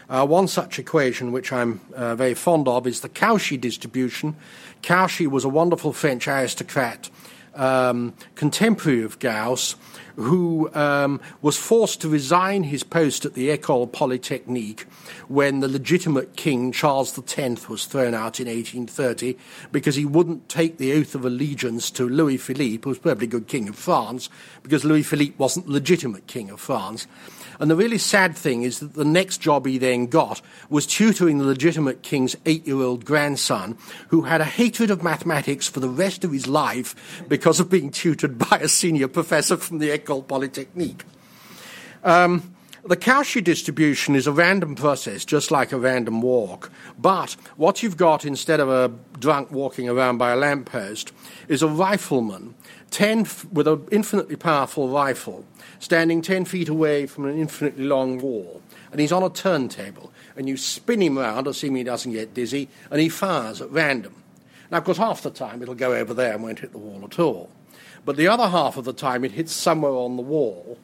Uh, 0.09 0.25
one 0.25 0.47
such 0.47 0.79
equation, 0.79 1.31
which 1.31 1.51
I'm 1.51 1.81
uh, 1.93 2.15
very 2.15 2.33
fond 2.33 2.67
of, 2.67 2.87
is 2.87 3.01
the 3.01 3.09
Cauchy 3.09 3.59
distribution. 3.59 4.35
Cauchy 4.81 5.27
was 5.27 5.43
a 5.43 5.49
wonderful 5.49 5.91
French 5.91 6.27
aristocrat, 6.27 7.09
um, 7.55 8.13
contemporary 8.35 9.01
of 9.03 9.19
Gauss, 9.19 9.75
who 10.17 10.73
um, 10.73 11.21
was 11.41 11.57
forced 11.57 12.01
to 12.01 12.09
resign 12.09 12.63
his 12.63 12.83
post 12.83 13.23
at 13.23 13.35
the 13.35 13.55
École 13.55 13.89
Polytechnique 13.91 14.81
when 15.27 15.59
the 15.59 15.67
legitimate 15.67 16.35
king, 16.35 16.71
Charles 16.71 17.17
X, 17.17 17.69
was 17.69 17.85
thrown 17.85 18.15
out 18.15 18.39
in 18.39 18.47
1830 18.47 19.37
because 19.71 19.95
he 19.95 20.05
wouldn't 20.05 20.49
take 20.49 20.77
the 20.77 20.93
oath 20.93 21.13
of 21.13 21.23
allegiance 21.23 21.91
to 21.91 22.09
Louis 22.09 22.37
Philippe, 22.37 22.83
who 22.83 22.89
was 22.89 22.99
probably 22.99 23.27
good 23.27 23.47
king 23.47 23.69
of 23.69 23.75
France, 23.75 24.29
because 24.63 24.83
Louis 24.83 25.03
Philippe 25.03 25.35
wasn't 25.37 25.69
legitimate 25.69 26.25
king 26.25 26.49
of 26.49 26.59
France. 26.59 27.07
And 27.59 27.71
the 27.71 27.75
really 27.75 27.97
sad 27.97 28.35
thing 28.35 28.63
is 28.63 28.79
that 28.79 28.93
the 28.93 29.05
next 29.05 29.39
job 29.39 29.65
he 29.65 29.77
then 29.77 30.07
got 30.07 30.41
was 30.69 30.85
tutoring 30.85 31.37
the 31.37 31.45
legitimate 31.45 32.03
king's 32.03 32.35
eight 32.45 32.65
year 32.67 32.81
old 32.81 33.05
grandson, 33.05 33.77
who 34.09 34.21
had 34.21 34.41
a 34.41 34.45
hatred 34.45 34.91
of 34.91 35.03
mathematics 35.03 35.67
for 35.67 35.79
the 35.79 35.89
rest 35.89 36.23
of 36.23 36.31
his 36.31 36.47
life 36.47 37.23
because 37.27 37.59
of 37.59 37.69
being 37.69 37.89
tutored 37.89 38.37
by 38.37 38.59
a 38.61 38.67
senior 38.67 39.07
professor 39.07 39.57
from 39.57 39.79
the 39.79 39.91
Ecole 39.91 40.06
Polytechnique. 40.07 41.03
Um, 42.03 42.53
the 42.85 42.95
Cauchy 42.95 43.43
distribution 43.43 44.15
is 44.15 44.27
a 44.27 44.31
random 44.31 44.75
process, 44.75 45.25
just 45.25 45.51
like 45.51 45.73
a 45.73 45.77
random 45.77 46.21
walk. 46.21 46.71
But 46.97 47.35
what 47.57 47.83
you've 47.83 47.97
got 47.97 48.23
instead 48.23 48.61
of 48.61 48.69
a 48.69 48.93
drunk 49.19 49.51
walking 49.51 49.89
around 49.89 50.17
by 50.17 50.31
a 50.31 50.37
lamppost 50.37 51.11
is 51.49 51.61
a 51.61 51.67
rifleman 51.67 52.55
ten 52.89 53.21
f- 53.21 53.45
with 53.51 53.67
an 53.67 53.85
infinitely 53.91 54.37
powerful 54.37 54.87
rifle 54.87 55.45
standing 55.79 56.21
10 56.21 56.45
feet 56.45 56.69
away 56.69 57.05
from 57.05 57.25
an 57.25 57.37
infinitely 57.37 57.83
long 57.83 58.19
wall. 58.19 58.61
And 58.91 59.01
he's 59.01 59.11
on 59.11 59.23
a 59.23 59.29
turntable. 59.29 60.11
And 60.35 60.47
you 60.47 60.57
spin 60.57 61.01
him 61.01 61.17
round, 61.17 61.47
assuming 61.47 61.77
he 61.77 61.83
doesn't 61.83 62.11
get 62.11 62.33
dizzy, 62.33 62.69
and 62.89 63.01
he 63.01 63.09
fires 63.09 63.61
at 63.61 63.69
random. 63.71 64.15
Now, 64.71 64.77
of 64.79 64.83
course, 64.83 64.97
half 64.97 65.21
the 65.21 65.29
time 65.29 65.61
it'll 65.61 65.75
go 65.75 65.93
over 65.93 66.13
there 66.13 66.33
and 66.33 66.43
won't 66.43 66.59
hit 66.59 66.71
the 66.71 66.77
wall 66.77 67.03
at 67.03 67.19
all. 67.19 67.49
But 68.07 68.15
the 68.15 68.29
other 68.29 68.47
half 68.47 68.77
of 68.77 68.85
the 68.85 68.93
time 68.93 69.25
it 69.25 69.33
hits 69.33 69.51
somewhere 69.51 69.91
on 69.91 70.15
the 70.15 70.21
wall. 70.21 70.79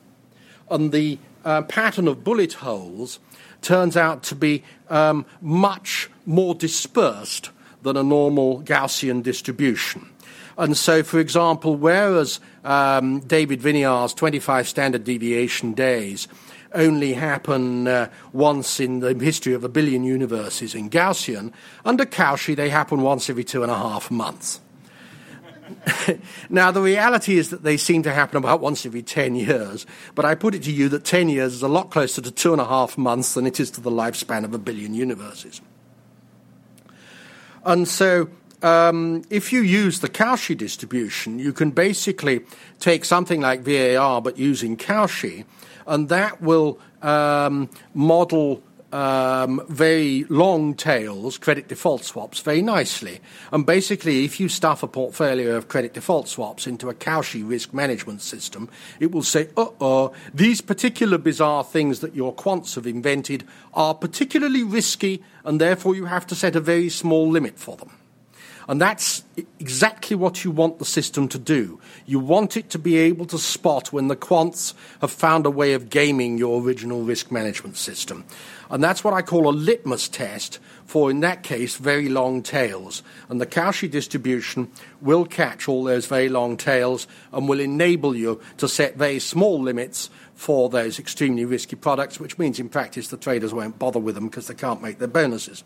And 0.70 0.92
the 0.92 1.18
uh, 1.46 1.62
pattern 1.62 2.10
of 2.10 2.22
bullet 2.22 2.52
holes 2.52 3.20
turns 3.62 3.96
out 3.96 4.24
to 4.24 4.36
be 4.36 4.62
um, 4.90 5.26
much 5.40 6.10
more 6.26 6.54
dispersed 6.54 7.50
than 7.82 7.96
a 7.96 8.04
normal 8.04 8.62
Gaussian 8.64 9.24
distribution. 9.24 10.10
And 10.58 10.76
so, 10.76 11.02
for 11.02 11.22
example, 11.22 11.78
whereas 11.78 12.42
um, 12.66 13.22
David 13.22 13.62
Viniar's 13.62 14.14
25 14.14 14.68
standard 14.68 15.06
deviation 15.06 15.72
days 15.72 16.28
only 16.74 17.14
happen 17.14 17.88
uh, 17.88 18.10
once 18.34 18.82
in 18.82 19.00
the 19.00 19.14
history 19.14 19.54
of 19.54 19.64
a 19.64 19.70
billion 19.70 20.04
universes 20.04 20.76
in 20.76 20.90
Gaussian, 20.90 21.54
under 21.86 22.04
Cauchy 22.04 22.54
they 22.54 22.68
happen 22.68 23.02
once 23.02 23.30
every 23.30 23.46
two 23.46 23.64
and 23.64 23.72
a 23.72 23.78
half 23.78 24.12
months. 24.12 24.60
now, 26.50 26.72
the 26.72 26.82
reality 26.82 27.38
is 27.38 27.50
that 27.50 27.64
they 27.64 27.78
seem 27.78 28.04
to 28.04 28.14
happen 28.14 28.38
about 28.38 28.60
once 28.60 28.86
every 28.86 29.02
10 29.02 29.36
years, 29.36 29.86
but 30.16 30.26
I 30.26 30.36
put 30.36 30.56
it 30.56 30.64
to 30.64 30.72
you 30.72 30.90
that 30.90 31.06
10 31.06 31.30
years 31.30 31.54
is 31.54 31.62
a 31.62 31.68
lot 31.68 31.90
closer 31.92 32.22
to 32.22 32.32
two 32.32 32.52
and 32.52 32.62
a 32.62 32.66
half 32.66 32.98
months 32.98 33.34
than 33.34 33.46
it 33.46 33.60
is 33.60 33.72
to 33.72 33.82
the 33.82 33.92
lifespan 33.92 34.44
of 34.44 34.54
a 34.54 34.58
billion 34.58 34.94
universes. 34.94 35.62
And 37.66 37.88
so, 37.88 38.30
um, 38.62 39.24
if 39.30 39.54
you 39.54 39.62
use 39.62 40.00
the 40.00 40.10
Cauchy 40.10 40.56
distribution, 40.58 41.40
you 41.40 41.54
can 41.54 41.72
basically 41.72 42.42
take 42.80 43.06
something 43.06 43.42
like 43.42 43.62
VAR 43.62 44.22
but 44.22 44.38
using 44.38 44.78
Cauchy, 44.78 45.46
and 45.86 46.10
that 46.10 46.42
will 46.42 46.80
um, 47.02 47.70
model 47.94 48.64
um, 48.94 49.66
very 49.70 50.26
long 50.30 50.76
tails, 50.76 51.40
credit 51.40 51.68
default 51.68 52.04
swaps, 52.04 52.40
very 52.42 52.62
nicely. 52.62 53.20
And 53.52 53.66
basically, 53.66 54.24
if 54.24 54.40
you 54.40 54.48
stuff 54.48 54.84
a 54.84 54.88
portfolio 54.88 55.56
of 55.56 55.68
credit 55.68 55.94
default 55.94 56.28
swaps 56.28 56.68
into 56.68 56.90
a 56.90 56.94
Cauchy 56.94 57.44
risk 57.44 57.74
management 57.74 58.22
system, 58.22 58.70
it 59.00 59.12
will 59.12 59.24
say, 59.24 59.50
uh 59.58 59.68
oh, 59.82 60.14
these 60.32 60.62
particular 60.62 61.18
bizarre 61.18 61.64
things 61.64 62.02
that 62.02 62.16
your 62.16 62.36
quants 62.36 62.76
have 62.76 62.86
invented 62.86 63.44
are 63.74 63.96
particularly 63.96 64.64
risky, 64.64 65.24
and 65.44 65.60
therefore 65.60 65.96
you 65.96 66.06
have 66.06 66.28
to 66.28 66.36
set 66.36 66.56
a 66.56 66.62
very 66.62 66.90
small 66.90 67.28
limit 67.28 67.58
for 67.58 67.76
them. 67.76 67.90
And 68.68 68.80
that's 68.80 69.24
exactly 69.60 70.16
what 70.16 70.44
you 70.44 70.52
want 70.52 70.80
the 70.80 70.86
system 70.86 71.28
to 71.30 71.40
do. 71.40 71.80
You 72.06 72.20
want 72.20 72.56
it 72.56 72.70
to 72.70 72.80
be 72.80 72.98
able 72.98 73.26
to 73.26 73.38
spot 73.38 73.92
when 73.92 74.08
the 74.08 74.16
quants 74.16 74.74
have 75.02 75.12
found 75.12 75.46
a 75.46 75.52
way 75.52 75.74
of 75.74 75.90
gaming 75.90 76.38
your 76.38 76.62
original 76.62 77.02
risk 77.02 77.32
management 77.32 77.76
system. 77.76 78.24
And 78.70 78.84
that's 78.84 79.04
what 79.04 79.14
I 79.14 79.22
call 79.22 79.50
a 79.50 79.52
litmus 79.52 80.08
test 80.08 80.60
for, 80.86 81.12
in 81.12 81.20
that 81.22 81.44
case, 81.44 81.78
very 81.78 82.10
long 82.10 82.42
tails. 82.42 83.04
And 83.30 83.40
the 83.40 83.46
Cauchy 83.46 83.90
distribution 83.90 84.72
will 85.02 85.26
catch 85.26 85.68
all 85.68 85.84
those 85.84 86.06
very 86.06 86.30
long 86.30 86.58
tails 86.58 87.08
and 87.32 87.48
will 87.48 87.60
enable 87.60 88.16
you 88.16 88.42
to 88.58 88.68
set 88.68 88.96
very 88.96 89.20
small 89.20 89.62
limits 89.62 90.10
for 90.36 90.70
those 90.70 91.00
extremely 91.00 91.46
risky 91.46 91.76
products, 91.76 92.20
which 92.20 92.38
means 92.38 92.60
in 92.60 92.70
practice 92.70 93.08
the 93.10 93.18
traders 93.18 93.54
won't 93.54 93.80
bother 93.80 94.00
with 94.00 94.16
them 94.16 94.28
because 94.28 94.48
they 94.48 94.54
can't 94.54 94.82
make 94.82 95.00
their 95.00 95.08
bonuses. 95.08 95.64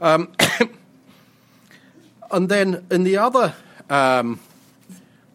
Um, 0.00 0.32
and 2.30 2.48
then 2.48 2.86
in 2.90 3.04
the 3.04 3.16
other 3.16 3.54
um, 3.88 4.40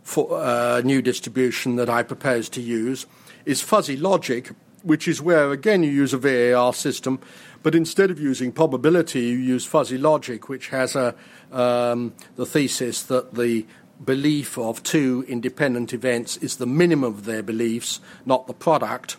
for, 0.04 0.28
uh, 0.32 0.82
new 0.84 1.02
distribution 1.02 1.76
that 1.78 1.90
I 1.90 2.04
propose 2.04 2.50
to 2.50 2.62
use 2.62 3.06
is 3.46 3.62
fuzzy 3.62 3.96
logic, 3.96 4.52
which 4.84 5.08
is 5.08 5.22
where 5.22 5.52
again 5.52 5.84
you 5.84 5.92
use 5.92 6.14
a 6.14 6.18
VAR 6.18 6.74
system, 6.74 7.20
but 7.64 7.76
instead 7.76 8.12
of 8.12 8.20
using 8.20 8.52
probability, 8.52 9.22
you 9.22 9.38
use 9.38 9.66
fuzzy 9.66 9.98
logic, 9.98 10.48
which 10.48 10.70
has 10.70 10.96
a, 10.96 11.16
um, 11.52 12.14
the 12.36 12.46
thesis 12.46 13.04
that 13.04 13.34
the 13.36 13.66
belief 14.04 14.58
of 14.58 14.82
two 14.84 15.26
independent 15.28 15.94
events 15.94 16.38
is 16.38 16.56
the 16.56 16.66
minimum 16.66 17.14
of 17.14 17.26
their 17.26 17.44
beliefs, 17.44 18.00
not 18.26 18.48
the 18.48 18.54
product. 18.54 19.18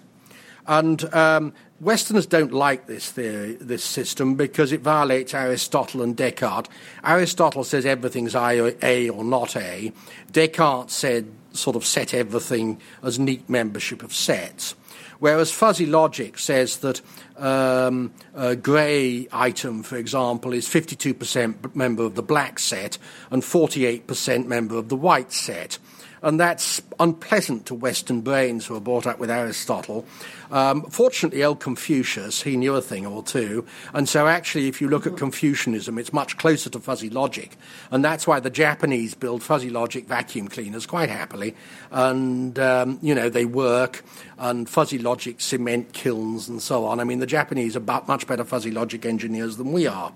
And 0.67 1.13
um, 1.15 1.53
Westerners 1.81 2.27
don't 2.27 2.53
like 2.53 2.87
this 2.87 3.11
theory, 3.11 3.55
this 3.55 3.83
system, 3.83 4.35
because 4.35 4.71
it 4.71 4.83
violates 4.83 5.33
Aristotle 5.33 6.03
and 6.03 6.15
Descartes. 6.15 6.69
Aristotle 7.03 7.65
says 7.65 7.87
everything's 7.87 8.35
either 8.35 8.75
A 8.83 9.09
or 9.09 9.25
not 9.25 9.57
A. 9.57 9.91
Descartes 10.31 10.93
said 10.93 11.27
sort 11.53 11.77
of 11.77 11.87
set 11.87 12.13
everything 12.13 12.79
as 13.03 13.19
neat 13.19 13.49
membership 13.49 14.03
of 14.03 14.15
sets. 14.15 14.75
Whereas 15.21 15.53
fuzzy 15.53 15.87
logic 15.87 16.39
says 16.39 16.79
that 16.79 17.01
um, 17.37 18.13
a 18.35 18.57
grey 18.57 19.27
item, 19.33 19.83
for 19.83 19.97
example, 19.97 20.53
is 20.53 20.67
52% 20.67 21.75
member 21.75 22.03
of 22.05 22.15
the 22.15 22.23
black 22.23 22.59
set 22.59 22.99
and 23.31 23.43
48% 23.43 24.47
member 24.47 24.77
of 24.77 24.91
the 24.91 24.97
white 24.97 25.33
set 25.33 25.79
and 26.23 26.39
that's 26.39 26.83
unpleasant 26.99 27.67
to 27.67 27.75
Western 27.75 28.21
brains 28.21 28.67
who 28.67 28.77
are 28.77 28.81
brought 28.81 29.07
up 29.07 29.19
with 29.19 29.31
Aristotle. 29.31 30.05
Um, 30.51 30.83
fortunately, 30.83 31.45
old 31.45 31.61
Confucius, 31.61 32.43
he 32.43 32.57
knew 32.57 32.75
a 32.75 32.83
thing 32.83 33.07
or 33.07 33.23
two, 33.23 33.65
and 33.95 34.09
so 34.09 34.27
actually, 34.27 34.69
if 34.69 34.81
you 34.81 34.89
look 34.89 35.07
at 35.07 35.17
Confucianism, 35.17 35.99
it's 35.99 36.13
much 36.13 36.37
closer 36.39 36.69
to 36.71 36.81
fuzzy 36.81 37.09
logic, 37.09 37.57
and 37.91 38.05
that's 38.05 38.27
why 38.27 38.41
the 38.41 38.51
Japanese 38.51 39.15
build 39.15 39.43
fuzzy 39.43 39.71
logic 39.71 40.07
vacuum 40.07 40.49
cleaners 40.49 40.87
quite 40.87 41.09
happily, 41.09 41.55
and 41.91 42.59
um, 42.59 42.99
you 43.01 43.15
know 43.15 43.29
they 43.29 43.45
work, 43.45 44.05
and 44.39 44.69
fuzzy 44.69 44.99
logic 44.99 45.41
cement 45.41 45.93
kilns 45.93 46.49
and 46.49 46.61
so 46.61 46.85
on. 46.85 46.99
I 46.99 47.05
mean, 47.05 47.21
the 47.21 47.27
Japanese 47.27 47.77
are 47.77 48.03
much 48.07 48.27
better 48.27 48.45
fuzzy 48.45 48.71
logic 48.71 49.07
engineers 49.07 49.57
than 49.57 49.73
we 49.73 49.87
are. 49.87 50.13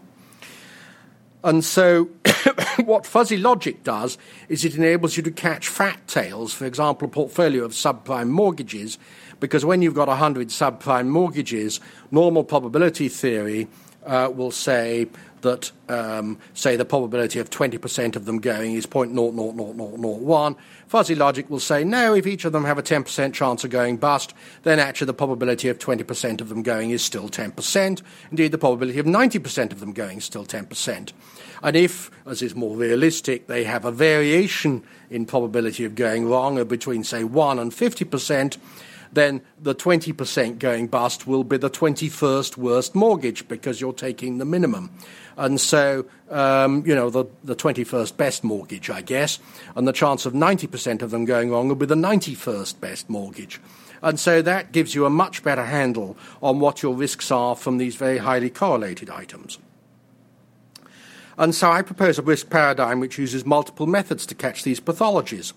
And 1.44 1.62
so, 1.62 2.04
what 2.84 3.04
fuzzy 3.04 3.36
logic 3.36 3.84
does 3.84 4.16
is 4.48 4.64
it 4.64 4.76
enables 4.76 5.18
you 5.18 5.22
to 5.24 5.30
catch 5.30 5.68
fat 5.68 6.00
tails, 6.08 6.54
for 6.54 6.64
example, 6.64 7.06
a 7.06 7.10
portfolio 7.10 7.64
of 7.64 7.72
subprime 7.72 8.28
mortgages, 8.28 8.98
because 9.40 9.62
when 9.62 9.82
you've 9.82 9.94
got 9.94 10.08
100 10.08 10.48
subprime 10.48 11.08
mortgages, 11.08 11.80
normal 12.10 12.44
probability 12.44 13.10
theory 13.10 13.68
uh, 14.06 14.30
will 14.34 14.50
say 14.50 15.06
that, 15.42 15.70
um, 15.90 16.38
say, 16.54 16.76
the 16.76 16.84
probability 16.84 17.38
of 17.38 17.50
20% 17.50 18.16
of 18.16 18.24
them 18.24 18.38
going 18.38 18.72
is 18.72 18.86
0.00001. 18.86 20.56
Fuzzy 20.88 21.14
logic 21.14 21.50
will 21.50 21.60
say, 21.60 21.84
no, 21.84 22.14
if 22.14 22.26
each 22.26 22.44
of 22.44 22.52
them 22.52 22.64
have 22.64 22.78
a 22.78 22.82
10% 22.82 23.32
chance 23.34 23.62
of 23.62 23.70
going 23.70 23.98
bust, 23.98 24.34
then 24.62 24.78
actually 24.78 25.06
the 25.06 25.14
probability 25.14 25.68
of 25.68 25.78
20% 25.78 26.40
of 26.40 26.48
them 26.48 26.62
going 26.62 26.90
is 26.90 27.04
still 27.04 27.28
10%. 27.28 28.02
Indeed, 28.30 28.52
the 28.52 28.58
probability 28.58 28.98
of 28.98 29.06
90% 29.06 29.72
of 29.72 29.80
them 29.80 29.92
going 29.92 30.18
is 30.18 30.24
still 30.24 30.46
10%. 30.46 31.12
And 31.64 31.76
if, 31.76 32.10
as 32.26 32.42
is 32.42 32.54
more 32.54 32.76
realistic, 32.76 33.46
they 33.46 33.64
have 33.64 33.86
a 33.86 33.90
variation 33.90 34.84
in 35.08 35.24
probability 35.24 35.86
of 35.86 35.94
going 35.94 36.28
wrong 36.28 36.58
of 36.58 36.68
between, 36.68 37.04
say, 37.04 37.24
1 37.24 37.58
and 37.58 37.72
50%, 37.72 38.58
then 39.14 39.40
the 39.58 39.74
20% 39.74 40.58
going 40.58 40.88
bust 40.88 41.26
will 41.26 41.42
be 41.42 41.56
the 41.56 41.70
21st 41.70 42.58
worst 42.58 42.94
mortgage 42.94 43.48
because 43.48 43.80
you're 43.80 43.94
taking 43.94 44.36
the 44.36 44.44
minimum. 44.44 44.90
And 45.38 45.58
so, 45.58 46.04
um, 46.30 46.84
you 46.84 46.94
know, 46.94 47.08
the, 47.08 47.24
the 47.42 47.56
21st 47.56 48.14
best 48.18 48.44
mortgage, 48.44 48.90
I 48.90 49.00
guess, 49.00 49.38
and 49.74 49.88
the 49.88 49.92
chance 49.92 50.26
of 50.26 50.34
90% 50.34 51.00
of 51.00 51.12
them 51.12 51.24
going 51.24 51.50
wrong 51.50 51.68
will 51.68 51.76
be 51.76 51.86
the 51.86 51.94
91st 51.94 52.78
best 52.80 53.08
mortgage. 53.08 53.58
And 54.02 54.20
so 54.20 54.42
that 54.42 54.72
gives 54.72 54.94
you 54.94 55.06
a 55.06 55.10
much 55.10 55.42
better 55.42 55.64
handle 55.64 56.18
on 56.42 56.60
what 56.60 56.82
your 56.82 56.94
risks 56.94 57.30
are 57.30 57.56
from 57.56 57.78
these 57.78 57.96
very 57.96 58.18
highly 58.18 58.50
correlated 58.50 59.08
items. 59.08 59.58
And 61.36 61.54
so 61.54 61.70
I 61.70 61.82
propose 61.82 62.18
a 62.18 62.22
risk 62.22 62.50
paradigm 62.50 63.00
which 63.00 63.18
uses 63.18 63.44
multiple 63.44 63.86
methods 63.86 64.26
to 64.26 64.34
catch 64.34 64.62
these 64.62 64.80
pathologies. 64.80 65.52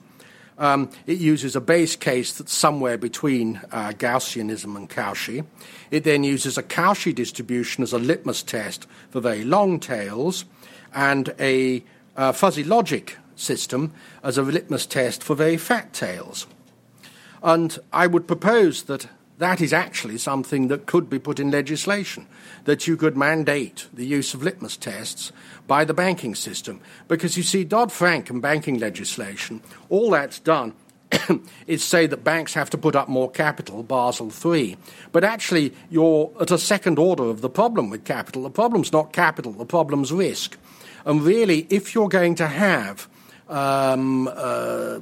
Um, 0.58 0.90
it 1.06 1.20
uses 1.20 1.56
a 1.56 1.62
base 1.62 1.96
case 1.96 2.34
that's 2.34 2.54
somewhere 2.54 2.98
between 2.98 3.62
uh, 3.72 3.92
Gaussianism 3.92 4.76
and 4.76 4.90
Cauchy. 4.90 5.46
It 5.92 6.04
then 6.04 6.24
uses 6.24 6.58
a 6.58 6.64
Cauchy 6.64 7.14
distribution 7.14 7.84
as 7.84 7.94
a 7.94 8.00
litmus 8.00 8.42
test 8.42 8.88
for 9.12 9.22
very 9.22 9.44
long 9.44 9.80
tails, 9.80 10.46
and 10.96 11.34
a 11.40 11.84
uh, 12.16 12.32
fuzzy 12.32 12.64
logic 12.64 13.18
system 13.36 13.94
as 14.24 14.38
a 14.40 14.42
litmus 14.42 14.88
test 14.88 15.22
for 15.22 15.36
very 15.36 15.58
fat 15.58 15.94
tails. 15.94 16.48
And 17.44 17.78
I 17.94 18.08
would 18.08 18.28
propose 18.28 18.84
that 18.84 19.08
that 19.38 19.62
is 19.62 19.72
actually 19.72 20.18
something 20.18 20.68
that 20.68 20.86
could 20.88 21.10
be 21.10 21.20
put 21.20 21.40
in 21.40 21.52
legislation, 21.52 22.28
that 22.66 22.88
you 22.88 22.98
could 22.98 23.16
mandate 23.16 23.88
the 23.94 24.06
use 24.06 24.34
of 24.34 24.42
litmus 24.42 24.78
tests 24.78 25.32
by 25.68 25.86
the 25.86 25.94
banking 25.94 26.34
system. 26.34 26.82
Because 27.08 27.38
you 27.38 27.44
see, 27.44 27.64
Dodd 27.64 27.92
Frank 27.92 28.30
and 28.30 28.42
banking 28.42 28.80
legislation, 28.80 29.62
all 29.90 30.10
that's 30.10 30.40
done 30.40 30.74
is 31.68 31.84
say 31.84 32.08
that 32.08 32.24
banks 32.24 32.54
have 32.54 32.70
to 32.72 32.78
put 32.78 32.96
up 32.96 33.08
more 33.08 33.30
capital, 33.30 33.84
Basel 33.84 34.32
III. 34.44 34.76
But 35.12 35.24
actually, 35.24 35.74
you're 35.90 36.32
at 36.42 36.52
a 36.52 36.58
second 36.58 36.98
order 36.98 37.26
of 37.26 37.42
the 37.42 37.50
problem 37.50 37.90
with 37.90 38.06
capital. 38.06 38.44
The 38.44 38.50
problem's 38.50 38.92
not 38.92 39.14
capital, 39.14 39.52
the 39.52 39.66
problem's 39.66 40.12
risk. 40.12 40.58
And 41.06 41.22
really, 41.22 41.68
if 41.70 41.94
you're 41.94 42.10
going 42.10 42.36
to 42.36 42.48
have 42.48 43.08
um, 43.50 44.28
uh, 44.28 45.00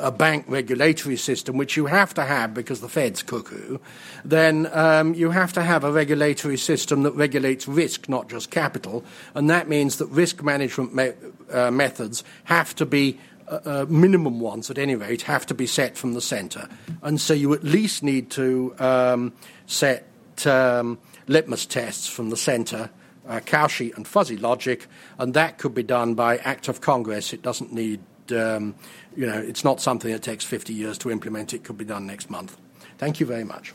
a 0.00 0.10
bank 0.10 0.44
regulatory 0.48 1.16
system, 1.16 1.56
which 1.56 1.76
you 1.76 1.86
have 1.86 2.14
to 2.14 2.24
have 2.24 2.54
because 2.54 2.80
the 2.80 2.88
Fed's 2.88 3.22
cuckoo, 3.22 3.78
then 4.24 4.68
um, 4.72 5.14
you 5.14 5.30
have 5.30 5.52
to 5.54 5.62
have 5.62 5.84
a 5.84 5.92
regulatory 5.92 6.56
system 6.56 7.02
that 7.02 7.12
regulates 7.12 7.66
risk, 7.66 8.08
not 8.08 8.28
just 8.28 8.50
capital. 8.50 9.04
And 9.34 9.50
that 9.50 9.68
means 9.68 9.98
that 9.98 10.06
risk 10.06 10.42
management 10.42 10.94
me- 10.94 11.12
uh, 11.50 11.70
methods 11.70 12.24
have 12.44 12.74
to 12.76 12.86
be 12.86 13.18
uh, 13.48 13.60
uh, 13.64 13.86
minimum 13.88 14.40
ones, 14.40 14.70
at 14.70 14.78
any 14.78 14.94
rate, 14.94 15.22
have 15.22 15.46
to 15.46 15.54
be 15.54 15.66
set 15.66 15.96
from 15.96 16.14
the 16.14 16.20
centre. 16.20 16.68
And 17.02 17.20
so 17.20 17.32
you 17.34 17.54
at 17.54 17.64
least 17.64 18.02
need 18.02 18.30
to 18.32 18.74
um, 18.78 19.32
set 19.66 20.06
um, 20.46 20.98
litmus 21.26 21.66
tests 21.66 22.06
from 22.06 22.30
the 22.30 22.36
centre, 22.36 22.90
uh, 23.28 23.40
Cauchy 23.40 23.94
and 23.94 24.06
fuzzy 24.08 24.36
logic, 24.36 24.86
and 25.18 25.34
that 25.34 25.58
could 25.58 25.74
be 25.74 25.82
done 25.82 26.14
by 26.14 26.38
act 26.38 26.68
of 26.68 26.80
Congress. 26.80 27.32
It 27.32 27.42
doesn't 27.42 27.72
need, 27.72 28.00
um, 28.32 28.74
you 29.14 29.26
know, 29.26 29.38
it's 29.38 29.64
not 29.64 29.80
something 29.80 30.10
that 30.10 30.22
takes 30.22 30.44
50 30.44 30.72
years 30.72 30.98
to 30.98 31.10
implement. 31.10 31.54
It 31.54 31.64
could 31.64 31.78
be 31.78 31.84
done 31.84 32.06
next 32.06 32.30
month. 32.30 32.56
Thank 32.96 33.20
you 33.20 33.26
very 33.26 33.44
much. 33.44 33.74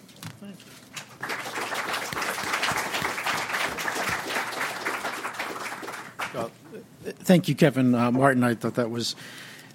Thank 7.04 7.48
you, 7.48 7.56
Kevin 7.56 7.96
uh, 7.96 8.12
Martin. 8.12 8.44
I 8.44 8.56
thought 8.56 8.76
that 8.76 8.90
was 8.90 9.16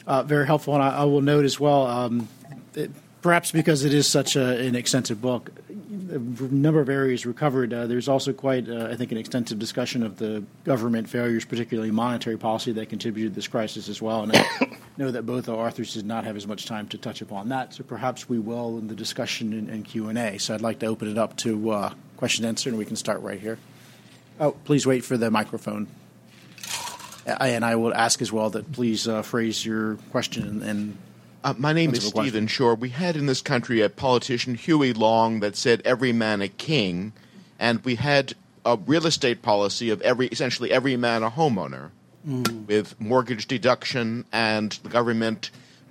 uh, 0.06 0.22
very 0.22 0.46
helpful. 0.46 0.74
And 0.74 0.82
I, 0.82 0.98
I, 0.98 1.04
will 1.04 1.20
note 1.20 1.44
as 1.44 1.60
well, 1.60 1.86
um, 1.86 2.28
it, 2.74 2.90
perhaps 3.22 3.52
because 3.52 3.84
it 3.84 3.92
is 3.92 4.06
such 4.06 4.36
a, 4.36 4.58
an 4.58 4.74
extensive 4.74 5.20
book, 5.20 5.50
a 5.90 6.18
number 6.18 6.80
of 6.80 6.88
areas 6.88 7.24
recovered. 7.24 7.72
Uh, 7.72 7.86
there's 7.86 8.08
also 8.08 8.32
quite, 8.32 8.68
uh, 8.68 8.88
I 8.90 8.96
think, 8.96 9.12
an 9.12 9.18
extensive 9.18 9.58
discussion 9.58 10.02
of 10.02 10.18
the 10.18 10.44
government 10.64 11.08
failures, 11.08 11.44
particularly 11.44 11.90
monetary 11.90 12.36
policy, 12.36 12.72
that 12.72 12.88
contributed 12.88 13.32
to 13.32 13.34
this 13.34 13.48
crisis 13.48 13.88
as 13.88 14.02
well. 14.02 14.22
And 14.22 14.32
I 14.34 14.78
know 14.98 15.10
that 15.10 15.24
both 15.24 15.48
authors 15.48 15.94
did 15.94 16.04
not 16.04 16.24
have 16.24 16.36
as 16.36 16.46
much 16.46 16.66
time 16.66 16.88
to 16.88 16.98
touch 16.98 17.22
upon 17.22 17.48
that, 17.48 17.74
so 17.74 17.84
perhaps 17.84 18.28
we 18.28 18.38
will 18.38 18.78
in 18.78 18.88
the 18.88 18.94
discussion 18.94 19.52
and, 19.52 19.68
and 19.68 19.84
Q&A. 19.84 20.38
So 20.38 20.54
I'd 20.54 20.60
like 20.60 20.78
to 20.80 20.86
open 20.86 21.10
it 21.10 21.16
up 21.16 21.36
to 21.38 21.70
uh, 21.70 21.94
question 22.16 22.44
and 22.44 22.50
answer, 22.50 22.68
and 22.68 22.78
we 22.78 22.84
can 22.84 22.96
start 22.96 23.22
right 23.22 23.40
here. 23.40 23.58
Oh, 24.40 24.52
please 24.52 24.86
wait 24.86 25.04
for 25.04 25.16
the 25.16 25.30
microphone 25.30 25.88
and 27.28 27.64
I 27.64 27.76
will 27.76 27.94
ask 27.94 28.22
as 28.22 28.32
well 28.32 28.50
that 28.50 28.72
please 28.72 29.06
uh, 29.06 29.22
phrase 29.22 29.64
your 29.64 29.96
question 30.10 30.62
and. 30.62 30.96
Uh, 31.48 31.54
my 31.56 31.72
name 31.72 31.94
is 31.94 32.06
Stephen 32.06 32.46
Shore. 32.46 32.74
We 32.74 32.90
had 32.90 33.16
in 33.16 33.24
this 33.24 33.40
country 33.40 33.80
a 33.80 33.88
politician, 33.88 34.54
Huey 34.54 34.92
Long, 34.92 35.40
that 35.40 35.56
said 35.56 35.80
"every 35.82 36.12
man 36.12 36.42
a 36.42 36.48
king," 36.48 37.14
and 37.58 37.82
we 37.86 37.94
had 37.94 38.34
a 38.66 38.76
real 38.76 39.06
estate 39.06 39.40
policy 39.40 39.88
of 39.88 40.02
every 40.02 40.26
essentially 40.26 40.70
every 40.70 40.98
man 40.98 41.22
a 41.22 41.30
homeowner, 41.30 41.88
mm. 42.28 42.66
with 42.66 43.00
mortgage 43.00 43.46
deduction 43.46 44.26
and 44.30 44.72
the 44.82 44.90
government 44.90 45.50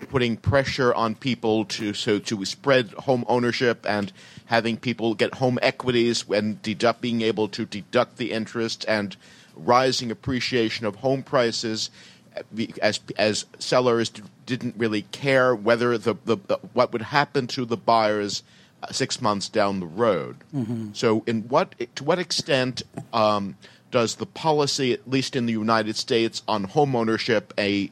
putting 0.10 0.38
pressure 0.38 0.94
on 0.94 1.16
people 1.16 1.66
to 1.66 1.92
so 1.96 2.20
to 2.20 2.46
spread 2.46 2.92
home 2.92 3.26
ownership 3.28 3.84
and 3.90 4.14
having 4.46 4.78
people 4.78 5.16
get 5.16 5.34
home 5.34 5.58
equities 5.64 6.24
and 6.30 6.62
deduct 6.62 7.02
being 7.02 7.24
able 7.24 7.48
to 7.48 7.66
deduct 7.66 8.18
the 8.18 8.32
interest 8.32 8.86
and 8.88 9.18
rising 9.56 10.12
appreciation 10.12 10.86
of 10.86 10.98
home 10.98 11.24
prices 11.24 11.90
as 12.82 13.00
as 13.18 13.46
sellers 13.60 14.12
didn't 14.46 14.76
really 14.78 15.04
care 15.04 15.54
whether 15.56 15.98
the, 15.98 16.16
the, 16.26 16.38
the 16.48 16.58
what 16.74 16.94
would 16.94 17.02
happen 17.02 17.48
to 17.48 17.66
the 17.66 17.78
buyers 17.78 18.44
uh, 18.84 18.92
six 18.92 19.22
months 19.22 19.50
down 19.50 19.80
the 19.80 19.86
road. 19.88 20.38
Mm-hmm. 20.54 20.90
So, 20.94 21.24
in 21.26 21.44
what 21.44 21.76
to 21.96 22.04
what 22.04 22.20
extent 22.20 22.84
um, 23.14 23.56
does 23.92 24.16
the 24.16 24.26
policy, 24.26 24.94
at 24.94 25.10
least 25.10 25.36
in 25.36 25.46
the 25.46 25.54
United 25.54 25.96
States, 25.96 26.44
on 26.48 26.64
home 26.64 26.96
ownership, 26.96 27.54
a 27.58 27.90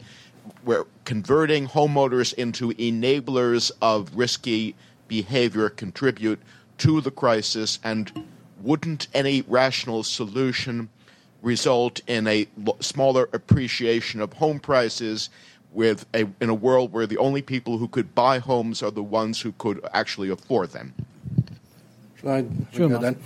where 0.63 0.85
converting 1.03 1.67
homeowners 1.67 2.33
into 2.33 2.71
enablers 2.73 3.71
of 3.81 4.15
risky 4.15 4.75
behavior 5.07 5.69
contribute 5.69 6.39
to 6.77 7.01
the 7.01 7.11
crisis, 7.11 7.79
and 7.83 8.25
wouldn't 8.61 9.07
any 9.13 9.41
rational 9.41 10.03
solution 10.03 10.89
result 11.45 12.01
in 12.07 12.27
a 12.27 12.47
smaller 12.79 13.29
appreciation 13.31 14.19
of 14.19 14.33
home 14.33 14.59
prices 14.59 15.29
with 15.71 16.05
a, 16.13 16.25
in 16.41 16.49
a 16.49 16.53
world 16.53 16.91
where 16.91 17.05
the 17.05 17.17
only 17.17 17.41
people 17.41 17.77
who 17.77 17.87
could 17.87 18.15
buy 18.15 18.39
homes 18.39 18.81
are 18.81 18.91
the 18.91 19.03
ones 19.03 19.39
who 19.39 19.51
could 19.53 19.79
actually 19.93 20.29
afford 20.29 20.71
them. 20.71 20.93
I 22.25 22.43
sure, 22.73 22.89
then? 22.89 23.19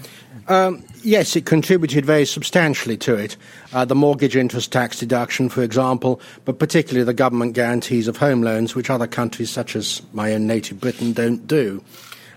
Um, 0.49 0.83
yes, 1.03 1.37
it 1.37 1.45
contributed 1.45 2.05
very 2.05 2.25
substantially 2.25 2.97
to 2.97 3.15
it. 3.15 3.37
Uh, 3.71 3.85
the 3.85 3.95
mortgage 3.95 4.35
interest 4.35 4.73
tax 4.73 4.99
deduction, 4.99 5.47
for 5.47 5.63
example, 5.63 6.19
but 6.43 6.59
particularly 6.59 7.05
the 7.05 7.13
government 7.13 7.53
guarantees 7.53 8.09
of 8.09 8.17
home 8.17 8.41
loans, 8.41 8.75
which 8.75 8.89
other 8.89 9.07
countries 9.07 9.49
such 9.49 9.77
as 9.77 10.01
my 10.11 10.33
own 10.33 10.47
native 10.47 10.81
Britain 10.81 11.13
don't 11.13 11.47
do. 11.47 11.81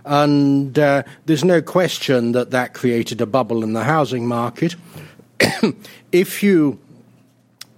And 0.05 0.78
uh, 0.78 1.03
there's 1.26 1.45
no 1.45 1.62
question 1.62 2.33
that 2.33 2.51
that 2.51 2.74
created 2.74 3.20
a 3.20 3.26
bubble 3.26 3.64
in 3.64 3.72
the 3.72 3.85
housing 3.85 4.26
market. 4.26 4.76
if 6.12 6.43
you 6.43 6.78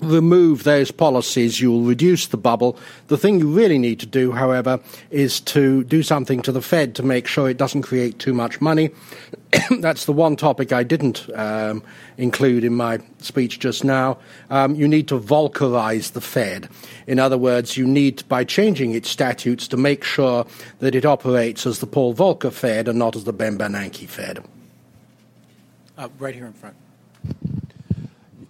remove 0.01 0.65
those 0.65 0.91
policies, 0.91 1.61
you'll 1.61 1.83
reduce 1.83 2.27
the 2.27 2.37
bubble. 2.37 2.77
The 3.09 3.17
thing 3.17 3.39
you 3.39 3.51
really 3.51 3.79
need 3.79 4.01
to 4.01 4.07
do, 4.07 4.33
however, 4.33 4.81
is 5.11 5.41
to 5.41 5.85
do 5.85 6.03
something 6.03 6.43
to 6.43 6.53
the 6.53 6.63
Fed 6.63 6.95
to 6.97 7.03
make 7.03 7.27
sure 7.27 7.49
it 7.49 7.57
doesn't 7.57 7.83
create 7.83 8.19
too 8.19 8.35
much 8.35 8.61
money. 8.61 8.91
That's 9.81 10.05
the 10.05 10.13
one 10.13 10.37
topic 10.37 10.73
I 10.73 10.83
didn't 10.83 11.29
um, 11.35 11.83
include 12.17 12.65
in 12.65 12.75
my 12.75 13.01
speech 13.19 13.61
just 13.61 13.85
now. 13.85 14.19
Um, 14.51 14.75
you 14.75 14.89
need 14.89 15.09
to 15.09 15.19
Volckerize 15.19 16.13
the 16.13 16.21
Fed. 16.21 16.69
In 17.07 17.19
other 17.19 17.39
words, 17.39 17.77
you 17.77 17.87
need, 17.87 18.27
by 18.29 18.45
changing 18.45 18.95
its 18.95 19.09
statutes, 19.09 19.69
to 19.69 19.77
make 19.77 20.05
sure 20.05 20.47
that 20.81 20.95
it 20.95 21.05
operates 21.05 21.67
as 21.67 21.79
the 21.79 21.87
Paul 21.87 22.15
Volcker 22.15 22.53
Fed 22.53 22.89
and 22.89 22.99
not 22.99 23.17
as 23.17 23.25
the 23.25 23.33
Ben 23.33 23.59
Bernanke 23.59 24.09
Fed. 24.09 24.45
Uh, 25.97 26.09
right 26.19 26.35
here 26.35 26.47
in 26.47 26.53
front. 26.53 26.75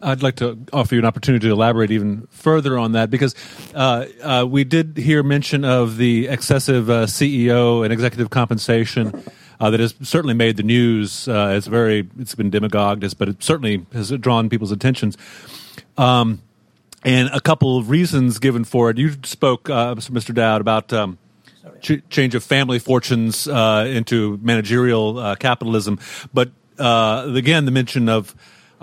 I'd 0.04 0.22
like 0.22 0.36
to 0.36 0.58
offer 0.72 0.94
you 0.94 1.00
an 1.00 1.06
opportunity 1.06 1.48
to 1.48 1.52
elaborate 1.52 1.90
even 1.90 2.28
further 2.30 2.78
on 2.78 2.92
that 2.92 3.10
because 3.10 3.34
uh, 3.74 4.06
uh, 4.22 4.46
we 4.48 4.64
did 4.64 4.98
hear 4.98 5.22
mention 5.22 5.64
of 5.64 5.96
the 5.96 6.28
excessive 6.28 6.90
uh, 6.90 7.06
CEO 7.06 7.82
and 7.84 7.92
executive 7.92 8.28
compensation 8.28 9.24
uh, 9.60 9.70
that 9.70 9.80
has 9.80 9.94
certainly 10.02 10.34
made 10.34 10.58
the 10.58 10.62
news. 10.62 11.26
Uh, 11.26 11.54
it's 11.56 11.66
very, 11.66 12.08
it's 12.18 12.34
been 12.34 12.50
demagogued, 12.50 13.18
but 13.18 13.28
it 13.30 13.42
certainly 13.42 13.86
has 13.92 14.10
drawn 14.10 14.50
people's 14.50 14.72
attentions. 14.72 15.16
Um, 15.96 16.42
and 17.02 17.28
a 17.32 17.40
couple 17.40 17.78
of 17.78 17.88
reasons 17.88 18.38
given 18.38 18.64
for 18.64 18.90
it. 18.90 18.98
You 18.98 19.12
spoke, 19.24 19.70
uh, 19.70 19.94
Mr. 19.94 20.34
Dowd, 20.34 20.60
about 20.60 20.92
um, 20.92 21.18
ch- 21.80 22.02
change 22.10 22.34
of 22.34 22.44
family 22.44 22.78
fortunes 22.78 23.46
into 23.46 24.38
managerial 24.42 25.34
capitalism, 25.36 25.98
but 26.34 26.50
again, 26.78 27.64
the 27.64 27.70
mention 27.70 28.10
of 28.10 28.34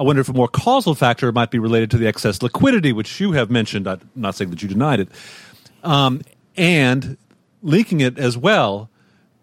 I 0.01 0.03
wonder 0.03 0.19
if 0.19 0.29
a 0.29 0.33
more 0.33 0.47
causal 0.47 0.95
factor 0.95 1.31
might 1.31 1.51
be 1.51 1.59
related 1.59 1.91
to 1.91 1.97
the 1.99 2.07
excess 2.07 2.41
liquidity, 2.41 2.91
which 2.91 3.19
you 3.19 3.33
have 3.33 3.51
mentioned. 3.51 3.87
I'm 3.87 4.01
not 4.15 4.33
saying 4.33 4.49
that 4.49 4.63
you 4.63 4.67
denied 4.67 4.99
it, 4.99 5.09
um, 5.83 6.23
and 6.57 7.19
linking 7.61 8.01
it 8.01 8.17
as 8.17 8.35
well 8.35 8.89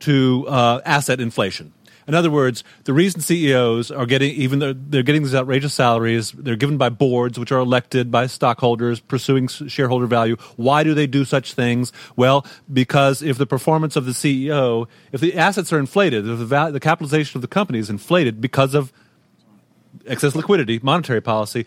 to 0.01 0.47
uh, 0.49 0.81
asset 0.85 1.21
inflation. 1.21 1.73
In 2.09 2.15
other 2.15 2.29
words, 2.29 2.65
the 2.85 2.93
reason 2.93 3.21
CEOs 3.21 3.93
are 3.93 4.05
getting 4.05 4.33
even 4.33 4.59
though 4.59 4.73
they're 4.73 5.05
getting 5.05 5.23
these 5.23 5.35
outrageous 5.35 5.75
salaries, 5.75 6.33
they're 6.33 6.57
given 6.57 6.77
by 6.77 6.89
boards 6.89 7.39
which 7.39 7.53
are 7.53 7.61
elected 7.61 8.11
by 8.11 8.27
stockholders 8.27 8.99
pursuing 8.99 9.47
shareholder 9.47 10.07
value. 10.07 10.35
Why 10.57 10.83
do 10.83 10.93
they 10.93 11.07
do 11.07 11.25
such 11.25 11.53
things? 11.53 11.93
Well, 12.17 12.45
because 12.73 13.23
if 13.23 13.39
the 13.39 13.47
performance 13.47 13.95
of 13.95 14.07
the 14.07 14.13
CEO, 14.13 14.89
if 15.13 15.21
the 15.21 15.37
assets 15.37 15.73
are 15.73 15.79
inflated, 15.79 16.27
if 16.27 16.49
the, 16.49 16.71
the 16.73 16.81
capitalization 16.81 17.39
of 17.39 17.43
the 17.43 17.49
company 17.49 17.79
is 17.79 17.89
inflated 17.89 18.41
because 18.41 18.75
of 18.75 18.93
excess 20.09 20.35
liquidity, 20.35 20.81
monetary 20.83 21.21
policy, 21.21 21.67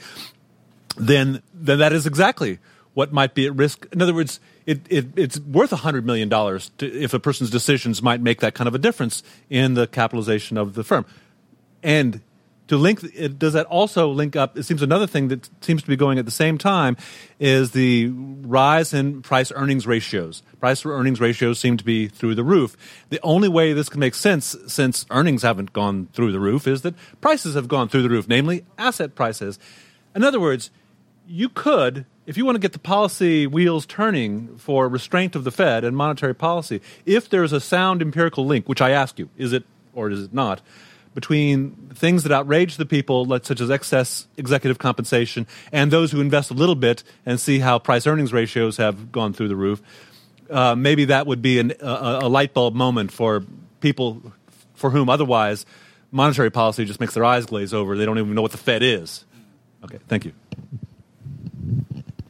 then 0.97 1.41
then 1.53 1.79
that 1.79 1.93
is 1.93 2.05
exactly 2.05 2.59
what 2.93 3.13
might 3.13 3.33
be 3.33 3.45
at 3.45 3.55
risk. 3.55 3.87
In 3.91 4.01
other 4.01 4.13
words, 4.13 4.39
it, 4.65 4.81
it 4.89 5.07
it's 5.15 5.39
worth 5.39 5.71
hundred 5.71 6.05
million 6.05 6.29
dollars 6.29 6.71
if 6.79 7.13
a 7.13 7.19
person's 7.19 7.49
decisions 7.49 8.01
might 8.01 8.21
make 8.21 8.41
that 8.41 8.53
kind 8.53 8.67
of 8.67 8.75
a 8.75 8.79
difference 8.79 9.23
in 9.49 9.73
the 9.73 9.87
capitalization 9.87 10.57
of 10.57 10.73
the 10.73 10.83
firm. 10.83 11.05
And 11.83 12.21
to 12.71 12.77
link, 12.77 13.01
does 13.37 13.51
that 13.51 13.65
also 13.65 14.07
link 14.07 14.37
up? 14.37 14.57
It 14.57 14.63
seems 14.63 14.81
another 14.81 15.05
thing 15.05 15.27
that 15.27 15.49
seems 15.61 15.81
to 15.81 15.89
be 15.89 15.97
going 15.97 16.17
at 16.19 16.23
the 16.23 16.31
same 16.31 16.57
time 16.57 16.95
is 17.37 17.71
the 17.71 18.07
rise 18.07 18.93
in 18.93 19.21
price 19.21 19.51
earnings 19.53 19.85
ratios. 19.85 20.41
Price 20.61 20.85
earnings 20.85 21.19
ratios 21.19 21.59
seem 21.59 21.75
to 21.75 21.83
be 21.83 22.07
through 22.07 22.33
the 22.33 22.45
roof. 22.45 22.77
The 23.09 23.19
only 23.23 23.49
way 23.49 23.73
this 23.73 23.89
can 23.89 23.99
make 23.99 24.15
sense, 24.15 24.55
since 24.67 25.05
earnings 25.11 25.41
haven't 25.41 25.73
gone 25.73 26.07
through 26.13 26.31
the 26.31 26.39
roof, 26.39 26.65
is 26.65 26.81
that 26.83 26.95
prices 27.19 27.55
have 27.55 27.67
gone 27.67 27.89
through 27.89 28.03
the 28.03 28.09
roof, 28.09 28.29
namely 28.29 28.63
asset 28.77 29.15
prices. 29.15 29.59
In 30.15 30.23
other 30.23 30.39
words, 30.39 30.71
you 31.27 31.49
could 31.49 32.05
if 32.25 32.37
you 32.37 32.45
want 32.45 32.55
to 32.55 32.59
get 32.59 32.71
the 32.71 32.79
policy 32.79 33.47
wheels 33.47 33.85
turning 33.85 34.55
for 34.57 34.87
restraint 34.87 35.35
of 35.35 35.43
the 35.43 35.51
Fed 35.51 35.83
and 35.83 35.97
monetary 35.97 36.35
policy, 36.35 36.79
if 37.05 37.27
there's 37.27 37.51
a 37.51 37.59
sound 37.59 38.01
empirical 38.01 38.45
link, 38.45 38.69
which 38.69 38.79
I 38.79 38.91
ask 38.91 39.19
you, 39.19 39.27
is 39.37 39.51
it 39.51 39.65
or 39.93 40.09
is 40.09 40.23
it 40.23 40.33
not, 40.33 40.61
between 41.13 41.71
things 41.93 42.23
that 42.23 42.31
outrage 42.31 42.77
the 42.77 42.85
people, 42.85 43.25
such 43.43 43.59
as 43.59 43.69
excess 43.69 44.27
executive 44.37 44.79
compensation, 44.79 45.45
and 45.71 45.91
those 45.91 46.11
who 46.11 46.21
invest 46.21 46.51
a 46.51 46.53
little 46.53 46.75
bit 46.75 47.03
and 47.25 47.39
see 47.39 47.59
how 47.59 47.79
price 47.79 48.07
earnings 48.07 48.31
ratios 48.31 48.77
have 48.77 49.11
gone 49.11 49.33
through 49.33 49.49
the 49.49 49.55
roof, 49.55 49.81
uh, 50.49 50.75
maybe 50.75 51.05
that 51.05 51.27
would 51.27 51.41
be 51.41 51.59
an, 51.59 51.73
a, 51.81 52.19
a 52.23 52.29
light 52.29 52.53
bulb 52.53 52.73
moment 52.75 53.11
for 53.11 53.43
people 53.79 54.21
for 54.75 54.89
whom 54.89 55.09
otherwise 55.09 55.65
monetary 56.11 56.49
policy 56.49 56.85
just 56.85 56.99
makes 56.99 57.13
their 57.13 57.25
eyes 57.25 57.45
glaze 57.45 57.73
over. 57.73 57.97
They 57.97 58.05
don't 58.05 58.17
even 58.17 58.33
know 58.33 58.41
what 58.41 58.51
the 58.51 58.57
Fed 58.57 58.83
is. 58.83 59.25
Okay, 59.83 59.99
thank 60.07 60.25
you. 60.25 60.33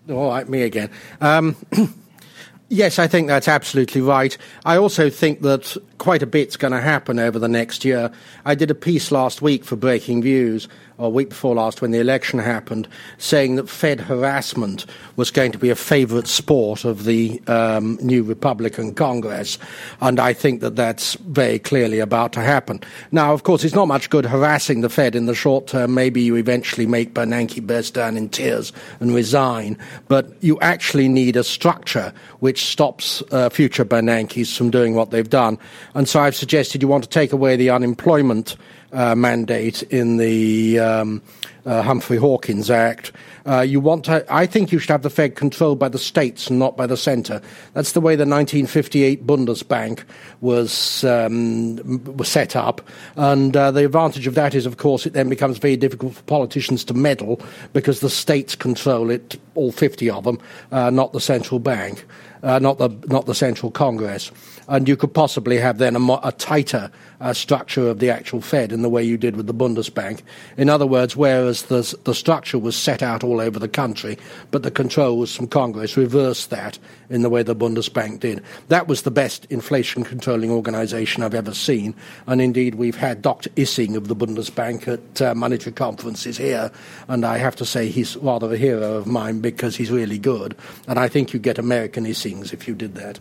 All 0.09 0.29
right, 0.29 0.47
me 0.47 0.63
again. 0.63 0.89
Um, 1.19 1.55
yes, 2.69 2.99
I 2.99 3.07
think 3.07 3.27
that's 3.27 3.47
absolutely 3.47 4.01
right. 4.01 4.37
I 4.65 4.77
also 4.77 5.09
think 5.09 5.41
that 5.41 5.75
quite 6.01 6.23
a 6.23 6.25
bit's 6.25 6.57
going 6.57 6.73
to 6.73 6.81
happen 6.81 7.19
over 7.19 7.37
the 7.37 7.47
next 7.47 7.85
year. 7.85 8.11
I 8.43 8.55
did 8.55 8.71
a 8.71 8.75
piece 8.75 9.11
last 9.11 9.39
week 9.43 9.63
for 9.63 9.75
Breaking 9.75 10.23
Views 10.23 10.67
or 11.01 11.11
week 11.11 11.29
before 11.29 11.55
last 11.55 11.81
when 11.81 11.89
the 11.91 11.99
election 11.99 12.37
happened, 12.37 12.87
saying 13.17 13.55
that 13.55 13.67
Fed 13.67 13.99
harassment 13.99 14.85
was 15.15 15.31
going 15.31 15.51
to 15.51 15.57
be 15.57 15.71
a 15.71 15.75
favourite 15.75 16.27
sport 16.27 16.85
of 16.85 17.05
the 17.05 17.41
um, 17.47 17.97
new 18.01 18.21
Republican 18.21 18.93
Congress. 18.93 19.57
And 19.99 20.19
I 20.19 20.33
think 20.33 20.61
that 20.61 20.75
that's 20.75 21.15
very 21.15 21.57
clearly 21.57 21.99
about 21.99 22.33
to 22.33 22.41
happen. 22.41 22.81
Now, 23.11 23.33
of 23.33 23.41
course, 23.41 23.63
it's 23.63 23.73
not 23.73 23.87
much 23.87 24.11
good 24.11 24.25
harassing 24.25 24.81
the 24.81 24.89
Fed 24.89 25.15
in 25.15 25.25
the 25.25 25.33
short 25.33 25.65
term. 25.65 25.95
Maybe 25.95 26.21
you 26.21 26.35
eventually 26.35 26.85
make 26.85 27.15
Bernanke 27.15 27.65
burst 27.65 27.95
down 27.95 28.15
in 28.15 28.29
tears 28.29 28.71
and 28.99 29.15
resign. 29.15 29.79
But 30.07 30.31
you 30.41 30.59
actually 30.61 31.09
need 31.09 31.35
a 31.35 31.43
structure 31.43 32.13
which 32.41 32.65
stops 32.65 33.23
uh, 33.31 33.49
future 33.49 33.85
Bernankes 33.85 34.55
from 34.55 34.69
doing 34.69 34.93
what 34.93 35.09
they've 35.09 35.29
done. 35.29 35.57
And 35.93 36.07
so 36.07 36.21
I've 36.21 36.35
suggested 36.35 36.81
you 36.81 36.87
want 36.87 37.03
to 37.03 37.09
take 37.09 37.33
away 37.33 37.55
the 37.55 37.69
unemployment 37.69 38.55
uh, 38.93 39.15
mandate 39.15 39.83
in 39.83 40.17
the 40.17 40.79
um, 40.79 41.21
uh, 41.65 41.81
Humphrey 41.81 42.17
Hawkins 42.17 42.69
Act. 42.69 43.11
Uh, 43.45 43.61
you 43.61 43.79
want 43.79 44.05
to, 44.05 44.25
I 44.29 44.45
think 44.45 44.71
you 44.71 44.79
should 44.79 44.91
have 44.91 45.01
the 45.01 45.09
Fed 45.09 45.35
controlled 45.35 45.79
by 45.79 45.89
the 45.89 45.97
states 45.97 46.49
and 46.49 46.59
not 46.59 46.77
by 46.77 46.85
the 46.85 46.97
centre. 46.97 47.41
That's 47.73 47.93
the 47.93 48.01
way 48.01 48.15
the 48.15 48.21
1958 48.21 49.25
Bundesbank 49.25 50.03
was 50.41 51.03
um, 51.03 51.77
was 52.17 52.27
set 52.27 52.55
up, 52.55 52.87
and 53.15 53.55
uh, 53.57 53.71
the 53.71 53.85
advantage 53.85 54.27
of 54.27 54.35
that 54.35 54.53
is, 54.53 54.65
of 54.65 54.77
course, 54.77 55.05
it 55.05 55.13
then 55.13 55.29
becomes 55.29 55.57
very 55.57 55.77
difficult 55.77 56.13
for 56.13 56.23
politicians 56.23 56.83
to 56.85 56.93
meddle 56.93 57.41
because 57.73 57.99
the 57.99 58.09
states 58.09 58.55
control 58.55 59.09
it, 59.09 59.39
all 59.55 59.71
50 59.71 60.09
of 60.09 60.23
them, 60.23 60.39
uh, 60.71 60.89
not 60.89 61.13
the 61.13 61.21
central 61.21 61.59
bank, 61.59 62.05
uh, 62.43 62.59
not 62.59 62.77
the 62.77 62.89
not 63.07 63.25
the 63.25 63.35
central 63.35 63.71
Congress 63.71 64.31
and 64.71 64.87
you 64.87 64.95
could 64.95 65.13
possibly 65.13 65.57
have 65.57 65.79
then 65.79 65.97
a, 65.97 65.99
mo- 65.99 66.21
a 66.23 66.31
tighter 66.31 66.89
uh, 67.19 67.33
structure 67.33 67.89
of 67.89 67.99
the 67.99 68.09
actual 68.09 68.39
Fed 68.39 68.71
in 68.71 68.83
the 68.83 68.89
way 68.89 69.03
you 69.03 69.17
did 69.17 69.35
with 69.35 69.45
the 69.45 69.53
Bundesbank. 69.53 70.21
In 70.55 70.69
other 70.69 70.87
words, 70.87 71.13
whereas 71.13 71.63
the, 71.63 71.93
the 72.05 72.15
structure 72.15 72.57
was 72.57 72.77
set 72.77 73.03
out 73.03 73.21
all 73.21 73.41
over 73.41 73.59
the 73.59 73.67
country, 73.67 74.17
but 74.49 74.63
the 74.63 74.71
control 74.71 75.17
was 75.17 75.35
from 75.35 75.47
Congress, 75.47 75.97
reverse 75.97 76.45
that 76.47 76.79
in 77.09 77.21
the 77.21 77.29
way 77.29 77.43
the 77.43 77.53
Bundesbank 77.53 78.21
did. 78.21 78.41
That 78.69 78.87
was 78.87 79.01
the 79.01 79.11
best 79.11 79.45
inflation 79.49 80.05
controlling 80.05 80.51
organization 80.51 81.21
I've 81.21 81.35
ever 81.35 81.53
seen, 81.53 81.93
and 82.25 82.41
indeed 82.41 82.75
we've 82.75 82.95
had 82.95 83.21
Dr. 83.21 83.49
Issing 83.57 83.97
of 83.97 84.07
the 84.07 84.15
Bundesbank 84.15 84.87
at 84.87 85.21
uh, 85.21 85.35
monetary 85.35 85.73
conferences 85.73 86.37
here, 86.37 86.71
and 87.09 87.25
I 87.25 87.39
have 87.39 87.57
to 87.57 87.65
say 87.65 87.89
he's 87.89 88.15
rather 88.15 88.53
a 88.53 88.57
hero 88.57 88.93
of 88.93 89.05
mine 89.05 89.41
because 89.41 89.75
he's 89.75 89.91
really 89.91 90.17
good, 90.17 90.55
and 90.87 90.97
I 90.97 91.09
think 91.09 91.33
you 91.33 91.39
get 91.39 91.57
American 91.57 92.05
Issings 92.05 92.53
if 92.53 92.69
you 92.69 92.73
did 92.73 92.95
that. 92.95 93.19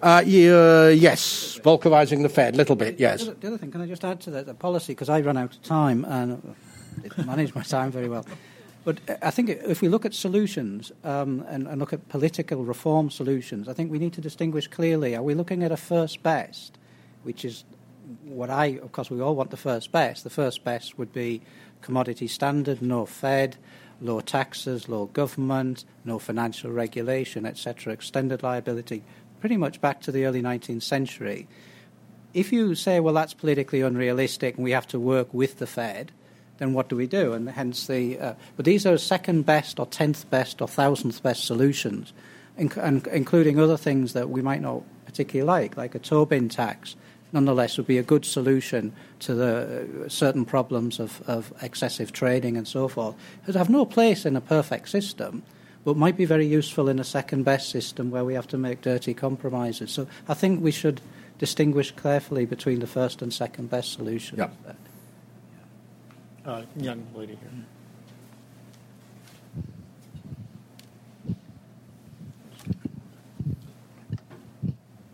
Uh, 0.00 0.22
yeah, 0.24 0.88
yes, 0.88 1.58
Volckerizing 1.64 2.22
the 2.22 2.28
Fed, 2.28 2.54
a 2.54 2.56
little 2.56 2.76
bit, 2.76 3.00
yes. 3.00 3.24
The 3.24 3.30
other, 3.30 3.40
the 3.40 3.46
other, 3.48 3.58
thing, 3.58 3.72
can 3.72 3.80
I 3.80 3.86
just 3.86 4.04
add 4.04 4.20
to 4.22 4.30
that, 4.30 4.46
the 4.46 4.54
policy, 4.54 4.92
because 4.92 5.08
I 5.08 5.20
run 5.20 5.36
out 5.36 5.54
of 5.54 5.62
time 5.62 6.04
and 6.04 6.54
I 7.18 7.22
manage 7.24 7.54
my 7.54 7.62
time 7.62 7.90
very 7.90 8.08
well. 8.08 8.24
But 8.84 9.00
I 9.20 9.30
think 9.30 9.50
if 9.50 9.82
we 9.82 9.88
look 9.88 10.06
at 10.06 10.14
solutions 10.14 10.92
um, 11.02 11.44
and, 11.48 11.66
and, 11.66 11.78
look 11.80 11.92
at 11.92 12.08
political 12.08 12.64
reform 12.64 13.10
solutions, 13.10 13.68
I 13.68 13.72
think 13.72 13.90
we 13.90 13.98
need 13.98 14.12
to 14.14 14.20
distinguish 14.20 14.68
clearly. 14.68 15.16
Are 15.16 15.22
we 15.22 15.34
looking 15.34 15.62
at 15.62 15.72
a 15.72 15.76
first 15.76 16.22
best, 16.22 16.78
which 17.24 17.44
is 17.44 17.64
what 18.24 18.50
I, 18.50 18.78
of 18.82 18.92
course, 18.92 19.10
we 19.10 19.20
all 19.20 19.34
want 19.34 19.50
the 19.50 19.56
first 19.56 19.92
best. 19.92 20.24
The 20.24 20.30
first 20.30 20.64
best 20.64 20.96
would 20.96 21.12
be 21.12 21.42
commodity 21.82 22.28
standard, 22.28 22.80
no 22.80 23.04
Fed, 23.04 23.56
low 24.00 24.20
taxes, 24.20 24.88
low 24.88 25.06
government, 25.06 25.84
no 26.04 26.18
financial 26.18 26.70
regulation, 26.70 27.44
etc., 27.44 27.92
extended 27.92 28.42
liability 28.42 29.02
pretty 29.40 29.56
much 29.56 29.80
back 29.80 30.00
to 30.02 30.12
the 30.12 30.24
early 30.24 30.42
19th 30.42 30.82
century. 30.82 31.46
If 32.34 32.52
you 32.52 32.74
say, 32.74 33.00
well, 33.00 33.14
that's 33.14 33.34
politically 33.34 33.80
unrealistic 33.80 34.56
and 34.56 34.64
we 34.64 34.72
have 34.72 34.86
to 34.88 35.00
work 35.00 35.32
with 35.32 35.58
the 35.58 35.66
Fed, 35.66 36.12
then 36.58 36.72
what 36.72 36.88
do 36.88 36.96
we 36.96 37.06
do? 37.06 37.32
And 37.32 37.48
hence 37.48 37.86
the. 37.86 38.18
Uh, 38.18 38.34
but 38.56 38.64
these 38.64 38.84
are 38.84 38.98
second 38.98 39.46
best 39.46 39.78
or 39.78 39.86
tenth 39.86 40.28
best 40.28 40.60
or 40.60 40.68
thousandth 40.68 41.22
best 41.22 41.44
solutions, 41.44 42.12
inc- 42.58 42.76
and 42.76 43.06
including 43.08 43.58
other 43.58 43.76
things 43.76 44.12
that 44.12 44.28
we 44.28 44.42
might 44.42 44.60
not 44.60 44.82
particularly 45.06 45.46
like, 45.46 45.76
like 45.76 45.94
a 45.94 45.98
Tobin 45.98 46.48
tax. 46.48 46.96
Nonetheless, 47.30 47.76
would 47.76 47.86
be 47.86 47.98
a 47.98 48.02
good 48.02 48.24
solution 48.24 48.92
to 49.20 49.34
the 49.34 50.04
uh, 50.04 50.08
certain 50.08 50.44
problems 50.44 50.98
of, 50.98 51.22
of 51.28 51.52
excessive 51.62 52.10
trading 52.10 52.56
and 52.56 52.66
so 52.66 52.88
forth. 52.88 53.14
It 53.46 53.54
have 53.54 53.68
no 53.68 53.84
place 53.84 54.24
in 54.24 54.34
a 54.34 54.40
perfect 54.40 54.88
system 54.88 55.42
but 55.84 55.96
might 55.96 56.16
be 56.16 56.24
very 56.24 56.46
useful 56.46 56.88
in 56.88 56.98
a 56.98 57.04
second 57.04 57.44
best 57.44 57.70
system 57.70 58.10
where 58.10 58.24
we 58.24 58.34
have 58.34 58.46
to 58.48 58.58
make 58.58 58.80
dirty 58.80 59.14
compromises. 59.14 59.90
So 59.90 60.06
I 60.28 60.34
think 60.34 60.62
we 60.62 60.70
should 60.70 61.00
distinguish 61.38 61.92
carefully 61.92 62.44
between 62.46 62.80
the 62.80 62.86
first 62.86 63.22
and 63.22 63.32
second 63.32 63.70
best 63.70 63.92
solutions. 63.92 64.38
Yeah. 64.38 64.50
Uh, 66.44 66.62
young 66.76 67.06
lady 67.14 67.38
here. 67.40 67.64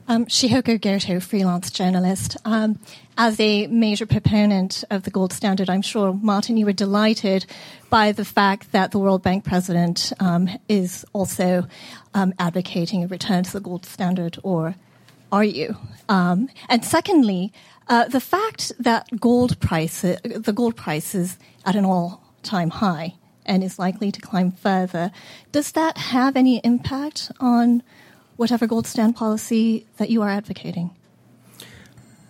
Um, 0.06 0.26
Shihoko 0.26 0.78
Goto, 0.78 1.18
freelance 1.18 1.70
journalist. 1.70 2.36
Um, 2.44 2.78
as 3.16 3.40
a 3.40 3.66
major 3.68 4.04
proponent 4.04 4.84
of 4.90 5.04
the 5.04 5.10
gold 5.10 5.32
standard, 5.32 5.70
I'm 5.70 5.80
sure, 5.80 6.12
Martin, 6.12 6.58
you 6.58 6.66
were 6.66 6.74
delighted 6.74 7.46
by 7.88 8.12
the 8.12 8.24
fact 8.24 8.72
that 8.72 8.90
the 8.90 8.98
World 8.98 9.22
Bank 9.22 9.44
president 9.44 10.12
um, 10.20 10.50
is 10.68 11.06
also 11.14 11.66
um, 12.12 12.34
advocating 12.38 13.02
a 13.02 13.06
return 13.06 13.44
to 13.44 13.52
the 13.52 13.60
gold 13.60 13.86
standard, 13.86 14.38
or 14.42 14.74
are 15.32 15.44
you? 15.44 15.74
Um, 16.10 16.50
and 16.68 16.84
secondly, 16.84 17.50
uh, 17.88 18.06
the 18.06 18.20
fact 18.20 18.72
that 18.78 19.08
gold 19.18 19.58
price, 19.58 20.02
the 20.02 20.52
gold 20.54 20.76
price 20.76 21.14
is 21.14 21.38
at 21.64 21.76
an 21.76 21.86
all-time 21.86 22.68
high 22.68 23.14
and 23.46 23.64
is 23.64 23.78
likely 23.78 24.12
to 24.12 24.20
climb 24.20 24.52
further, 24.52 25.10
does 25.50 25.72
that 25.72 25.96
have 25.96 26.36
any 26.36 26.58
impact 26.58 27.32
on 27.40 27.82
whatever 28.36 28.66
gold 28.66 28.86
stand 28.86 29.16
policy 29.16 29.86
that 29.96 30.10
you 30.10 30.22
are 30.22 30.30
advocating? 30.30 30.90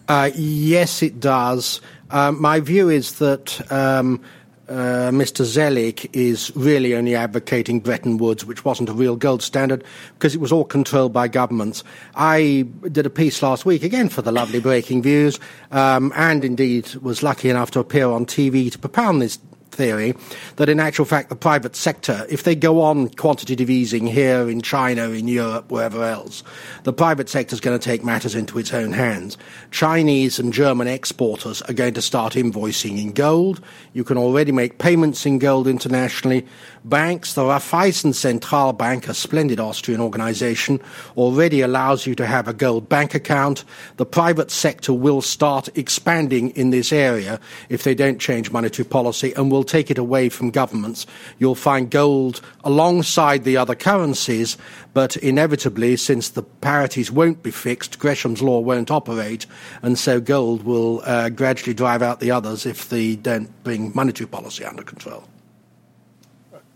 Uh, 0.08 0.30
yes, 0.34 1.02
it 1.02 1.18
does. 1.20 1.80
Um, 2.10 2.40
my 2.40 2.60
view 2.60 2.90
is 2.90 3.18
that 3.18 3.72
um, 3.72 4.20
uh, 4.68 5.10
Mr. 5.10 5.44
Zoellick 5.44 6.08
is 6.12 6.54
really 6.54 6.94
only 6.94 7.14
advocating 7.14 7.80
Bretton 7.80 8.18
Woods, 8.18 8.44
which 8.44 8.64
wasn't 8.64 8.88
a 8.88 8.92
real 8.92 9.16
gold 9.16 9.42
standard 9.42 9.84
because 10.14 10.34
it 10.34 10.40
was 10.40 10.52
all 10.52 10.64
controlled 10.64 11.12
by 11.12 11.28
governments. 11.28 11.84
I 12.14 12.66
did 12.90 13.06
a 13.06 13.10
piece 13.10 13.42
last 13.42 13.66
week, 13.66 13.82
again 13.82 14.08
for 14.08 14.22
the 14.22 14.32
lovely 14.32 14.60
Breaking 14.60 15.02
Views, 15.02 15.38
um, 15.70 16.12
and 16.16 16.44
indeed 16.44 16.94
was 16.96 17.22
lucky 17.22 17.50
enough 17.50 17.70
to 17.72 17.80
appear 17.80 18.08
on 18.08 18.26
TV 18.26 18.70
to 18.72 18.78
propound 18.78 19.20
this 19.20 19.38
theory 19.74 20.14
that 20.56 20.68
in 20.68 20.80
actual 20.80 21.04
fact 21.04 21.28
the 21.28 21.36
private 21.36 21.76
sector, 21.76 22.26
if 22.28 22.44
they 22.44 22.54
go 22.54 22.80
on 22.80 23.08
quantitative 23.10 23.68
easing 23.68 24.06
here 24.06 24.48
in 24.48 24.62
China, 24.62 25.10
in 25.10 25.28
Europe, 25.28 25.70
wherever 25.70 26.04
else, 26.04 26.42
the 26.84 26.92
private 26.92 27.28
sector 27.28 27.54
is 27.54 27.60
going 27.60 27.78
to 27.78 27.84
take 27.84 28.04
matters 28.04 28.34
into 28.34 28.58
its 28.58 28.72
own 28.72 28.92
hands. 28.92 29.36
Chinese 29.70 30.38
and 30.38 30.52
German 30.52 30.86
exporters 30.86 31.62
are 31.62 31.74
going 31.74 31.94
to 31.94 32.02
start 32.02 32.34
invoicing 32.34 33.00
in 33.00 33.12
gold. 33.12 33.60
You 33.92 34.04
can 34.04 34.16
already 34.16 34.52
make 34.52 34.78
payments 34.78 35.26
in 35.26 35.38
gold 35.38 35.66
internationally. 35.66 36.46
Banks, 36.86 37.32
the 37.32 37.40
Raiffeisen 37.40 38.12
Zentralbank, 38.12 39.08
a 39.08 39.14
splendid 39.14 39.58
Austrian 39.58 40.02
organization, 40.02 40.82
already 41.16 41.62
allows 41.62 42.06
you 42.06 42.14
to 42.14 42.26
have 42.26 42.46
a 42.46 42.52
gold 42.52 42.90
bank 42.90 43.14
account. 43.14 43.64
The 43.96 44.04
private 44.04 44.50
sector 44.50 44.92
will 44.92 45.22
start 45.22 45.70
expanding 45.78 46.50
in 46.50 46.68
this 46.68 46.92
area 46.92 47.40
if 47.70 47.84
they 47.84 47.94
don't 47.94 48.20
change 48.20 48.50
monetary 48.50 48.86
policy 48.86 49.32
and 49.32 49.50
will 49.50 49.64
take 49.64 49.90
it 49.90 49.96
away 49.96 50.28
from 50.28 50.50
governments. 50.50 51.06
You'll 51.38 51.54
find 51.54 51.90
gold 51.90 52.42
alongside 52.64 53.44
the 53.44 53.56
other 53.56 53.74
currencies, 53.74 54.58
but 54.92 55.16
inevitably, 55.16 55.96
since 55.96 56.28
the 56.28 56.42
parities 56.42 57.10
won't 57.10 57.42
be 57.42 57.50
fixed, 57.50 57.98
Gresham's 57.98 58.42
law 58.42 58.60
won't 58.60 58.90
operate, 58.90 59.46
and 59.80 59.98
so 59.98 60.20
gold 60.20 60.64
will 60.64 61.00
uh, 61.04 61.30
gradually 61.30 61.72
drive 61.72 62.02
out 62.02 62.20
the 62.20 62.30
others 62.30 62.66
if 62.66 62.90
they 62.90 63.16
don't 63.16 63.48
bring 63.64 63.90
monetary 63.94 64.28
policy 64.28 64.66
under 64.66 64.82
control. 64.82 65.24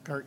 Kurt. 0.09 0.26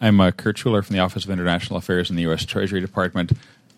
I'm 0.00 0.18
uh, 0.18 0.30
Kurt 0.30 0.56
Schuler 0.56 0.80
from 0.80 0.94
the 0.94 1.00
Office 1.00 1.24
of 1.24 1.30
International 1.30 1.76
Affairs 1.76 2.08
in 2.08 2.16
the 2.16 2.22
U.S. 2.22 2.46
Treasury 2.46 2.80
Department. 2.80 3.32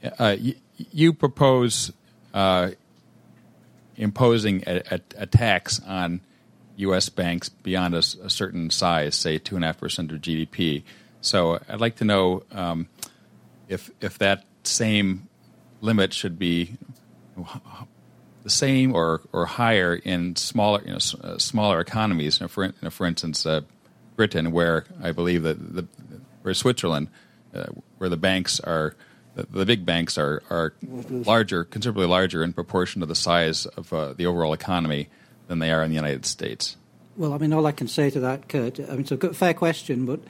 Uh, 0.04 0.36
y- 0.40 0.54
you 0.76 1.12
propose 1.12 1.92
uh, 2.32 2.70
imposing 3.96 4.62
a, 4.68 4.82
a, 4.88 5.00
a, 5.18 5.26
tax 5.26 5.80
on 5.84 6.20
U.S. 6.76 7.08
banks 7.08 7.48
beyond 7.48 7.94
a, 7.96 7.98
a 7.98 8.30
certain 8.30 8.70
size, 8.70 9.16
say 9.16 9.38
two 9.38 9.56
and 9.56 9.64
a 9.64 9.66
half 9.66 9.78
percent 9.78 10.12
of 10.12 10.20
GDP. 10.20 10.84
So 11.22 11.58
I'd 11.68 11.80
like 11.80 11.96
to 11.96 12.04
know 12.04 12.44
um, 12.52 12.86
if 13.68 13.90
if 14.00 14.16
that 14.18 14.44
same 14.62 15.28
limit 15.82 16.14
should 16.14 16.38
be 16.38 16.78
the 18.42 18.50
same 18.50 18.94
or 18.94 19.20
or 19.32 19.44
higher 19.46 19.94
in 19.94 20.36
smaller 20.36 20.80
you 20.84 20.92
know, 20.92 20.98
uh, 21.22 21.38
smaller 21.38 21.80
economies. 21.80 22.40
You 22.40 22.44
know, 22.44 22.48
for, 22.48 22.64
you 22.64 22.72
know, 22.82 22.90
for 22.90 23.06
instance, 23.06 23.44
uh, 23.44 23.60
Britain, 24.16 24.52
where 24.52 24.86
I 25.02 25.12
believe 25.12 25.42
that 25.42 25.74
the 25.74 25.86
where 26.42 26.54
Switzerland, 26.54 27.08
uh, 27.54 27.66
where 27.98 28.08
the 28.08 28.16
banks 28.16 28.58
are 28.60 28.94
the, 29.34 29.44
the, 29.44 29.66
big 29.66 29.84
banks 29.84 30.18
are 30.18 30.42
are 30.50 30.74
larger, 31.10 31.64
considerably 31.64 32.06
larger 32.06 32.42
in 32.42 32.52
proportion 32.52 33.00
to 33.00 33.06
the 33.06 33.14
size 33.14 33.66
of 33.66 33.92
uh, 33.92 34.12
the 34.14 34.26
overall 34.26 34.52
economy 34.52 35.08
than 35.48 35.58
they 35.58 35.70
are 35.70 35.82
in 35.82 35.90
the 35.90 35.96
United 35.96 36.26
States. 36.26 36.76
Well, 37.16 37.34
I 37.34 37.38
mean, 37.38 37.52
all 37.52 37.66
I 37.66 37.72
can 37.72 37.88
say 37.88 38.08
to 38.10 38.20
that, 38.20 38.48
Kurt, 38.48 38.80
I 38.80 38.92
mean, 38.92 39.00
it's 39.00 39.12
a 39.12 39.16
good, 39.16 39.36
fair 39.36 39.52
question, 39.52 40.06
but 40.06 40.20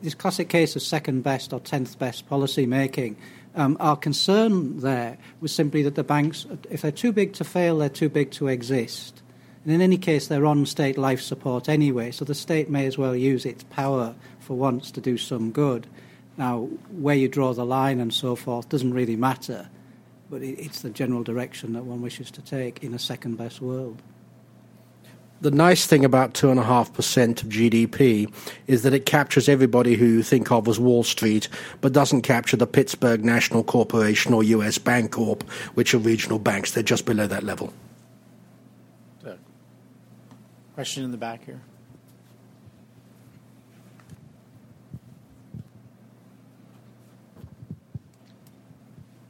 this 0.00 0.14
classic 0.14 0.48
case 0.48 0.74
of 0.74 0.82
second 0.82 1.22
best 1.22 1.52
or 1.52 1.60
tenth 1.60 1.98
best 1.98 2.28
policy 2.28 2.64
making. 2.64 3.16
Um, 3.54 3.76
our 3.80 3.96
concern 3.96 4.80
there 4.80 5.18
was 5.40 5.52
simply 5.52 5.82
that 5.82 5.96
the 5.96 6.04
banks, 6.04 6.46
if 6.70 6.82
they're 6.82 6.92
too 6.92 7.12
big 7.12 7.32
to 7.34 7.44
fail, 7.44 7.78
they're 7.78 7.88
too 7.88 8.08
big 8.08 8.30
to 8.32 8.48
exist. 8.48 9.22
And 9.64 9.74
in 9.74 9.80
any 9.80 9.98
case, 9.98 10.28
they're 10.28 10.46
on 10.46 10.64
state 10.66 10.96
life 10.96 11.20
support 11.20 11.68
anyway, 11.68 12.12
so 12.12 12.24
the 12.24 12.34
state 12.34 12.70
may 12.70 12.86
as 12.86 12.96
well 12.96 13.14
use 13.14 13.44
its 13.44 13.64
power 13.64 14.14
for 14.38 14.56
once 14.56 14.90
to 14.92 15.00
do 15.00 15.18
some 15.18 15.50
good. 15.50 15.86
Now, 16.38 16.68
where 16.90 17.16
you 17.16 17.28
draw 17.28 17.52
the 17.52 17.66
line 17.66 18.00
and 18.00 18.14
so 18.14 18.36
forth 18.36 18.68
doesn't 18.68 18.94
really 18.94 19.16
matter, 19.16 19.68
but 20.30 20.42
it's 20.42 20.80
the 20.80 20.90
general 20.90 21.22
direction 21.22 21.74
that 21.74 21.84
one 21.84 22.00
wishes 22.00 22.30
to 22.32 22.42
take 22.42 22.82
in 22.82 22.94
a 22.94 22.98
second 22.98 23.36
best 23.36 23.60
world. 23.60 24.00
The 25.42 25.50
nice 25.50 25.86
thing 25.86 26.04
about 26.04 26.34
2.5% 26.34 27.42
of 27.42 27.48
GDP 27.48 28.30
is 28.66 28.82
that 28.82 28.92
it 28.92 29.06
captures 29.06 29.48
everybody 29.48 29.94
who 29.94 30.04
you 30.04 30.22
think 30.22 30.52
of 30.52 30.68
as 30.68 30.78
Wall 30.78 31.02
Street, 31.02 31.48
but 31.80 31.94
doesn't 31.94 32.22
capture 32.22 32.58
the 32.58 32.66
Pittsburgh 32.66 33.24
National 33.24 33.64
Corporation 33.64 34.34
or 34.34 34.42
US 34.42 34.76
Bancorp, 34.76 35.42
which 35.74 35.94
are 35.94 35.98
regional 35.98 36.38
banks. 36.38 36.72
They're 36.72 36.82
just 36.82 37.06
below 37.06 37.26
that 37.26 37.42
level. 37.42 37.72
Question 40.74 41.04
in 41.04 41.10
the 41.10 41.16
back 41.16 41.44
here. 41.44 41.60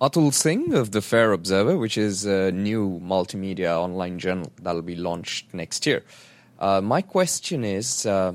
Atul 0.00 0.32
Singh 0.32 0.72
of 0.72 0.92
the 0.92 1.02
Fair 1.02 1.30
Observer, 1.32 1.76
which 1.76 1.98
is 1.98 2.24
a 2.24 2.50
new 2.52 2.98
multimedia 3.00 3.76
online 3.76 4.18
journal 4.18 4.50
that'll 4.62 4.80
be 4.80 4.96
launched 4.96 5.52
next 5.52 5.84
year. 5.84 6.02
Uh, 6.58 6.80
my 6.80 7.02
question 7.02 7.64
is 7.64 8.06
uh, 8.06 8.32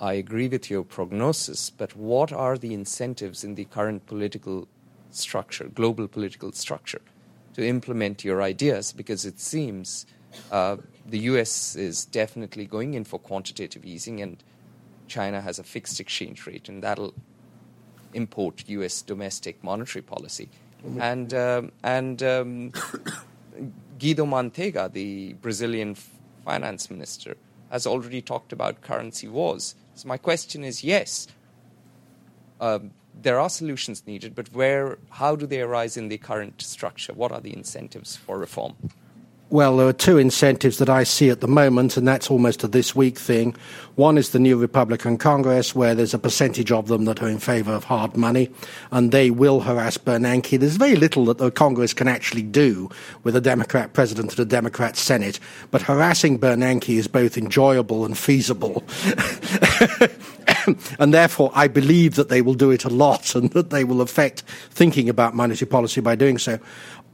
I 0.00 0.12
agree 0.12 0.46
with 0.46 0.70
your 0.70 0.84
prognosis, 0.84 1.68
but 1.68 1.96
what 1.96 2.32
are 2.32 2.56
the 2.56 2.74
incentives 2.74 3.42
in 3.42 3.56
the 3.56 3.64
current 3.64 4.06
political 4.06 4.68
structure, 5.10 5.64
global 5.64 6.06
political 6.06 6.52
structure, 6.52 7.00
to 7.54 7.66
implement 7.66 8.24
your 8.24 8.40
ideas? 8.40 8.92
Because 8.92 9.26
it 9.26 9.40
seems 9.40 10.06
uh, 10.52 10.76
the 11.04 11.18
US 11.30 11.74
is 11.74 12.04
definitely 12.04 12.66
going 12.66 12.94
in 12.94 13.02
for 13.02 13.18
quantitative 13.18 13.84
easing, 13.84 14.20
and 14.20 14.44
China 15.08 15.40
has 15.40 15.58
a 15.58 15.64
fixed 15.64 15.98
exchange 15.98 16.46
rate, 16.46 16.68
and 16.68 16.84
that'll 16.84 17.14
import 18.14 18.64
U.S. 18.68 19.02
domestic 19.02 19.62
monetary 19.62 20.02
policy. 20.02 20.48
Mm-hmm. 20.86 21.00
And 21.00 21.34
um, 21.34 21.72
and 21.82 22.22
um, 22.22 22.72
Guido 23.98 24.26
Mantega, 24.26 24.92
the 24.92 25.34
Brazilian 25.34 25.96
finance 26.44 26.90
minister, 26.90 27.36
has 27.70 27.86
already 27.86 28.20
talked 28.20 28.52
about 28.52 28.80
currency 28.80 29.28
wars. 29.28 29.74
So 29.94 30.08
my 30.08 30.16
question 30.16 30.64
is: 30.64 30.82
Yes, 30.82 31.28
um, 32.60 32.90
there 33.20 33.38
are 33.38 33.50
solutions 33.50 34.02
needed, 34.06 34.34
but 34.34 34.52
where? 34.52 34.98
How 35.10 35.36
do 35.36 35.46
they 35.46 35.60
arise 35.60 35.96
in 35.96 36.08
the 36.08 36.18
current 36.18 36.60
structure? 36.62 37.12
What 37.12 37.32
are 37.32 37.40
the 37.40 37.54
incentives 37.54 38.16
for 38.16 38.38
reform? 38.38 38.74
Well, 39.52 39.76
there 39.76 39.86
are 39.86 39.92
two 39.92 40.16
incentives 40.16 40.78
that 40.78 40.88
I 40.88 41.04
see 41.04 41.28
at 41.28 41.42
the 41.42 41.46
moment, 41.46 41.98
and 41.98 42.08
that's 42.08 42.30
almost 42.30 42.64
a 42.64 42.68
this 42.68 42.96
week 42.96 43.18
thing. 43.18 43.54
One 43.96 44.16
is 44.16 44.30
the 44.30 44.38
new 44.38 44.56
Republican 44.56 45.18
Congress, 45.18 45.74
where 45.74 45.94
there's 45.94 46.14
a 46.14 46.18
percentage 46.18 46.72
of 46.72 46.88
them 46.88 47.04
that 47.04 47.22
are 47.22 47.28
in 47.28 47.38
favor 47.38 47.74
of 47.74 47.84
hard 47.84 48.16
money, 48.16 48.48
and 48.92 49.12
they 49.12 49.30
will 49.30 49.60
harass 49.60 49.98
Bernanke. 49.98 50.58
There's 50.58 50.76
very 50.76 50.96
little 50.96 51.26
that 51.26 51.36
the 51.36 51.50
Congress 51.50 51.92
can 51.92 52.08
actually 52.08 52.44
do 52.44 52.88
with 53.24 53.36
a 53.36 53.42
Democrat 53.42 53.92
president 53.92 54.30
and 54.30 54.40
a 54.40 54.46
Democrat 54.46 54.96
Senate, 54.96 55.38
but 55.70 55.82
harassing 55.82 56.38
Bernanke 56.38 56.96
is 56.96 57.06
both 57.06 57.36
enjoyable 57.36 58.06
and 58.06 58.16
feasible. 58.16 58.82
and 60.98 61.12
therefore, 61.12 61.52
I 61.54 61.68
believe 61.68 62.14
that 62.14 62.30
they 62.30 62.40
will 62.40 62.54
do 62.54 62.70
it 62.70 62.86
a 62.86 62.88
lot 62.88 63.34
and 63.34 63.50
that 63.50 63.68
they 63.68 63.84
will 63.84 64.00
affect 64.00 64.44
thinking 64.70 65.10
about 65.10 65.34
monetary 65.34 65.68
policy 65.68 66.00
by 66.00 66.14
doing 66.14 66.38
so 66.38 66.58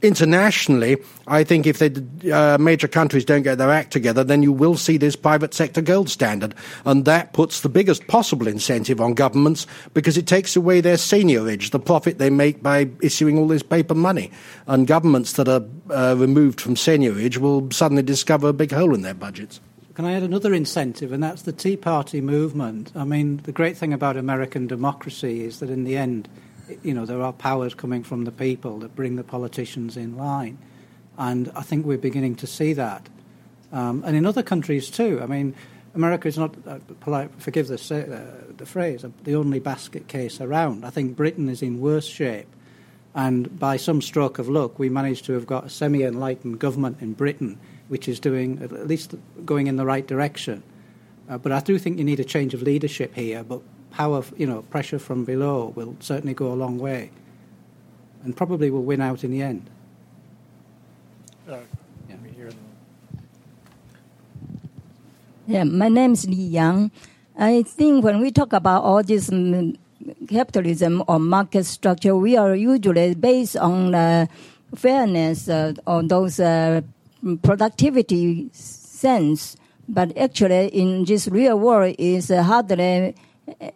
internationally, 0.02 0.96
I 1.26 1.44
think 1.44 1.66
if 1.66 1.78
the 1.78 2.04
uh, 2.32 2.58
major 2.58 2.88
countries 2.88 3.24
don't 3.24 3.42
get 3.42 3.58
their 3.58 3.70
act 3.70 3.92
together, 3.92 4.22
then 4.22 4.42
you 4.42 4.52
will 4.52 4.76
see 4.76 4.96
this 4.96 5.16
private 5.16 5.54
sector 5.54 5.80
gold 5.80 6.08
standard. 6.08 6.54
And 6.84 7.04
that 7.04 7.32
puts 7.32 7.60
the 7.60 7.68
biggest 7.68 8.06
possible 8.06 8.46
incentive 8.46 9.00
on 9.00 9.14
governments 9.14 9.66
because 9.94 10.16
it 10.16 10.26
takes 10.26 10.56
away 10.56 10.80
their 10.80 10.96
seigniorage, 10.96 11.70
the 11.70 11.80
profit 11.80 12.18
they 12.18 12.30
make 12.30 12.62
by 12.62 12.88
issuing 13.02 13.38
all 13.38 13.48
this 13.48 13.62
paper 13.62 13.94
money. 13.94 14.30
And 14.66 14.86
governments 14.86 15.32
that 15.34 15.48
are 15.48 15.64
uh, 15.90 16.14
removed 16.16 16.60
from 16.60 16.74
seigniorage 16.74 17.38
will 17.38 17.70
suddenly 17.70 18.02
discover 18.02 18.48
a 18.48 18.52
big 18.52 18.72
hole 18.72 18.94
in 18.94 19.02
their 19.02 19.14
budgets. 19.14 19.60
Can 19.94 20.04
I 20.04 20.12
add 20.12 20.22
another 20.22 20.54
incentive, 20.54 21.10
and 21.10 21.20
that's 21.20 21.42
the 21.42 21.50
Tea 21.50 21.76
Party 21.76 22.20
movement? 22.20 22.92
I 22.94 23.02
mean, 23.02 23.38
the 23.38 23.50
great 23.50 23.76
thing 23.76 23.92
about 23.92 24.16
American 24.16 24.68
democracy 24.68 25.44
is 25.44 25.58
that 25.58 25.70
in 25.70 25.82
the 25.82 25.96
end, 25.96 26.28
you 26.82 26.94
know, 26.94 27.06
there 27.06 27.22
are 27.22 27.32
powers 27.32 27.74
coming 27.74 28.02
from 28.02 28.24
the 28.24 28.32
people 28.32 28.78
that 28.80 28.94
bring 28.94 29.16
the 29.16 29.24
politicians 29.24 29.96
in 29.96 30.16
line. 30.16 30.58
And 31.16 31.50
I 31.54 31.62
think 31.62 31.84
we're 31.84 31.98
beginning 31.98 32.36
to 32.36 32.46
see 32.46 32.72
that. 32.74 33.08
Um, 33.72 34.02
and 34.06 34.16
in 34.16 34.24
other 34.24 34.42
countries 34.42 34.90
too. 34.90 35.20
I 35.22 35.26
mean, 35.26 35.54
America 35.94 36.28
is 36.28 36.38
not, 36.38 36.54
uh, 36.66 36.78
polite, 37.00 37.30
forgive 37.38 37.68
the, 37.68 37.74
uh, 37.74 38.52
the 38.56 38.66
phrase, 38.66 39.04
uh, 39.04 39.10
the 39.24 39.34
only 39.34 39.58
basket 39.58 40.08
case 40.08 40.40
around. 40.40 40.84
I 40.84 40.90
think 40.90 41.16
Britain 41.16 41.48
is 41.48 41.62
in 41.62 41.80
worse 41.80 42.06
shape. 42.06 42.46
And 43.14 43.58
by 43.58 43.78
some 43.78 44.00
stroke 44.00 44.38
of 44.38 44.48
luck, 44.48 44.78
we 44.78 44.88
managed 44.88 45.24
to 45.24 45.32
have 45.32 45.46
got 45.46 45.66
a 45.66 45.70
semi 45.70 46.04
enlightened 46.04 46.60
government 46.60 46.98
in 47.00 47.14
Britain, 47.14 47.58
which 47.88 48.06
is 48.06 48.20
doing, 48.20 48.62
at 48.62 48.86
least 48.86 49.14
going 49.44 49.66
in 49.66 49.76
the 49.76 49.86
right 49.86 50.06
direction. 50.06 50.62
Uh, 51.28 51.36
but 51.36 51.50
I 51.50 51.60
do 51.60 51.78
think 51.78 51.98
you 51.98 52.04
need 52.04 52.20
a 52.20 52.24
change 52.24 52.54
of 52.54 52.62
leadership 52.62 53.14
here. 53.14 53.42
But 53.42 53.62
power, 53.90 54.22
you 54.36 54.46
know, 54.46 54.62
pressure 54.62 54.98
from 54.98 55.24
below 55.24 55.72
will 55.74 55.96
certainly 56.00 56.34
go 56.34 56.52
a 56.52 56.54
long 56.54 56.78
way, 56.78 57.10
and 58.24 58.36
probably 58.36 58.70
will 58.70 58.84
win 58.84 59.00
out 59.00 59.24
in 59.24 59.30
the 59.30 59.42
end. 59.42 59.68
Uh, 61.48 61.56
yeah. 62.08 62.50
yeah, 65.46 65.64
my 65.64 65.88
name 65.88 66.12
is 66.12 66.26
Li 66.28 66.34
Yang. 66.34 66.90
I 67.38 67.62
think 67.62 68.04
when 68.04 68.20
we 68.20 68.30
talk 68.30 68.52
about 68.52 68.82
all 68.82 69.02
this 69.02 69.30
um, 69.30 69.76
capitalism 70.28 71.02
or 71.06 71.18
market 71.18 71.64
structure, 71.64 72.16
we 72.16 72.36
are 72.36 72.54
usually 72.54 73.14
based 73.14 73.56
on 73.56 73.92
the 73.92 74.28
fairness 74.74 75.48
uh, 75.48 75.72
or 75.86 76.02
those 76.02 76.40
uh, 76.40 76.82
productivity 77.42 78.50
sense. 78.52 79.56
But 79.88 80.16
actually, 80.18 80.68
in 80.68 81.04
this 81.04 81.28
real 81.28 81.58
world, 81.58 81.94
is 81.98 82.30
uh, 82.30 82.42
hardly 82.42 83.14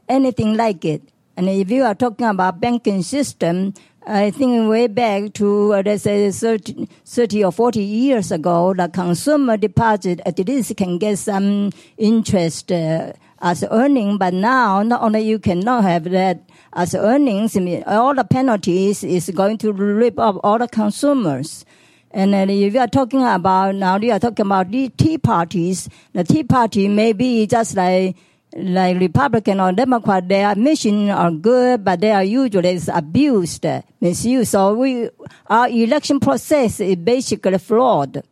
anything 0.09 0.57
like 0.57 0.85
it. 0.85 1.03
And 1.37 1.49
if 1.49 1.71
you 1.71 1.85
are 1.85 1.95
talking 1.95 2.27
about 2.27 2.61
banking 2.61 3.03
system, 3.03 3.75
I 4.07 4.31
think 4.33 4.69
way 4.69 4.89
back 4.89 5.33
to 5.35 5.75
uh, 5.75 5.83
let's 5.85 6.03
say 6.03 6.31
30, 6.31 6.89
30, 7.05 7.45
or 7.45 7.53
40 7.53 7.83
years 7.83 8.33
ago, 8.33 8.75
the 8.75 8.89
consumer 8.89 9.57
deposit 9.57 10.21
at 10.27 10.39
least 10.41 10.77
can 10.77 10.99
get 10.99 11.19
some 11.19 11.71
interest 11.97 12.73
uh, 12.73 13.13
as 13.41 13.65
earning. 13.71 14.19
But 14.19 14.35
now, 14.35 14.83
not 14.83 15.03
only 15.03 15.21
you 15.21 15.39
cannot 15.39 15.85
have 15.85 16.05
that 16.05 16.43
as 16.73 16.95
earnings, 16.95 17.57
all 17.87 18.15
the 18.15 18.25
penalties 18.25 19.05
is 19.05 19.31
going 19.31 19.59
to 19.59 19.73
rip 19.73 20.19
off 20.19 20.37
all 20.43 20.59
the 20.59 20.69
consumers. 20.69 21.65
And 22.11 22.35
then 22.35 22.51
if 22.51 22.75
you 22.75 22.81
are 22.81 22.89
talking 22.89 23.25
about 23.25 23.77
now, 23.77 23.97
you 23.97 24.13
are 24.13 24.19
talking 24.19 24.47
about 24.47 24.71
the 24.71 24.89
tea 24.91 25.17
parties. 25.17 25.89
The 26.13 26.25
tea 26.25 26.43
party 26.43 26.89
may 26.89 27.13
be 27.13 27.47
just 27.47 27.77
like 27.77 28.17
like 28.57 28.99
Republican 29.01 29.61
or 29.61 29.73
Democrat, 29.73 30.29
their 30.29 30.55
mission 30.55 31.11
are 31.11 31.31
good, 31.31 31.85
but 31.85 32.01
they 32.01 32.13
are 32.13 32.25
usually 32.25 32.79
abused, 32.93 33.67
misused. 34.01 34.51
So 34.51 34.75
we, 34.75 35.09
our 35.47 35.69
election 35.69 36.21
process 36.21 36.81
is 36.81 36.97
basically 36.97 37.59
flawed. 37.59 38.23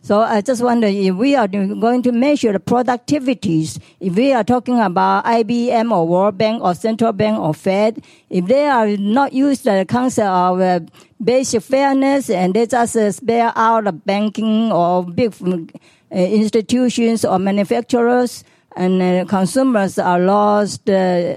So 0.00 0.20
I 0.20 0.40
just 0.40 0.62
wonder 0.62 0.86
if 0.86 1.14
we 1.16 1.34
are 1.34 1.48
going 1.48 2.02
to 2.02 2.12
measure 2.12 2.52
the 2.52 2.60
productivities, 2.60 3.78
if 4.00 4.14
we 4.14 4.32
are 4.32 4.44
talking 4.44 4.78
about 4.80 5.24
IBM 5.24 5.90
or 5.90 6.06
World 6.06 6.38
Bank 6.38 6.62
or 6.62 6.74
Central 6.74 7.12
Bank 7.12 7.38
or 7.38 7.52
Fed, 7.52 8.02
if 8.30 8.46
they 8.46 8.66
are 8.66 8.96
not 8.96 9.32
used 9.32 9.64
the 9.64 9.84
concept 9.86 10.28
of 10.28 10.60
uh, 10.60 10.80
basic 11.22 11.62
fairness 11.62 12.30
and 12.30 12.54
they 12.54 12.66
just 12.66 12.96
uh, 12.96 13.10
spare 13.12 13.52
out 13.56 13.84
the 13.84 13.92
banking 13.92 14.72
or 14.72 15.04
big 15.04 15.34
uh, 15.42 16.14
institutions 16.14 17.24
or 17.24 17.38
manufacturers 17.38 18.44
and 18.78 19.02
uh, 19.02 19.24
consumers 19.24 19.98
are 19.98 20.20
lost 20.20 20.88
uh, 20.88 21.34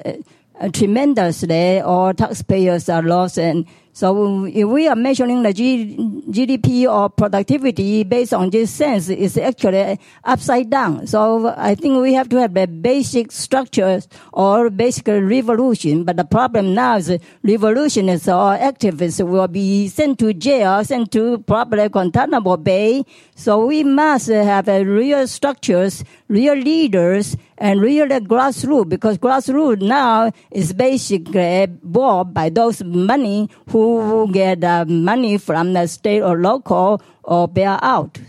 uh, 0.62 0.70
tremendously. 0.72 1.82
Or 1.82 2.14
taxpayers 2.14 2.88
are 2.88 3.02
lost. 3.02 3.40
And 3.40 3.66
so 3.94 4.46
if 4.46 4.68
we 4.68 4.88
are 4.88 4.96
measuring 4.96 5.44
the 5.44 5.54
G, 5.54 5.98
GDP 6.30 6.92
or 6.92 7.10
productivity 7.10 8.04
based 8.04 8.34
on 8.34 8.50
this 8.50 8.72
sense, 8.72 9.10
it's 9.10 9.38
actually 9.38 10.00
upside 10.24 10.70
down. 10.70 11.08
So 11.08 11.54
I 11.58 11.76
think 11.76 12.02
we 12.02 12.14
have 12.14 12.30
to 12.30 12.38
have 12.38 12.54
the 12.54 12.68
basic 12.68 13.32
structures 13.32 14.08
or 14.32 14.70
basic 14.70 15.08
revolution. 15.08 16.06
But 16.06 16.18
the 16.18 16.24
problem 16.24 16.74
now 16.74 16.98
is 16.98 17.12
revolutionists 17.44 18.30
or 18.30 18.58
activists 18.58 19.28
will 19.28 19.48
be 19.48 19.90
sent 19.90 20.20
to 20.20 20.34
jail, 20.34 20.84
sent 20.86 21.12
to 21.12 21.40
probably 21.40 21.90
Guantanamo 21.90 22.58
Bay. 22.58 23.04
So 23.36 23.66
we 23.66 23.84
must 23.84 24.28
have 24.30 24.70
a 24.70 24.86
real 24.86 25.28
structures, 25.28 26.04
real 26.30 26.56
leaders, 26.56 27.36
and 27.62 27.80
really 27.80 28.20
grassroots 28.20 28.90
because 28.90 29.20
grassroots 29.20 29.82
now 29.82 30.32
is 30.50 30.74
basically 30.74 31.68
bought 31.84 32.34
by 32.34 32.50
those 32.50 32.84
money 32.84 33.50
who 33.70 34.30
get 34.34 34.64
uh, 34.64 34.84
money 34.86 35.38
from 35.38 35.74
the 35.74 35.86
state 35.86 36.22
or 36.22 36.40
local 36.40 37.02
or 37.24 37.48
bear 37.48 37.78
out. 37.84 38.20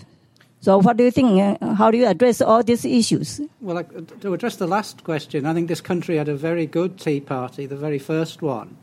So, 0.60 0.78
what 0.78 0.98
do 0.98 1.04
you 1.04 1.10
think? 1.10 1.40
Uh, 1.40 1.74
how 1.74 1.90
do 1.90 1.96
you 1.96 2.06
address 2.06 2.40
all 2.42 2.62
these 2.62 2.84
issues? 2.84 3.40
Well, 3.60 3.82
to 4.20 4.34
address 4.34 4.56
the 4.56 4.68
last 4.68 5.02
question, 5.02 5.46
I 5.46 5.54
think 5.54 5.66
this 5.66 5.80
country 5.80 6.18
had 6.18 6.28
a 6.28 6.36
very 6.36 6.66
good 6.66 7.00
Tea 7.00 7.20
Party, 7.20 7.66
the 7.66 7.74
very 7.74 7.98
first 7.98 8.42
one, 8.42 8.76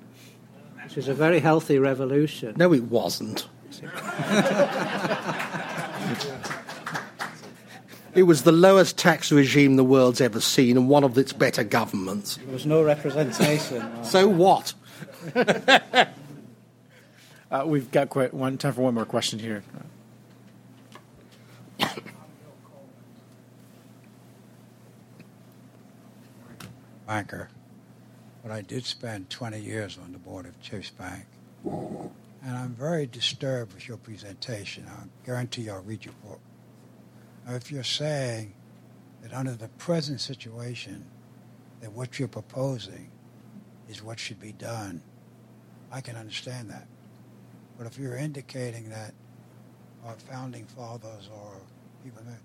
which 0.83 0.95
was 0.97 1.07
a 1.07 1.13
very 1.13 1.39
healthy 1.39 1.77
revolution. 1.77 2.55
No, 2.57 2.73
it 2.73 2.83
wasn't. 2.83 3.47
It 8.19 8.23
was 8.23 8.43
the 8.43 8.51
lowest 8.51 8.97
tax 8.97 9.31
regime 9.31 9.77
the 9.77 9.83
world's 9.85 10.19
ever 10.19 10.41
seen 10.41 10.75
and 10.75 10.89
one 10.89 11.05
of 11.05 11.17
its 11.17 11.31
better 11.31 11.63
governments. 11.63 12.35
There 12.35 12.51
was 12.51 12.65
no 12.65 12.83
representation. 12.83 14.03
so 14.03 14.27
what? 14.27 14.73
uh, 17.49 17.63
we've 17.65 17.89
got 17.91 18.09
quite 18.09 18.33
one 18.33 18.57
time 18.57 18.73
for 18.73 18.81
one 18.81 18.95
more 18.95 19.05
question 19.05 19.39
here. 19.39 19.63
Banker, 27.07 27.47
but 28.43 28.51
I 28.51 28.59
did 28.59 28.85
spend 28.85 29.29
20 29.29 29.61
years 29.61 29.97
on 29.97 30.11
the 30.11 30.19
board 30.19 30.45
of 30.45 30.61
Chase 30.61 30.89
Bank. 30.89 31.23
And 31.63 32.11
I'm 32.43 32.73
very 32.73 33.05
disturbed 33.05 33.73
with 33.73 33.87
your 33.87 33.95
presentation. 33.95 34.85
I 34.89 35.05
guarantee 35.25 35.69
I'll 35.69 35.81
read 35.83 36.03
your 36.03 36.15
book. 36.15 36.41
If 37.55 37.71
you're 37.71 37.83
saying 37.83 38.53
that 39.21 39.33
under 39.33 39.53
the 39.53 39.67
present 39.69 40.21
situation, 40.21 41.05
that 41.81 41.91
what 41.91 42.19
you're 42.19 42.27
proposing 42.27 43.09
is 43.89 44.03
what 44.03 44.19
should 44.19 44.39
be 44.39 44.51
done, 44.51 45.01
I 45.91 46.01
can 46.01 46.15
understand 46.15 46.69
that. 46.69 46.87
But 47.77 47.87
if 47.87 47.97
you're 47.97 48.17
indicating 48.17 48.89
that 48.89 49.13
our 50.05 50.15
founding 50.15 50.65
fathers 50.65 51.29
or 51.33 51.61
people 52.03 52.21
that 52.25 52.39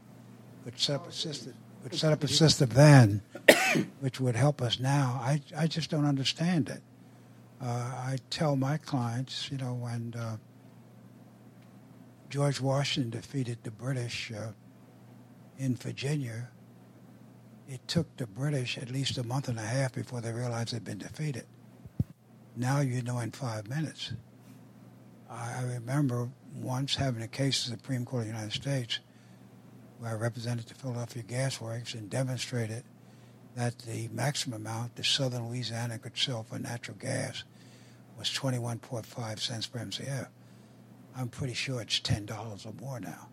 would 0.65 0.79
set 0.79 0.97
up 0.97 1.09
a 1.09 1.13
system, 1.13 1.55
would 1.83 1.95
set 1.95 2.13
up 2.13 2.23
a 2.25 2.29
system 2.29 2.71
then, 2.71 3.23
which 4.01 4.21
would 4.21 4.37
help 4.37 4.63
us 4.63 4.81
now, 4.81 5.21
I, 5.23 5.43
I 5.57 5.67
just 5.67 5.91
don't 5.91 6.07
understand 6.07 6.69
it. 6.69 6.83
Uh, 7.61 7.67
I 7.67 8.19
tell 8.31 8.57
my 8.57 8.79
clients, 8.79 9.51
you 9.51 9.59
know, 9.59 9.75
when 9.75 10.15
uh, 10.17 10.37
George 12.31 12.61
Washington 12.61 13.11
defeated 13.11 13.59
the 13.63 13.71
British 13.71 14.33
uh, 14.33 14.49
in 15.59 15.77
Virginia, 15.77 16.49
it 17.69 17.87
took 17.89 18.17
the 18.17 18.27
British 18.27 18.77
at 18.79 18.91
least 18.91 19.19
a 19.19 19.25
month 19.25 19.49
and 19.49 19.59
a 19.59 19.63
half 19.63 19.95
before 19.95 20.21
they 20.21 20.33
realized 20.33 20.75
they'd 20.75 20.85
been 20.85 20.99
defeated. 20.99 21.47
Now 22.57 22.81
you 22.81 23.03
know 23.03 23.19
in 23.21 23.33
five 23.33 23.69
minutes. 23.69 24.13
I 25.31 25.63
remember 25.63 26.29
once 26.55 26.95
having 26.95 27.23
a 27.23 27.29
case 27.29 27.67
in 27.67 27.73
the 27.73 27.79
Supreme 27.79 28.05
Court 28.05 28.23
of 28.23 28.29
the 28.29 28.35
United 28.35 28.53
States 28.53 29.01
where 29.99 30.11
I 30.11 30.15
represented 30.15 30.67
the 30.67 30.75
Philadelphia 30.75 31.23
Gas 31.23 31.61
Works 31.61 31.95
and 31.95 32.09
demonstrated 32.11 32.85
that 33.57 33.79
the 33.81 34.09
maximum 34.13 34.61
amount 34.61 34.97
that 34.97 35.07
southern 35.07 35.49
Louisiana 35.49 35.99
could 35.99 36.17
sell 36.17 36.43
for 36.43 36.59
natural 36.59 36.97
gas 36.97 37.45
was 38.19 38.29
21.5 38.29 39.39
cents 39.39 39.67
per 39.67 39.81
MCF. 39.81 40.29
I'm 41.17 41.29
pretty 41.29 41.55
sure 41.55 41.81
it's 41.81 42.01
$10 42.01 42.67
or 42.67 42.73
more 42.81 43.01
now. 43.01 43.29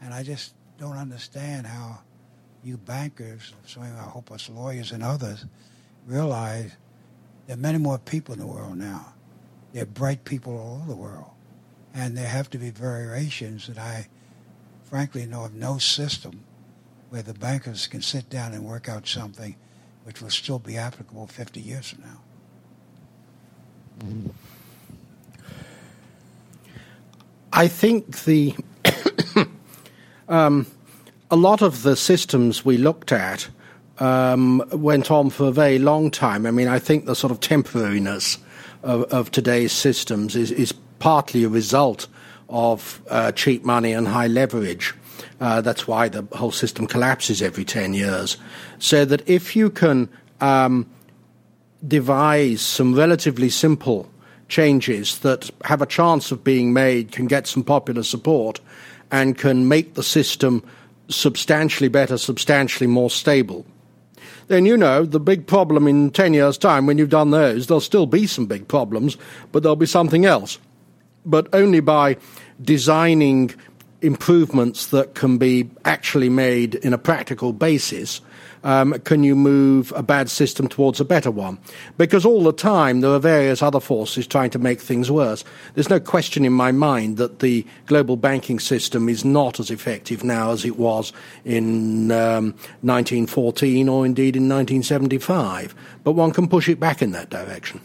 And 0.00 0.14
I 0.14 0.22
just 0.22 0.54
don't 0.78 0.96
understand 0.96 1.66
how 1.66 2.00
you 2.62 2.76
bankers, 2.76 3.52
so 3.66 3.80
I 3.80 3.88
hope 3.88 4.30
us 4.32 4.48
lawyers 4.48 4.92
and 4.92 5.02
others, 5.02 5.44
realize 6.06 6.72
there 7.46 7.54
are 7.54 7.60
many 7.60 7.78
more 7.78 7.98
people 7.98 8.34
in 8.34 8.40
the 8.40 8.46
world 8.46 8.76
now. 8.76 9.12
There 9.72 9.82
are 9.82 9.86
bright 9.86 10.24
people 10.24 10.58
all 10.58 10.76
over 10.76 10.88
the 10.88 10.96
world. 10.96 11.30
And 11.94 12.16
there 12.16 12.28
have 12.28 12.50
to 12.50 12.58
be 12.58 12.70
variations 12.70 13.68
that 13.68 13.78
I 13.78 14.08
frankly 14.84 15.26
know 15.26 15.44
of 15.44 15.54
no 15.54 15.78
system 15.78 16.40
where 17.10 17.22
the 17.22 17.34
bankers 17.34 17.86
can 17.86 18.02
sit 18.02 18.28
down 18.28 18.52
and 18.52 18.64
work 18.64 18.88
out 18.88 19.06
something 19.06 19.56
which 20.04 20.20
will 20.20 20.30
still 20.30 20.58
be 20.58 20.76
applicable 20.76 21.26
50 21.26 21.60
years 21.60 21.90
from 21.90 22.04
now. 22.04 22.20
I 27.52 27.68
think 27.68 28.24
the 28.24 28.54
um, 30.28 30.66
a 31.30 31.36
lot 31.36 31.62
of 31.62 31.82
the 31.82 31.96
systems 31.96 32.64
we 32.64 32.76
looked 32.76 33.12
at 33.12 33.48
um, 33.98 34.62
went 34.72 35.10
on 35.10 35.30
for 35.30 35.48
a 35.48 35.52
very 35.52 35.78
long 35.78 36.10
time. 36.10 36.46
I 36.46 36.50
mean, 36.50 36.68
I 36.68 36.78
think 36.78 37.06
the 37.06 37.14
sort 37.14 37.30
of 37.30 37.40
temporariness 37.40 38.38
of, 38.82 39.04
of 39.04 39.30
today's 39.30 39.72
systems 39.72 40.36
is, 40.36 40.50
is, 40.50 40.74
partly 40.98 41.44
a 41.44 41.48
result 41.48 42.08
of 42.48 43.02
uh, 43.10 43.30
cheap 43.32 43.62
money 43.64 43.92
and 43.92 44.08
high 44.08 44.28
leverage. 44.28 44.94
Uh, 45.42 45.60
that's 45.60 45.86
why 45.86 46.08
the 46.08 46.22
whole 46.32 46.50
system 46.50 46.86
collapses 46.86 47.42
every 47.42 47.66
10 47.66 47.92
years. 47.92 48.38
So 48.78 49.04
that 49.04 49.28
if 49.28 49.54
you 49.54 49.68
can 49.68 50.08
um, 50.40 50.88
devise 51.86 52.62
some 52.62 52.94
relatively 52.94 53.50
simple 53.50 54.10
changes 54.48 55.18
that 55.18 55.50
have 55.64 55.82
a 55.82 55.86
chance 55.86 56.30
of 56.30 56.42
being 56.42 56.72
made, 56.72 57.12
can 57.12 57.26
get 57.26 57.46
some 57.46 57.62
popular 57.62 58.02
support, 58.02 58.60
and 59.10 59.36
can 59.36 59.68
make 59.68 59.94
the 59.94 60.02
system 60.02 60.62
substantially 61.08 61.88
better, 61.88 62.18
substantially 62.18 62.86
more 62.86 63.10
stable, 63.10 63.64
then 64.48 64.66
you 64.66 64.76
know 64.76 65.04
the 65.04 65.20
big 65.20 65.46
problem 65.46 65.88
in 65.88 66.10
10 66.10 66.34
years' 66.34 66.58
time 66.58 66.86
when 66.86 66.98
you've 66.98 67.10
done 67.10 67.30
those, 67.30 67.66
there'll 67.66 67.80
still 67.80 68.06
be 68.06 68.26
some 68.26 68.46
big 68.46 68.68
problems, 68.68 69.16
but 69.52 69.62
there'll 69.62 69.76
be 69.76 69.86
something 69.86 70.24
else. 70.24 70.58
But 71.24 71.48
only 71.52 71.80
by 71.80 72.16
designing 72.62 73.52
improvements 74.02 74.88
that 74.88 75.14
can 75.14 75.38
be 75.38 75.68
actually 75.84 76.28
made 76.28 76.76
in 76.76 76.92
a 76.92 76.98
practical 76.98 77.52
basis 77.52 78.20
um, 78.66 78.94
can 79.04 79.22
you 79.22 79.36
move 79.36 79.92
a 79.94 80.02
bad 80.02 80.28
system 80.28 80.66
towards 80.66 80.98
a 80.98 81.04
better 81.04 81.30
one? 81.30 81.58
Because 81.98 82.26
all 82.26 82.42
the 82.42 82.52
time 82.52 83.00
there 83.00 83.12
are 83.12 83.20
various 83.20 83.62
other 83.62 83.78
forces 83.78 84.26
trying 84.26 84.50
to 84.50 84.58
make 84.58 84.80
things 84.80 85.08
worse. 85.08 85.44
There's 85.74 85.88
no 85.88 86.00
question 86.00 86.44
in 86.44 86.52
my 86.52 86.72
mind 86.72 87.16
that 87.18 87.38
the 87.38 87.64
global 87.86 88.16
banking 88.16 88.58
system 88.58 89.08
is 89.08 89.24
not 89.24 89.60
as 89.60 89.70
effective 89.70 90.24
now 90.24 90.50
as 90.50 90.64
it 90.64 90.76
was 90.78 91.12
in 91.44 92.10
um, 92.10 92.54
1914 92.82 93.88
or 93.88 94.04
indeed 94.04 94.34
in 94.34 94.48
1975. 94.48 95.72
But 96.02 96.12
one 96.12 96.32
can 96.32 96.48
push 96.48 96.68
it 96.68 96.80
back 96.80 97.00
in 97.02 97.12
that 97.12 97.30
direction. 97.30 97.80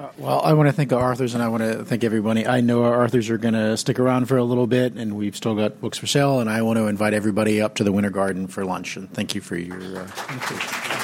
Uh, 0.00 0.08
well, 0.16 0.40
I 0.40 0.54
want 0.54 0.66
to 0.66 0.72
thank 0.72 0.94
our 0.94 1.12
authors 1.12 1.34
and 1.34 1.42
I 1.42 1.48
want 1.48 1.62
to 1.62 1.84
thank 1.84 2.04
everybody. 2.04 2.46
I 2.46 2.62
know 2.62 2.84
our 2.84 3.04
authors 3.04 3.28
are 3.28 3.36
going 3.36 3.52
to 3.52 3.76
stick 3.76 3.98
around 3.98 4.26
for 4.26 4.38
a 4.38 4.44
little 4.44 4.66
bit, 4.66 4.94
and 4.94 5.14
we've 5.14 5.36
still 5.36 5.54
got 5.54 5.78
books 5.78 5.98
for 5.98 6.06
sale. 6.06 6.40
And 6.40 6.48
I 6.48 6.62
want 6.62 6.78
to 6.78 6.86
invite 6.86 7.12
everybody 7.12 7.60
up 7.60 7.74
to 7.74 7.84
the 7.84 7.92
Winter 7.92 8.08
Garden 8.08 8.46
for 8.46 8.64
lunch. 8.64 8.96
And 8.96 9.12
thank 9.12 9.34
you 9.34 9.42
for 9.42 9.56
your 9.56 9.98
uh. 10.00 10.99